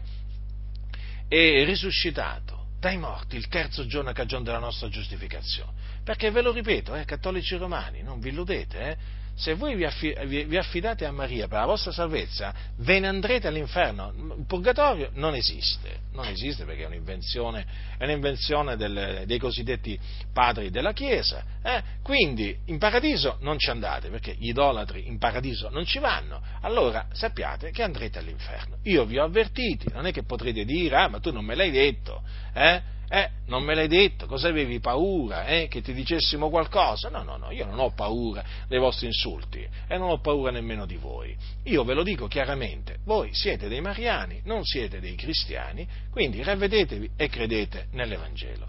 e 1.28 1.64
risuscitato 1.66 2.68
dai 2.80 2.98
morti 2.98 3.36
il 3.36 3.50
terzo 3.50 3.86
giorno 3.86 4.10
a 4.10 4.14
cagione 4.14 4.46
della 4.46 4.60
nostra 4.60 4.88
giustificazione. 4.88 5.74
Perché 6.02 6.32
ve 6.32 6.42
lo 6.42 6.54
ripeto, 6.54 6.96
eh, 6.96 7.04
cattolici 7.04 7.58
romani, 7.58 8.02
non 8.02 8.22
vi 8.22 8.30
illudete, 8.30 8.80
eh, 8.80 8.98
se 9.40 9.54
voi 9.54 9.76
vi, 9.76 10.58
affidate 10.58 11.06
a 11.06 11.12
Maria 11.14 11.48
per 11.48 11.60
la 11.60 11.66
vostra 11.66 11.94
salvezza, 11.94 12.54
ve 12.80 13.00
ne 13.00 13.08
andrete 13.08 13.48
all'inferno. 13.48 14.12
Il 14.38 14.44
purgatorio 14.46 15.12
non 15.14 15.34
esiste, 15.34 16.02
non 16.12 16.28
esiste 16.28 16.66
perché 16.66 16.84
è 16.84 16.88
un'invenzione, 16.88 17.66
è 17.98 18.04
un'invenzione 18.04 18.76
del, 18.76 19.24
dei 19.26 19.40
cosiddetti 19.40 19.98
padri 20.34 20.70
della 20.70 20.92
Chiesa. 20.92 21.42
Eh? 21.64 21.82
Quindi 22.04 22.54
in 22.66 22.80
paradiso 22.80 23.38
non 23.40 23.58
ci 23.58 23.70
andate 23.70 24.10
perché 24.10 24.36
gli 24.38 24.50
idolatri 24.50 25.08
in 25.08 25.18
paradiso 25.18 25.70
non 25.70 25.86
ci 25.86 26.00
vanno. 26.00 26.42
Allora 26.60 27.08
sappiate 27.14 27.72
che 27.72 27.82
andrete 27.82 28.20
all'inferno. 28.20 28.80
Io 28.84 29.06
vi 29.06 29.20
ho 29.20 29.24
avvertiti, 29.24 29.88
non 29.94 30.06
è 30.06 30.12
che 30.12 30.24
potrete 30.24 30.66
dire, 30.66 30.98
ah 30.98 31.08
ma 31.08 31.20
tu 31.22 31.32
non 31.32 31.46
me 31.46 31.56
l'hai 31.56 31.72
detto. 31.72 32.22
Eh? 32.54 32.98
Eh, 33.12 33.28
non 33.48 33.64
me 33.64 33.74
l'hai 33.74 33.88
detto, 33.88 34.28
cosa 34.28 34.50
avevi 34.50 34.80
paura? 34.80 35.48
Eh, 35.48 35.68
che 35.68 35.82
ti 35.82 35.94
dicessimo 35.94 36.52
qualcosa? 36.52 37.10
No, 37.10 37.24
no, 37.24 37.38
no, 37.38 37.50
io 37.50 37.66
non 37.66 37.80
ho 37.80 37.92
paura 37.92 38.44
dei 38.68 38.78
vostri 38.78 39.08
insulti 39.08 39.68
e 39.88 39.98
non 39.98 40.10
ho 40.10 40.20
paura 40.20 40.52
nemmeno 40.52 40.86
di 40.86 40.96
voi. 40.96 41.36
Io 41.64 41.84
ve 41.84 41.96
lo 41.96 42.04
dico 42.04 42.28
chiaramente, 42.28 43.00
voi 43.06 43.34
siete 43.34 43.68
dei 43.68 43.82
mariani, 43.82 44.42
non 44.46 44.64
siete 44.64 45.00
dei 45.00 45.16
cristiani, 45.16 45.88
quindi 46.12 46.44
ravvedetevi 46.44 47.10
e 47.16 47.30
credete 47.30 47.88
nell'Evangelo. 47.94 48.68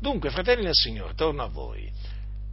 Dunque, 0.00 0.30
fratelli 0.30 0.64
del 0.64 0.74
Signore, 0.74 1.14
torno 1.14 1.42
a 1.42 1.48
voi. 1.48 1.90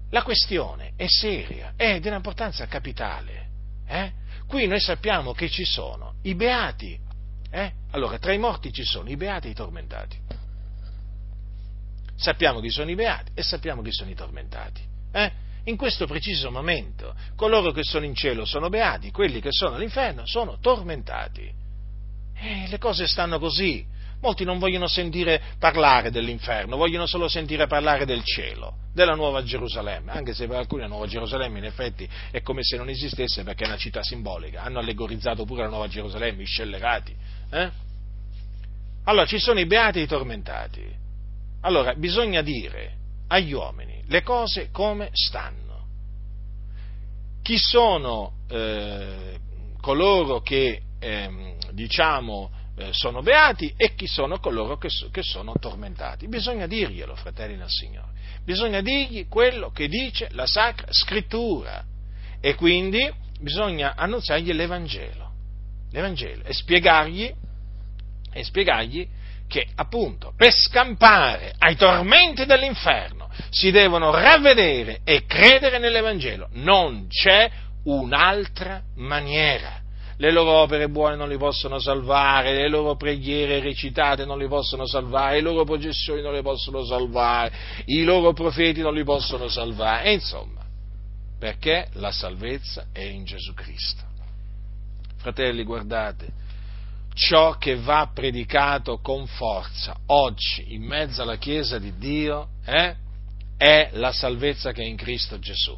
La 0.10 0.24
questione 0.24 0.92
è 0.98 1.06
seria, 1.08 1.72
è 1.78 2.02
di 2.02 2.10
un'importanza 2.10 2.66
capitale. 2.68 3.48
Eh? 3.88 4.12
Qui 4.46 4.68
noi 4.68 4.82
sappiamo 4.82 5.32
che 5.32 5.50
ci 5.50 5.64
sono 5.64 6.16
i 6.24 6.36
beati. 6.36 7.00
Eh? 7.50 7.72
Allora, 7.92 8.20
tra 8.20 8.34
i 8.34 8.38
morti 8.38 8.74
ci 8.74 8.84
sono 8.84 9.08
i 9.08 9.16
beati 9.16 9.48
e 9.48 9.52
i 9.52 9.56
tormentati 9.56 10.39
sappiamo 12.20 12.59
chi 12.59 12.70
sono 12.70 12.91
i 12.91 12.95
beati 12.95 13.32
e 13.34 13.41
sappiamo 13.41 13.82
chi 13.82 13.91
sono 13.91 14.09
i 14.09 14.15
tormentati. 14.15 14.82
Eh? 15.11 15.32
In 15.65 15.78
questo 15.78 16.05
preciso 16.05 16.51
momento, 16.51 17.15
coloro 17.36 17.72
che 17.72 17.84
sono 17.84 18.05
in 18.05 18.13
cielo 18.13 18.45
sono 18.45 18.70
beati, 18.70 19.11
quelli 19.11 19.39
che 19.39 19.51
sono 19.51 19.76
all'inferno 19.76 20.26
sono 20.26 20.57
tormentati. 20.59 21.51
E 22.36 22.67
le 22.67 22.78
cose 22.78 23.07
stanno 23.07 23.39
così. 23.39 23.86
Molti 24.22 24.43
non 24.43 24.59
vogliono 24.59 24.88
sentire 24.88 25.41
parlare 25.59 26.11
dell'inferno, 26.11 26.76
vogliono 26.76 27.05
solo 27.05 27.30
sentire 27.30 27.67
parlare 27.67 28.05
del 28.05 28.22
cielo, 28.24 28.80
della 28.93 29.13
Nuova 29.13 29.43
Gerusalemme, 29.43 30.11
anche 30.11 30.34
se 30.34 30.45
per 30.45 30.57
alcuni 30.57 30.82
la 30.82 30.88
Nuova 30.88 31.07
Gerusalemme 31.07 31.59
in 31.59 31.63
effetti 31.63 32.09
è 32.30 32.41
come 32.41 32.61
se 32.63 32.76
non 32.76 32.89
esistesse 32.89 33.43
perché 33.43 33.63
è 33.63 33.67
una 33.67 33.78
città 33.78 34.03
simbolica. 34.03 34.63
Hanno 34.63 34.80
allegorizzato 34.80 35.45
pure 35.45 35.63
la 35.63 35.70
Nuova 35.70 35.88
Gerusalemme, 35.88 36.41
i 36.41 36.45
scellerati. 36.45 37.15
Eh? 37.49 37.72
Allora 39.05 39.26
ci 39.26 39.39
sono 39.39 39.59
i 39.59 39.65
beati 39.65 39.99
e 39.99 40.03
i 40.03 40.07
tormentati. 40.07 41.07
Allora, 41.62 41.93
bisogna 41.95 42.41
dire 42.41 42.95
agli 43.28 43.53
uomini 43.53 44.01
le 44.07 44.24
cose 44.24 44.70
come 44.72 45.10
stanno. 45.12 45.57
Chi 47.41 47.57
sono 47.57 48.34
eh, 48.49 49.39
coloro 49.82 50.41
che, 50.41 50.82
eh, 50.99 51.55
diciamo, 51.72 52.51
eh, 52.78 52.89
sono 52.91 53.22
beati 53.22 53.74
e 53.76 53.93
chi 53.95 54.07
sono 54.07 54.39
coloro 54.39 54.78
che, 54.78 54.89
che 55.12 55.22
sono 55.22 55.53
tormentati. 55.60 56.28
Bisogna 56.28 56.66
dirglielo, 56.66 57.16
fratelli 57.16 57.57
del 57.57 57.70
Signore. 57.70 58.07
Bisogna 58.43 58.82
dirgli 58.82 59.28
quello 59.28 59.70
che 59.72 59.88
dice 59.88 60.30
la 60.32 60.45
Sacra 60.47 60.88
Scrittura. 60.89 61.84
E 62.39 62.55
quindi 62.55 63.12
bisogna 63.39 63.95
annunziargli 63.95 64.53
l'Evangelo. 64.53 65.32
L'Evangelo 65.91 66.43
e 66.45 66.53
spiegargli, 66.53 67.34
e 68.32 68.43
spiegargli 68.43 69.07
che 69.50 69.68
appunto 69.76 70.32
per 70.38 70.54
scampare 70.54 71.56
ai 71.58 71.76
tormenti 71.76 72.45
dell'inferno 72.45 73.28
si 73.50 73.72
devono 73.72 74.12
ravvedere 74.12 75.02
e 75.04 75.26
credere 75.26 75.80
nell'Evangelo. 75.80 76.50
Non 76.54 77.08
c'è 77.10 77.50
un'altra 77.86 78.84
maniera. 78.97 79.82
Le 80.18 80.32
loro 80.32 80.52
opere 80.52 80.89
buone 80.89 81.16
non 81.16 81.30
li 81.30 81.38
possono 81.38 81.80
salvare, 81.80 82.54
le 82.54 82.70
loro 82.70 82.95
preghiere 82.95 83.60
recitate 83.60 84.26
non 84.26 84.38
li 84.38 84.47
possono 84.47 84.86
salvare, 84.86 85.36
le 85.36 85.41
loro 85.41 85.64
processioni 85.64 86.22
non 86.22 86.34
li 86.34 86.41
possono 86.41 86.84
salvare, 86.84 87.52
i 87.86 88.04
loro 88.04 88.34
profeti 88.34 88.82
non 88.82 88.93
li 88.93 89.06
possono 89.06 89.47
salvare, 89.47 90.04
e 90.04 90.12
insomma, 90.12 90.62
perché 91.39 91.88
la 91.93 92.12
salvezza 92.12 92.88
è 92.91 93.00
in 93.00 93.24
Gesù 93.24 93.54
Cristo. 93.54 94.04
Fratelli, 95.16 95.64
guardate, 95.64 96.28
ciò 97.20 97.57
che 97.57 97.76
va 97.76 98.09
predicato 98.13 98.99
con 98.99 99.28
forza 99.28 99.93
oggi 100.05 100.74
in 100.74 100.84
mezzo 100.84 101.22
alla 101.22 101.36
Chiesa 101.36 101.78
di 101.78 101.97
Dio 101.97 102.51
eh, 102.65 102.95
è 103.57 103.89
la 103.93 104.13
salvezza 104.13 104.72
che 104.72 104.84
è 104.84 104.86
in 104.86 104.95
Cristo 104.95 105.38
Gesù. 105.38 105.78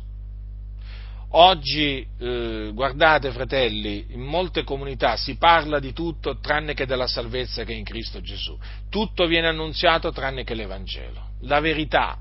Oggi, 1.34 2.06
eh, 2.20 2.72
guardate 2.74 3.32
fratelli, 3.32 4.06
in 4.10 4.20
molte 4.20 4.64
comunità 4.64 5.16
si 5.16 5.38
parla 5.38 5.80
di 5.80 5.94
tutto 5.94 6.38
tranne 6.40 6.76
che 6.76 6.86
della 6.86 7.08
salvezza 7.08 7.64
che 7.64 7.74
è 7.74 7.76
in 7.76 7.86
Cristo 7.86 8.22
Gesù. 8.22 8.56
Tutto 8.90 9.26
viene 9.26 9.48
annunziato 9.48 10.12
tranne 10.12 10.44
che 10.44 10.54
l'Evangelo. 10.54 11.30
La 11.42 11.60
verità, 11.60 12.18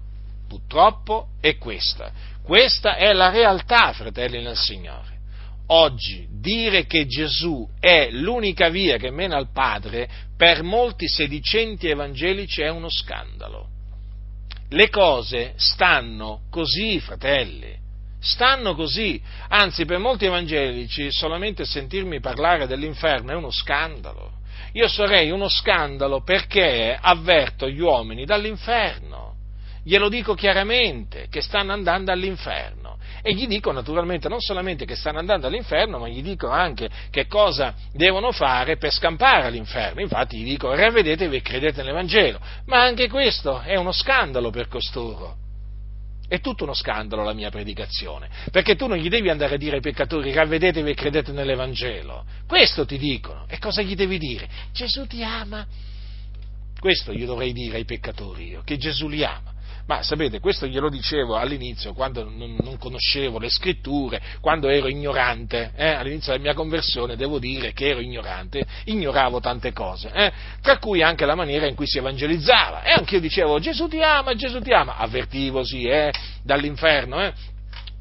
purtroppo, 0.48 1.32
è 1.40 1.58
questa. 1.58 2.10
Questa 2.42 2.96
è 2.96 3.12
la 3.12 3.28
realtà, 3.28 3.92
fratelli 3.92 4.42
nel 4.42 4.56
Signore 4.56 5.09
oggi 5.72 6.26
dire 6.40 6.86
che 6.86 7.06
Gesù 7.06 7.68
è 7.78 8.10
l'unica 8.10 8.68
via 8.68 8.96
che 8.96 9.10
mena 9.10 9.36
al 9.36 9.50
Padre, 9.52 10.08
per 10.36 10.62
molti 10.62 11.08
sedicenti 11.08 11.88
evangelici 11.88 12.62
è 12.62 12.68
uno 12.68 12.88
scandalo. 12.88 13.68
Le 14.70 14.88
cose 14.88 15.54
stanno 15.56 16.42
così, 16.50 17.00
fratelli, 17.00 17.76
stanno 18.20 18.74
così. 18.74 19.20
Anzi, 19.48 19.84
per 19.84 19.98
molti 19.98 20.26
evangelici 20.26 21.10
solamente 21.10 21.64
sentirmi 21.64 22.20
parlare 22.20 22.66
dell'inferno 22.66 23.32
è 23.32 23.34
uno 23.34 23.50
scandalo. 23.50 24.38
Io 24.72 24.86
sarei 24.88 25.30
uno 25.30 25.48
scandalo 25.48 26.22
perché 26.22 26.96
avverto 27.00 27.68
gli 27.68 27.80
uomini 27.80 28.24
dall'inferno. 28.24 29.29
Glielo 29.82 30.08
dico 30.08 30.34
chiaramente 30.34 31.26
che 31.30 31.40
stanno 31.40 31.72
andando 31.72 32.12
all'inferno 32.12 32.98
e 33.22 33.34
gli 33.34 33.46
dico 33.46 33.70
naturalmente 33.72 34.28
non 34.28 34.40
solamente 34.40 34.84
che 34.84 34.94
stanno 34.94 35.18
andando 35.18 35.46
all'inferno, 35.46 35.98
ma 35.98 36.08
gli 36.08 36.22
dico 36.22 36.48
anche 36.48 36.88
che 37.10 37.26
cosa 37.26 37.74
devono 37.92 38.32
fare 38.32 38.76
per 38.76 38.92
scampare 38.92 39.46
all'inferno. 39.46 40.00
Infatti 40.00 40.38
gli 40.38 40.44
dico 40.44 40.74
ravvedetevi 40.74 41.36
e 41.36 41.42
credete 41.42 41.82
nell'Evangelo. 41.82 42.40
Ma 42.66 42.82
anche 42.82 43.08
questo 43.08 43.60
è 43.60 43.76
uno 43.76 43.92
scandalo 43.92 44.50
per 44.50 44.68
costoro. 44.68 45.36
È 46.28 46.40
tutto 46.40 46.62
uno 46.62 46.74
scandalo 46.74 47.24
la 47.24 47.32
mia 47.32 47.50
predicazione, 47.50 48.28
perché 48.52 48.76
tu 48.76 48.86
non 48.86 48.98
gli 48.98 49.08
devi 49.08 49.28
andare 49.30 49.56
a 49.56 49.58
dire 49.58 49.76
ai 49.76 49.82
peccatori 49.82 50.32
ravvedetevi 50.32 50.90
e 50.90 50.94
credete 50.94 51.32
nell'Evangelo. 51.32 52.24
Questo 52.46 52.86
ti 52.86 52.98
dicono. 52.98 53.46
E 53.48 53.58
cosa 53.58 53.82
gli 53.82 53.96
devi 53.96 54.16
dire? 54.16 54.48
Gesù 54.72 55.06
ti 55.06 55.24
ama. 55.24 55.66
Questo 56.78 57.12
gli 57.12 57.26
dovrei 57.26 57.52
dire 57.52 57.78
ai 57.78 57.84
peccatori 57.84 58.46
io, 58.48 58.62
che 58.64 58.76
Gesù 58.78 59.08
li 59.08 59.24
ama. 59.24 59.49
Ma 59.90 60.04
sapete, 60.04 60.38
questo 60.38 60.68
glielo 60.68 60.88
dicevo 60.88 61.34
all'inizio, 61.34 61.94
quando 61.94 62.22
non, 62.22 62.76
conoscevo 62.78 63.40
le 63.40 63.50
scritture, 63.50 64.22
quando 64.40 64.68
ero 64.68 64.86
ignorante, 64.86 65.72
eh? 65.74 65.88
all'inizio 65.88 66.30
della 66.30 66.44
mia 66.44 66.54
conversione 66.54 67.16
devo 67.16 67.40
dire 67.40 67.72
che 67.72 67.88
ero 67.88 67.98
ignorante, 67.98 68.64
ignoravo 68.84 69.40
tante 69.40 69.72
cose, 69.72 70.08
eh? 70.12 70.32
tra 70.62 70.78
cui 70.78 71.02
anche 71.02 71.26
la 71.26 71.34
maniera 71.34 71.66
in 71.66 71.74
cui 71.74 71.88
si 71.88 71.98
evangelizzava. 71.98 72.84
E 72.84 72.92
anche 72.92 73.16
io 73.16 73.20
dicevo 73.20 73.58
Gesù 73.58 73.88
ti 73.88 74.00
ama, 74.00 74.32
Gesù 74.36 74.60
ti 74.60 74.70
ama, 74.70 74.96
avvertivo 74.96 75.64
sì, 75.64 75.82
eh? 75.82 76.12
dall'inferno, 76.44 77.20
eh? 77.24 77.32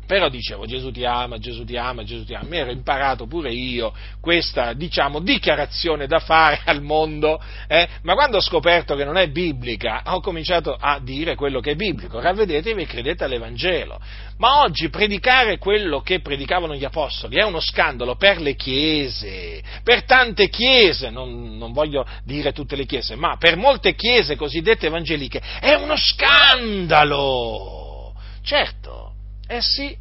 Però 0.09 0.27
dicevo 0.27 0.65
Gesù 0.65 0.89
ti 0.89 1.05
ama, 1.05 1.37
Gesù 1.37 1.63
ti 1.63 1.77
ama, 1.77 2.03
Gesù 2.03 2.25
ti 2.25 2.33
ama. 2.33 2.49
Mi 2.49 2.57
ero 2.57 2.71
imparato 2.71 3.27
pure 3.27 3.51
io 3.53 3.93
questa, 4.19 4.73
diciamo, 4.73 5.19
dichiarazione 5.19 6.07
da 6.07 6.17
fare 6.17 6.61
al 6.65 6.81
mondo, 6.81 7.39
eh? 7.67 7.87
ma 8.01 8.15
quando 8.15 8.37
ho 8.37 8.41
scoperto 8.41 8.95
che 8.95 9.05
non 9.05 9.17
è 9.17 9.27
biblica, 9.27 10.01
ho 10.05 10.19
cominciato 10.19 10.75
a 10.75 10.99
dire 10.99 11.35
quello 11.35 11.59
che 11.59 11.73
è 11.73 11.75
biblico. 11.75 12.19
Ravvedetevi 12.19 12.81
e 12.81 12.87
credete 12.87 13.25
all'Evangelo. 13.25 13.99
Ma 14.37 14.61
oggi 14.61 14.89
predicare 14.89 15.59
quello 15.59 16.01
che 16.01 16.21
predicavano 16.21 16.73
gli 16.73 16.85
apostoli 16.85 17.35
è 17.35 17.43
uno 17.43 17.59
scandalo 17.59 18.15
per 18.15 18.41
le 18.41 18.55
chiese, 18.55 19.61
per 19.83 20.05
tante 20.05 20.49
chiese, 20.49 21.11
non, 21.11 21.55
non 21.55 21.71
voglio 21.71 22.03
dire 22.23 22.51
tutte 22.51 22.75
le 22.75 22.87
chiese, 22.87 23.13
ma 23.13 23.37
per 23.37 23.57
molte 23.57 23.93
chiese 23.93 24.35
cosiddette 24.35 24.87
evangeliche 24.87 25.39
è 25.59 25.75
uno 25.75 25.95
scandalo. 25.95 27.77
Certo, 28.41 29.13
eh 29.47 29.61
sì, 29.61 29.98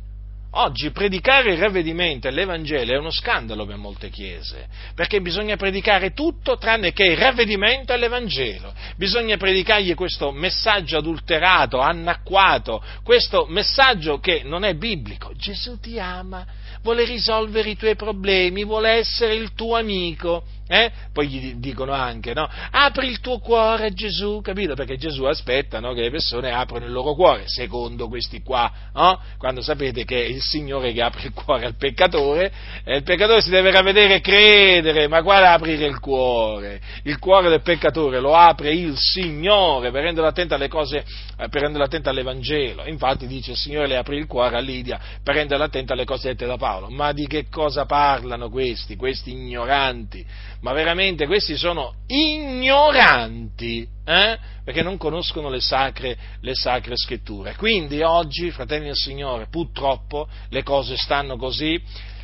Oggi 0.53 0.91
predicare 0.93 1.53
il 1.53 1.59
ravvedimento 1.59 2.27
e 2.27 2.31
l'Evangelo 2.31 2.93
è 2.93 2.97
uno 2.97 3.11
scandalo 3.11 3.67
per 3.67 3.77
molte 3.77 4.09
chiese, 4.09 4.67
perché 4.95 5.21
bisogna 5.21 5.57
predicare 5.57 6.15
tutto 6.15 6.57
tranne 6.57 6.93
che 6.93 7.05
il 7.05 7.19
ravvedimento 7.19 7.93
e 7.93 7.99
l'Evangelo. 7.99 8.73
Bisogna 8.97 9.37
predicargli 9.37 9.95
questo 9.95 10.33
messaggio 10.33 10.97
adulterato, 10.97 11.81
annacquato, 11.81 12.83
questo 13.05 13.45
messaggio 13.47 14.21
che 14.21 14.41
non 14.43 14.65
è 14.65 14.73
biblico. 14.75 15.33
Gesù 15.37 15.79
ti 15.81 16.01
ama, 16.01 16.47
vuole 16.81 17.05
risolvere 17.05 17.69
i 17.69 17.77
tuoi 17.77 17.95
problemi, 17.95 18.65
vuole 18.65 18.93
essere 18.93 19.35
il 19.35 19.53
tuo 19.53 19.77
amico. 19.77 20.45
Eh? 20.69 20.93
Poi 21.13 21.27
gli 21.29 21.55
dicono 21.55 21.93
anche, 21.93 22.35
no? 22.35 22.47
Apri 22.71 23.09
il 23.09 23.21
tuo 23.21 23.39
cuore 23.39 23.87
a 23.87 23.91
Gesù, 23.91 24.41
capito? 24.43 24.75
Perché 24.75 24.99
Gesù 24.99 25.25
aspetta 25.25 25.81
no? 25.81 25.95
che 25.95 26.03
le 26.03 26.11
persone 26.11 26.53
aprono 26.53 26.85
il 26.85 26.93
loro 26.93 27.15
cuore, 27.15 27.45
secondo 27.47 28.07
questi 28.09 28.43
qua, 28.43 28.71
no? 28.93 29.19
Quando 29.39 29.63
sapete 29.63 30.05
che 30.05 30.25
è 30.25 30.29
il 30.29 30.43
Signore 30.43 30.93
che 30.93 31.01
apre 31.01 31.23
il 31.29 31.33
cuore 31.33 31.65
al 31.65 31.77
peccatore, 31.77 32.53
e 32.85 32.97
il 32.97 33.03
peccatore 33.03 33.41
si 33.41 33.49
deve 33.49 33.71
ravvedere 33.71 34.17
e 34.17 34.21
credere, 34.21 35.09
ma 35.09 35.23
quale 35.23 35.47
aprire 35.47 35.87
il 35.87 35.99
cuore? 36.01 36.81
Il 37.05 37.19
cuore 37.19 37.49
del 37.49 37.63
peccatore 37.63 38.21
lo 38.21 38.35
apre 38.35 38.71
il 38.73 38.95
Signore 38.99 39.91
per 39.91 40.03
renderlo 40.03 40.29
attento 40.29 40.55
alle 40.55 40.69
cose, 40.69 40.99
eh, 40.99 41.49
per 41.49 41.63
renderlo 41.63 41.85
attento 41.85 42.11
all'Evangelo. 42.11 42.85
Infatti 42.85 43.27
dice 43.27 43.53
il 43.53 43.57
Signore 43.57 43.87
le 43.87 43.97
apre 43.97 44.17
il 44.17 44.27
cuore 44.27 44.57
a 44.57 44.61
Lidia 44.61 45.01
per 45.23 45.35
renderlo 45.35 45.65
attento 45.65 45.95
alle 45.95 46.05
cose 46.05 46.29
dette 46.29 46.45
da 46.45 46.59
Paolo. 46.59 46.91
Ma 46.91 47.13
di 47.13 47.27
che 47.27 47.47
cosa 47.49 47.87
parlano 47.87 48.51
questi, 48.51 48.97
questi 48.97 49.31
ignoranti? 49.31 50.27
Ma 50.61 50.73
veramente 50.73 51.27
questi 51.27 51.57
sono 51.57 51.95
ignoranti, 52.07 53.87
eh? 54.05 54.39
perché 54.65 54.83
non 54.83 54.97
conoscono 54.97 55.49
le 55.49 55.61
sacre, 55.61 56.17
le 56.41 56.55
sacre 56.55 56.97
scritture. 56.97 57.55
Quindi 57.57 58.03
oggi, 58.03 58.51
fratelli 58.51 58.87
del 58.87 58.97
Signore, 58.97 59.47
purtroppo 59.49 60.29
le 60.49 60.63
cose 60.63 60.97
stanno 60.97 61.37
così 61.37 61.81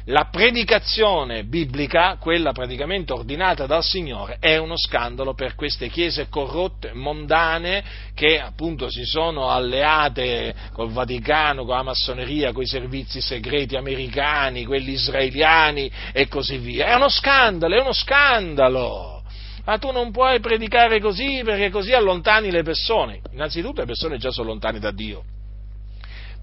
la 0.09 0.29
predicazione 0.31 1.45
biblica, 1.45 2.19
quella 2.21 2.53
praticamente 2.53 3.15
ordinata 3.15 3.65
dal 3.65 3.83
Signore, 3.83 4.37
è 4.39 4.59
uno 4.59 4.77
scandalo 4.77 5.33
per 5.33 5.55
queste 5.55 5.89
chiese 5.89 6.29
corrotte, 6.29 6.93
mondane, 6.93 7.83
che 8.13 8.39
appunto 8.39 8.91
si 8.91 9.05
sono 9.05 9.49
alleate 9.49 10.55
col 10.73 10.91
Vaticano, 10.91 11.65
con 11.65 11.77
la 11.77 11.83
massoneria, 11.83 12.53
con 12.53 12.63
i 12.65 12.67
servizi 12.67 13.23
segreti 13.23 13.77
americani, 13.77 14.67
quelli 14.67 14.93
israeliani 14.93 15.91
e 16.13 16.29
così 16.29 16.59
via. 16.59 16.87
È 16.87 16.95
uno 16.95 17.09
scandalo, 17.09 17.75
è 17.75 17.81
uno 17.81 17.95
scandalo! 17.95 19.23
Ma 19.65 19.79
tu 19.79 19.91
non 19.91 20.11
puoi 20.11 20.39
predicare 20.41 21.01
così 21.01 21.41
perché 21.43 21.71
così 21.71 21.95
allontani 21.95 22.51
le 22.51 22.63
persone. 22.63 23.23
Innanzitutto 23.33 23.81
le 23.81 23.87
persone 23.87 24.19
già 24.19 24.31
sono 24.31 24.49
lontane 24.49 24.79
da 24.79 24.91
Dio 24.91 25.25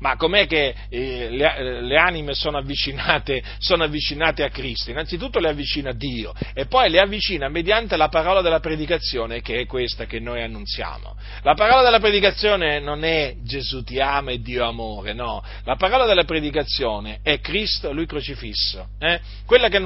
ma 0.01 0.15
com'è 0.15 0.47
che 0.47 0.75
eh, 0.89 1.29
le, 1.29 1.55
eh, 1.55 1.81
le, 1.81 1.97
anime 1.97 2.33
sono 2.33 2.57
avvicinate, 2.57 3.41
sono 3.59 3.83
avvicinate, 3.83 4.43
a 4.43 4.49
Cristo? 4.49 4.89
Innanzitutto 4.89 5.39
le 5.39 5.49
avvicina 5.49 5.91
Dio 5.93 6.33
e 6.53 6.65
poi 6.65 6.89
le 6.89 6.99
avvicina 6.99 7.49
mediante 7.49 7.95
la 7.97 8.09
parola 8.09 8.41
della 8.41 8.59
predicazione 8.59 9.41
che 9.41 9.61
è 9.61 9.65
questa 9.65 10.05
che 10.05 10.19
noi 10.19 10.41
annunziamo. 10.41 11.15
La 11.43 11.53
parola 11.53 11.83
della 11.83 11.99
predicazione 11.99 12.79
non 12.79 13.03
è 13.03 13.35
Gesù 13.43 13.83
ti 13.83 13.99
ama 13.99 14.31
e 14.31 14.41
Dio 14.41 14.67
amore, 14.67 15.13
no. 15.13 15.43
La 15.65 15.75
parola 15.75 16.05
della 16.05 16.23
predicazione 16.23 17.19
è 17.21 17.39
Cristo, 17.39 17.93
Lui 17.93 18.07
crocifisso, 18.07 18.89
eh? 18.99 19.19
quella, 19.45 19.69
che 19.69 19.79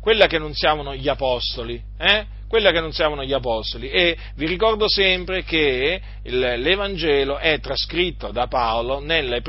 quella, 0.00 0.26
che 0.26 0.36
annunziavano, 0.36 0.94
gli 0.94 1.08
apostoli. 1.08 1.80
Eh? 1.98 2.38
Quella 2.50 2.72
che 2.72 2.78
annunziavano 2.78 3.22
gli 3.22 3.32
apostoli. 3.32 3.88
E 3.90 4.16
vi 4.34 4.46
ricordo 4.46 4.88
sempre 4.88 5.44
che 5.44 6.00
l'Evangelo 6.24 7.38
è 7.38 7.60
trascritto 7.60 8.32
da 8.32 8.48
Paolo 8.48 8.98
nella, 8.98 9.40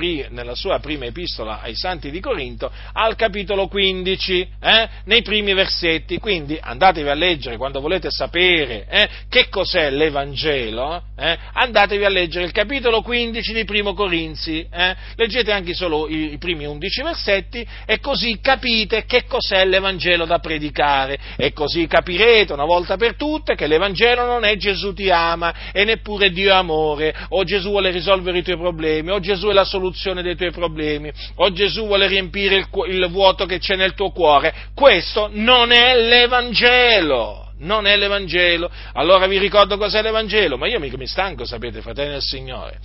sua 0.53 0.79
prima 0.79 1.05
epistola 1.05 1.61
ai 1.61 1.75
santi 1.75 2.11
di 2.11 2.19
Corinto 2.19 2.71
al 2.93 3.15
capitolo 3.15 3.67
15, 3.67 4.47
eh, 4.61 4.89
nei 5.05 5.23
primi 5.23 5.53
versetti, 5.55 6.19
quindi 6.19 6.59
andatevi 6.61 7.09
a 7.09 7.15
leggere 7.15 7.57
quando 7.57 7.81
volete 7.81 8.11
sapere 8.11 8.85
eh, 8.87 9.09
che 9.27 9.49
cos'è 9.49 9.89
l'Evangelo, 9.89 11.01
eh, 11.17 11.37
andatevi 11.53 12.05
a 12.05 12.09
leggere 12.09 12.45
il 12.45 12.51
capitolo 12.51 13.01
15 13.01 13.51
di 13.51 13.65
primo 13.65 13.95
Corinzi, 13.95 14.67
eh, 14.71 14.95
leggete 15.15 15.51
anche 15.51 15.73
solo 15.73 16.07
i, 16.07 16.33
i 16.33 16.37
primi 16.37 16.65
11 16.65 17.01
versetti 17.01 17.67
e 17.87 17.99
così 17.99 18.39
capite 18.39 19.05
che 19.05 19.25
cos'è 19.25 19.65
l'Evangelo 19.65 20.25
da 20.25 20.37
predicare. 20.37 21.17
E 21.35 21.51
così 21.53 21.87
capirete 21.87 22.53
una 22.53 22.65
volta 22.65 22.90
volta 22.91 22.97
per 22.97 23.15
tutte 23.15 23.55
che 23.55 23.67
l'Evangelo 23.67 24.25
non 24.25 24.43
è 24.43 24.55
Gesù 24.57 24.93
ti 24.93 25.09
ama 25.09 25.71
e 25.71 25.83
neppure 25.83 26.31
Dio 26.31 26.53
amore, 26.53 27.13
o 27.29 27.43
Gesù 27.43 27.69
vuole 27.69 27.91
risolvere 27.91 28.39
i 28.39 28.43
tuoi 28.43 28.57
problemi, 28.57 29.11
o 29.11 29.19
Gesù 29.19 29.47
è 29.47 29.53
la 29.53 29.63
soluzione 29.63 30.21
dei 30.21 30.35
tuoi 30.35 30.51
problemi, 30.51 31.11
o 31.35 31.51
Gesù 31.51 31.85
vuole 31.85 32.07
riempire 32.07 32.55
il, 32.55 32.67
il 32.87 33.07
vuoto 33.09 33.45
che 33.45 33.59
c'è 33.59 33.75
nel 33.75 33.93
tuo 33.93 34.11
cuore. 34.11 34.53
Questo 34.73 35.29
non 35.31 35.71
è 35.71 35.95
l'Evangelo 35.95 37.45
non 37.61 37.85
è 37.85 37.95
l'Evangelo. 37.95 38.71
Allora 38.93 39.27
vi 39.27 39.37
ricordo 39.37 39.77
cos'è 39.77 40.01
l'Evangelo, 40.01 40.57
ma 40.57 40.67
io 40.67 40.79
mica 40.79 40.97
mi 40.97 41.05
stanco, 41.05 41.45
sapete, 41.45 41.81
fratelli 41.81 42.13
del 42.13 42.21
Signore. 42.21 42.79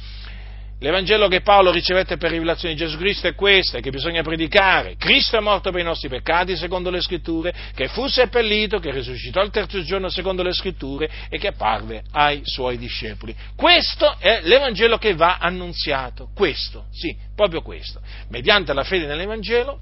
L'Evangelo 0.79 1.27
che 1.29 1.41
Paolo 1.41 1.70
ricevette 1.70 2.18
per 2.18 2.31
rivelazione 2.31 2.74
di 2.74 2.81
Gesù 2.81 2.99
Cristo 2.99 3.27
è 3.27 3.35
questo, 3.35 3.79
è 3.79 3.81
che 3.81 3.89
bisogna 3.89 4.22
predicare. 4.22 4.97
Cristo 4.97 5.39
è 5.39 5.41
morto 5.41 5.70
per 5.70 5.81
i 5.81 5.85
nostri 5.85 6.11
peccati, 6.11 6.55
secondo 6.55 6.91
le 6.91 7.01
scritture, 7.01 7.55
che 7.74 7.89
fu 7.89 8.07
seppellito, 8.09 8.79
che 8.79 8.91
risuscitò 8.91 9.43
il 9.43 9.51
terzo 9.51 9.83
giorno, 9.83 10.11
secondo 10.11 10.43
le 10.43 10.53
scritture, 10.53 11.09
e 11.31 11.39
che 11.39 11.49
apparve 11.49 12.05
ai 12.12 12.43
suoi 12.45 12.77
discepoli. 12.77 13.35
Questo 13.57 14.18
è 14.18 14.41
l'Evangelo 14.43 14.99
che 14.99 15.14
va 15.14 15.39
annunziato. 15.39 16.29
Questo, 16.35 16.89
sì, 16.93 17.16
proprio 17.35 17.62
questo. 17.62 18.03
Mediante 18.29 18.74
la 18.74 18.85
fede 18.85 19.07
nell'Evangelo 19.07 19.81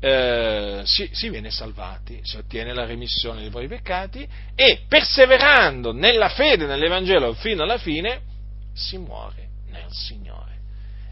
eh, 0.00 0.80
si, 0.84 1.10
si, 1.12 1.28
viene 1.28 1.50
salvati, 1.50 2.20
si 2.22 2.38
ottiene 2.38 2.72
la 2.72 2.86
remissione 2.86 3.42
dei 3.42 3.50
propri 3.50 3.68
peccati 3.68 4.26
e 4.54 4.84
perseverando 4.88 5.92
nella 5.92 6.30
fede 6.30 6.64
nell'Evangelo 6.64 7.34
fino 7.34 7.62
alla 7.62 7.78
fine 7.78 8.20
si 8.72 8.96
muore 8.96 9.43
nel 9.84 9.92
Signore. 9.92 10.52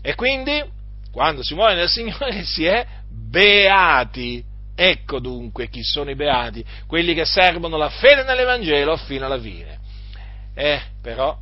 E 0.02 0.14
quindi, 0.14 0.62
quando 1.10 1.42
si 1.42 1.54
muore 1.54 1.74
nel 1.74 1.88
Signore, 1.88 2.42
si 2.44 2.64
è 2.64 2.86
beati. 3.08 4.44
Ecco 4.74 5.20
dunque 5.20 5.68
chi 5.68 5.82
sono 5.82 6.10
i 6.10 6.16
beati, 6.16 6.64
quelli 6.86 7.14
che 7.14 7.26
servono 7.26 7.76
la 7.76 7.90
fede 7.90 8.24
nell'Evangelo 8.24 8.96
fino 8.96 9.26
alla 9.26 9.38
fine. 9.38 9.78
Eh, 10.54 10.80
però 11.00 11.38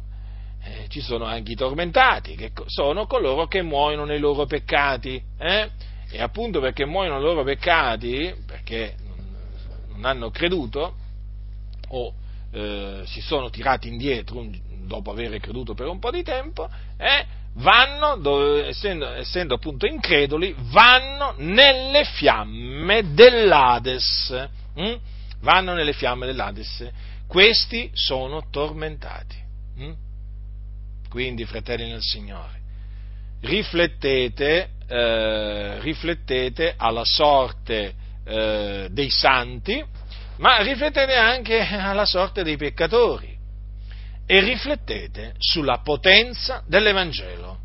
eh, 0.63 0.87
ci 0.89 1.01
sono 1.01 1.25
anche 1.25 1.53
i 1.53 1.57
tormentati, 1.57 2.35
che 2.35 2.53
sono 2.67 3.07
coloro 3.07 3.47
che 3.47 3.63
muoiono 3.63 4.05
nei 4.05 4.19
loro 4.19 4.47
peccati. 4.47 5.23
Eh? 5.39 5.71
E 6.11 6.21
appunto 6.21 6.61
perché 6.61 6.85
muoiono 6.85 7.17
nei 7.17 7.25
loro 7.25 7.45
peccati, 7.45 8.35
perché 8.47 8.97
non 9.93 10.05
hanno 10.05 10.31
creduto, 10.31 10.97
o 11.89 12.15
eh, 12.53 13.03
si 13.07 13.21
sono 13.21 13.49
tirati 13.49 13.89
indietro 13.89 14.45
dopo 14.91 15.13
aver 15.13 15.39
creduto 15.39 15.75
per 15.75 15.87
un 15.87 16.01
po' 16.01 16.11
di 16.11 16.25
tempo, 16.25 16.69
eh, 16.97 17.25
vanno, 17.55 18.17
dove, 18.17 18.67
essendo, 18.67 19.09
essendo, 19.13 19.55
appunto 19.55 19.87
increduli, 19.87 20.53
vanno 20.73 21.35
nelle 21.37 22.05
fiamme 22.05 23.15
dell'Ades. 23.15 24.49
Hm? 24.75 24.95
Vanno 25.43 25.75
nelle 25.75 25.93
fiamme 25.93 26.27
dell'Ades. 26.27 26.91
Questi 27.29 27.89
sono 27.95 28.49
tormentati. 28.51 29.37
Hm? 29.77 29.93
Quindi, 31.09 31.45
fratelli 31.45 31.89
nel 31.89 32.03
Signore, 32.03 32.59
riflettete, 33.43 34.71
eh, 34.89 35.81
riflettete 35.81 36.75
alla 36.77 37.05
sorte 37.05 37.95
eh, 38.25 38.89
dei 38.91 39.11
santi, 39.11 39.85
ma 40.39 40.63
riflettete 40.63 41.15
anche 41.15 41.61
alla 41.61 42.07
sorte 42.07 42.43
dei 42.43 42.57
peccatori 42.57 43.39
e 44.31 44.39
riflettete 44.39 45.35
sulla 45.39 45.79
potenza 45.79 46.63
dell'Evangelo. 46.65 47.59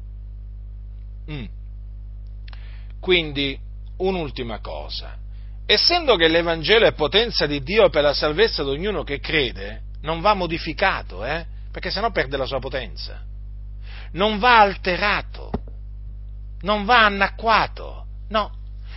Mm. 1.30 1.46
Quindi, 3.00 3.56
un'ultima 3.98 4.60
cosa. 4.62 5.16
Essendo 5.68 6.16
che 6.16 6.28
l'Evangelo 6.28 6.88
è 6.88 6.94
potenza 6.94 7.46
di 7.46 7.62
Dio 7.62 7.90
per 7.90 8.02
la 8.02 8.16
salvezza 8.16 8.64
di 8.64 8.70
ognuno 8.70 9.04
che 9.04 9.20
crede, 9.20 9.82
non 10.02 10.22
va 10.22 10.34
modificato, 10.34 11.24
eh? 11.24 11.46
perché 11.72 11.92
sennò 11.92 12.10
perde 12.10 12.36
la 12.36 12.48
sua 12.48 12.60
potenza. 12.60 13.22
Non 14.14 14.40
va 14.40 14.60
alterato, 14.60 15.52
non 16.62 16.84
va 16.84 17.06
annacquato, 17.06 18.08
no. 18.30 18.52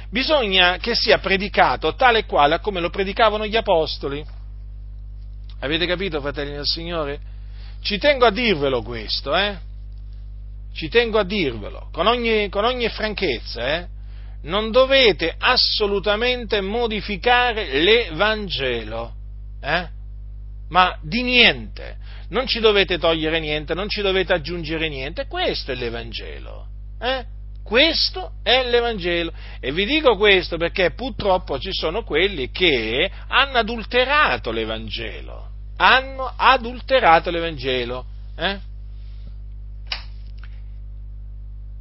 Bisogna 0.09 0.79
che 0.79 0.95
sia 0.95 1.19
predicato 1.19 1.95
tale 1.97 2.21
e 2.21 2.25
quale 2.25 2.61
come 2.61 2.81
lo 2.81 2.89
predicavano 2.89 3.45
gli 3.45 3.57
apostoli. 3.57 4.25
Avete 5.61 5.85
capito, 5.85 6.23
fratelli 6.23 6.53
del 6.53 6.64
Signore? 6.64 7.37
Ci 7.81 7.99
tengo 7.99 8.26
a 8.26 8.31
dirvelo 8.31 8.83
questo, 8.83 9.35
eh? 9.35 9.57
Ci 10.72 10.89
tengo 10.89 11.18
a 11.18 11.24
dirvelo, 11.24 11.89
con 11.93 12.07
ogni, 12.07 12.49
con 12.49 12.64
ogni 12.64 12.89
franchezza, 12.89 13.76
eh? 13.76 13.87
Non 14.43 14.70
dovete 14.70 15.35
assolutamente 15.37 16.61
modificare 16.61 17.81
l'Evangelo, 17.81 19.12
eh? 19.61 19.89
Ma 20.68 20.97
di 21.03 21.22
niente. 21.22 21.97
Non 22.31 22.47
ci 22.47 22.61
dovete 22.61 22.99
togliere 22.99 23.41
niente, 23.41 23.74
non 23.74 23.89
ci 23.89 24.03
dovete 24.03 24.35
aggiungere 24.35 24.89
niente. 24.89 25.26
Questo 25.26 25.72
è 25.72 25.74
l'Evangelo, 25.74 26.66
eh? 27.01 27.24
Questo 27.64 28.33
è 28.43 28.64
l'Evangelo. 28.68 29.33
E 29.61 29.72
vi 29.72 29.85
dico 29.85 30.16
questo 30.16 30.57
perché 30.57 30.93
purtroppo 30.93 31.59
ci 31.59 31.72
sono 31.72 32.05
quelli 32.05 32.51
che 32.51 33.11
hanno 33.29 33.59
adulterato 33.59 34.51
l'Evangelo. 34.51 35.47
Hanno 35.79 36.33
adulterato 36.37 37.31
l'Evangelo. 37.31 38.05
Eh? 38.37 38.68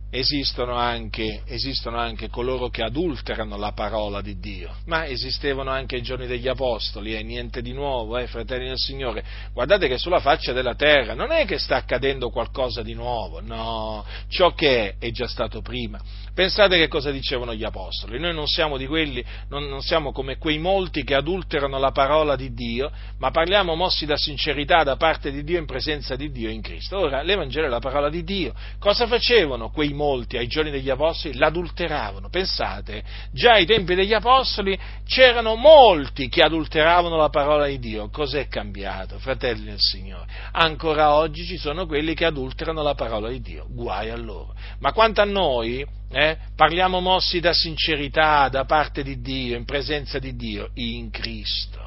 esistono 0.10 0.76
anche, 0.76 1.41
esistono 1.45 1.98
anche, 1.98 2.30
coloro 2.30 2.70
che 2.70 2.82
adulterano 2.82 3.58
la 3.58 3.72
parola 3.74 4.22
di 4.22 4.39
Dio, 4.39 4.74
ma 4.86 5.06
esistevano 5.06 5.70
anche 5.70 5.95
ai 5.95 6.02
giorni 6.02 6.28
degli 6.28 6.48
Apostoli, 6.48 7.14
e 7.14 7.20
eh, 7.20 7.24
niente 7.24 7.62
di 7.62 7.74
nuovo, 7.74 8.18
eh, 8.18 8.28
fratelli 8.28 8.68
del 8.68 8.78
Signore. 8.78 9.24
Guardate 9.54 9.88
che 9.88 9.98
sulla 9.98 10.20
faccia 10.20 10.54
della 10.54 10.76
terra 10.76 11.14
non 11.14 11.32
è 11.32 11.45
che 11.45 11.60
sta 11.60 11.76
accadendo 11.76 12.30
qualcosa 12.30 12.82
di 12.82 12.93
nuovo, 12.93 13.41
no, 13.41 14.06
ciò 14.30 14.54
che 14.54 14.89
è 14.89 14.95
è 15.00 15.12
già 15.12 15.28
stato 15.28 15.62
prima. 15.62 16.00
Pensate 16.38 16.78
che 16.78 16.88
cosa 16.88 17.10
dicevano 17.10 17.56
gli 17.56 17.64
Apostoli, 17.64 18.20
noi 18.20 18.32
non 18.32 18.46
siamo 18.46 18.78
di 18.78 18.86
quelli, 18.86 19.26
non, 19.50 19.68
non 19.68 19.82
siamo 19.82 20.12
come 20.12 20.38
quei 20.38 20.60
molti 20.60 21.04
che 21.04 21.16
adulterano 21.16 21.80
la 21.80 21.90
parola 21.90 22.36
di 22.36 22.54
Dio, 22.54 22.92
ma 23.18 23.32
parliamo 23.32 23.74
mossi 23.74 24.06
da 24.06 24.18
sincerità 24.18 24.84
da 24.84 24.98
parte 24.98 25.32
di 25.32 25.44
Dio 25.44 25.58
in 25.58 25.66
presenza 25.66 26.16
di 26.16 26.30
Dio 26.30 26.52
in 26.52 26.62
Cristo. 26.62 27.00
Ora, 27.00 27.24
l'Evangelo 27.24 27.66
è 27.66 27.70
la 27.70 27.80
parola 27.80 28.08
di 28.08 28.24
Dio. 28.24 28.54
Cosa 28.78 29.08
facevano 29.08 29.72
quei 29.72 29.94
molti 29.94 30.38
ai 30.38 30.46
giorni 30.46 30.70
degli 30.70 30.92
apostoli 30.92 31.36
l'adulteravano. 31.36 32.30
Pensate, 32.30 33.04
già 33.32 33.54
ai 33.54 33.66
tempi 33.66 33.96
degli 33.96 34.14
apostoli 34.14 34.80
c'erano 35.08 35.56
molti 35.56 36.30
che 36.30 36.44
adulteravano 36.44 37.16
la 37.16 37.30
parola 37.30 37.66
di 37.66 37.80
Dio. 37.80 38.12
Cos'è 38.12 38.48
cambiato, 38.48 39.18
fratelli 39.18 39.66
del 39.66 39.80
Signore? 39.80 40.28
Ancora 40.52 41.16
oggi 41.16 41.46
ci 41.46 41.58
sono 41.58 41.88
quelli 41.88 42.14
che 42.14 42.26
adulterano 42.26 42.84
la 42.84 42.94
parola 42.94 43.28
di 43.30 43.42
Dio. 43.42 43.66
Guai 43.68 44.12
a 44.12 44.18
loro. 44.18 44.54
Ma 44.82 44.94
quanto 44.94 45.22
a 45.22 45.26
noi, 45.26 45.84
eh, 46.12 46.38
parliamo 46.55 46.99
mossi 46.99 47.39
da 47.39 47.53
sincerità 47.53 48.49
da 48.49 48.66
parte 48.66 49.03
di 49.03 49.22
Dio, 49.22 49.58
in 49.58 49.66
presenza 49.66 50.20
di 50.20 50.36
Dio, 50.36 50.70
in 50.76 51.10
Cristo. 51.10 51.86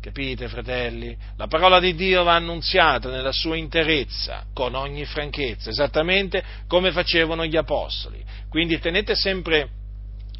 Capite, 0.00 0.48
fratelli? 0.48 1.16
La 1.36 1.48
parola 1.48 1.80
di 1.80 1.94
Dio 1.94 2.22
va 2.22 2.36
annunziata 2.36 3.10
nella 3.10 3.32
sua 3.32 3.56
interezza, 3.56 4.44
con 4.54 4.74
ogni 4.74 5.04
franchezza, 5.04 5.70
esattamente 5.70 6.44
come 6.68 6.92
facevano 6.92 7.44
gli 7.44 7.56
apostoli. 7.56 8.24
Quindi 8.48 8.78
tenete 8.78 9.16
sempre, 9.16 9.68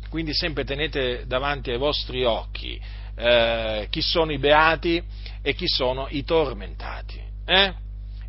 quindi 0.09 0.33
sempre 0.35 0.65
tenete 0.65 1.25
davanti 1.27 1.71
ai 1.71 1.79
vostri 1.79 2.25
occhi 2.25 2.81
eh, 3.17 3.87
chi 3.91 4.03
sono 4.03 4.31
i 4.31 4.39
beati 4.39 5.03
e 5.43 5.55
chi 5.55 5.67
sono 5.67 6.07
i 6.11 6.23
tormentati. 6.25 7.21
Eh? 7.45 7.73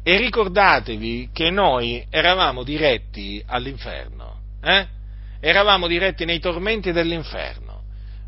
E 0.02 0.18
ricordatevi 0.18 1.30
che 1.34 1.50
noi 1.52 2.06
eravamo 2.10 2.64
diretti 2.64 3.43
all'inferno, 3.45 4.37
eh? 4.68 4.88
eravamo 5.39 5.88
diretti 5.88 6.26
nei 6.26 6.39
tormenti 6.39 6.91
dell'inferno 6.91 7.68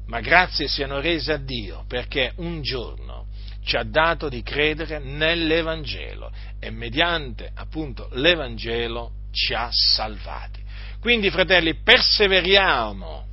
ma 0.09 0.21
grazie 0.21 0.67
siano 0.67 0.99
rese 0.99 1.33
a 1.33 1.37
Dio 1.37 1.85
perché 1.87 2.33
un 2.37 2.61
giorno 2.61 3.27
ci 3.63 3.75
ha 3.77 3.83
dato 3.83 4.27
di 4.29 4.41
credere 4.41 4.97
nell'Evangelo 4.97 6.31
e 6.59 6.71
mediante 6.71 7.51
appunto 7.53 8.09
l'Evangelo 8.13 9.11
ci 9.31 9.53
ha 9.53 9.69
salvati. 9.71 10.63
Quindi 10.99 11.29
fratelli, 11.29 11.75
perseveriamo 11.75 13.27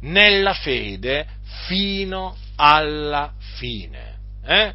nella 0.00 0.54
fede 0.54 1.26
fino 1.68 2.36
alla 2.56 3.32
fine, 3.38 4.18
eh? 4.44 4.74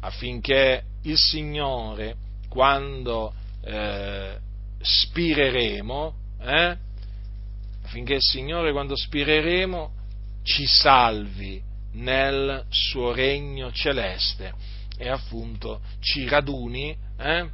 affinché 0.00 0.82
il 1.02 1.16
Signore, 1.18 2.14
quando 2.48 3.34
eh, 3.64 4.38
spireremo, 4.80 6.14
eh? 6.40 6.76
Affinché 7.84 8.14
il 8.14 8.22
Signore, 8.22 8.72
quando 8.72 8.96
spireremo, 8.96 9.92
ci 10.42 10.66
salvi 10.66 11.62
nel 11.92 12.64
suo 12.70 13.12
regno 13.12 13.72
celeste 13.72 14.52
e 14.98 15.08
appunto 15.08 15.80
ci 16.00 16.28
raduni 16.28 16.96
eh, 17.18 17.48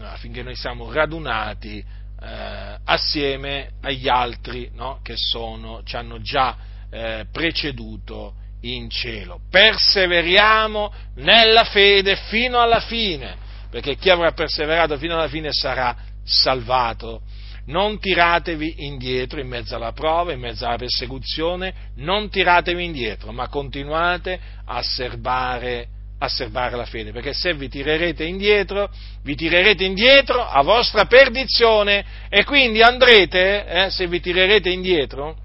affinché 0.00 0.42
noi 0.42 0.56
siamo 0.56 0.92
radunati 0.92 1.78
eh, 1.78 2.78
assieme 2.84 3.70
agli 3.80 4.08
altri 4.08 4.70
no, 4.74 5.00
che 5.02 5.14
sono, 5.16 5.82
ci 5.84 5.96
hanno 5.96 6.20
già 6.20 6.56
eh, 6.90 7.26
preceduto 7.30 8.34
in 8.62 8.90
cielo. 8.90 9.40
Perseveriamo 9.50 10.92
nella 11.16 11.64
fede 11.64 12.16
fino 12.16 12.58
alla 12.60 12.80
fine, 12.80 13.36
perché 13.70 13.96
chi 13.96 14.10
avrà 14.10 14.32
perseverato 14.32 14.96
fino 14.98 15.14
alla 15.14 15.28
fine 15.28 15.52
sarà 15.52 15.96
salvato 16.24 17.22
non 17.68 17.98
tiratevi 17.98 18.76
indietro 18.78 19.40
in 19.40 19.48
mezzo 19.48 19.76
alla 19.76 19.92
prova, 19.92 20.32
in 20.32 20.40
mezzo 20.40 20.66
alla 20.66 20.76
persecuzione, 20.76 21.74
non 21.96 22.28
tiratevi 22.28 22.84
indietro, 22.84 23.32
ma 23.32 23.48
continuate 23.48 24.38
a 24.64 24.82
serbare, 24.82 25.86
a 26.18 26.28
serbare 26.28 26.76
la 26.76 26.86
fede, 26.86 27.12
perché 27.12 27.32
se 27.32 27.54
vi 27.54 27.68
tirerete 27.68 28.24
indietro, 28.24 28.90
vi 29.22 29.34
tirerete 29.34 29.84
indietro 29.84 30.42
a 30.42 30.62
vostra 30.62 31.04
perdizione 31.04 32.04
e 32.28 32.44
quindi 32.44 32.82
andrete, 32.82 33.66
eh, 33.66 33.90
se 33.90 34.06
vi 34.06 34.20
tirerete 34.20 34.70
indietro, 34.70 35.36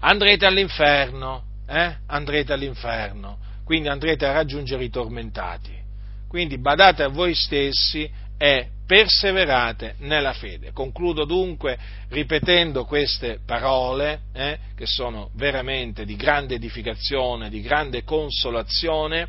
andrete 0.00 0.46
all'inferno, 0.46 1.44
eh, 1.68 1.96
andrete 2.06 2.52
all'inferno, 2.52 3.38
quindi 3.64 3.88
andrete 3.88 4.26
a 4.26 4.32
raggiungere 4.32 4.84
i 4.84 4.90
tormentati. 4.90 5.82
Quindi 6.28 6.58
badate 6.58 7.04
a 7.04 7.08
voi 7.08 7.34
stessi 7.34 8.10
e 8.38 8.68
perseverate 8.86 9.94
nella 9.98 10.32
fede. 10.32 10.72
Concludo 10.72 11.24
dunque 11.24 11.78
ripetendo 12.10 12.84
queste 12.84 13.38
parole 13.44 14.20
eh, 14.34 14.58
che 14.76 14.86
sono 14.86 15.30
veramente 15.34 16.04
di 16.04 16.16
grande 16.16 16.56
edificazione, 16.56 17.48
di 17.48 17.62
grande 17.62 18.04
consolazione 18.04 19.28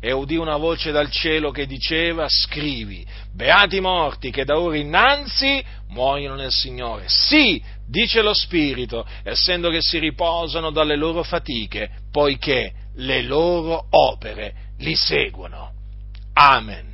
e 0.00 0.12
udì 0.12 0.36
una 0.36 0.56
voce 0.56 0.90
dal 0.90 1.10
cielo 1.10 1.50
che 1.50 1.66
diceva 1.66 2.26
scrivi, 2.28 3.06
beati 3.32 3.80
morti 3.80 4.30
che 4.30 4.44
da 4.44 4.58
ora 4.58 4.76
innanzi 4.76 5.64
muoiono 5.88 6.34
nel 6.34 6.52
Signore. 6.52 7.04
Sì, 7.06 7.62
dice 7.86 8.20
lo 8.20 8.34
Spirito, 8.34 9.06
essendo 9.22 9.70
che 9.70 9.78
si 9.80 9.98
riposano 9.98 10.70
dalle 10.70 10.96
loro 10.96 11.22
fatiche, 11.22 11.90
poiché 12.10 12.72
le 12.96 13.22
loro 13.22 13.86
opere 13.90 14.72
li 14.78 14.94
seguono. 14.94 15.72
Amen. 16.34 16.93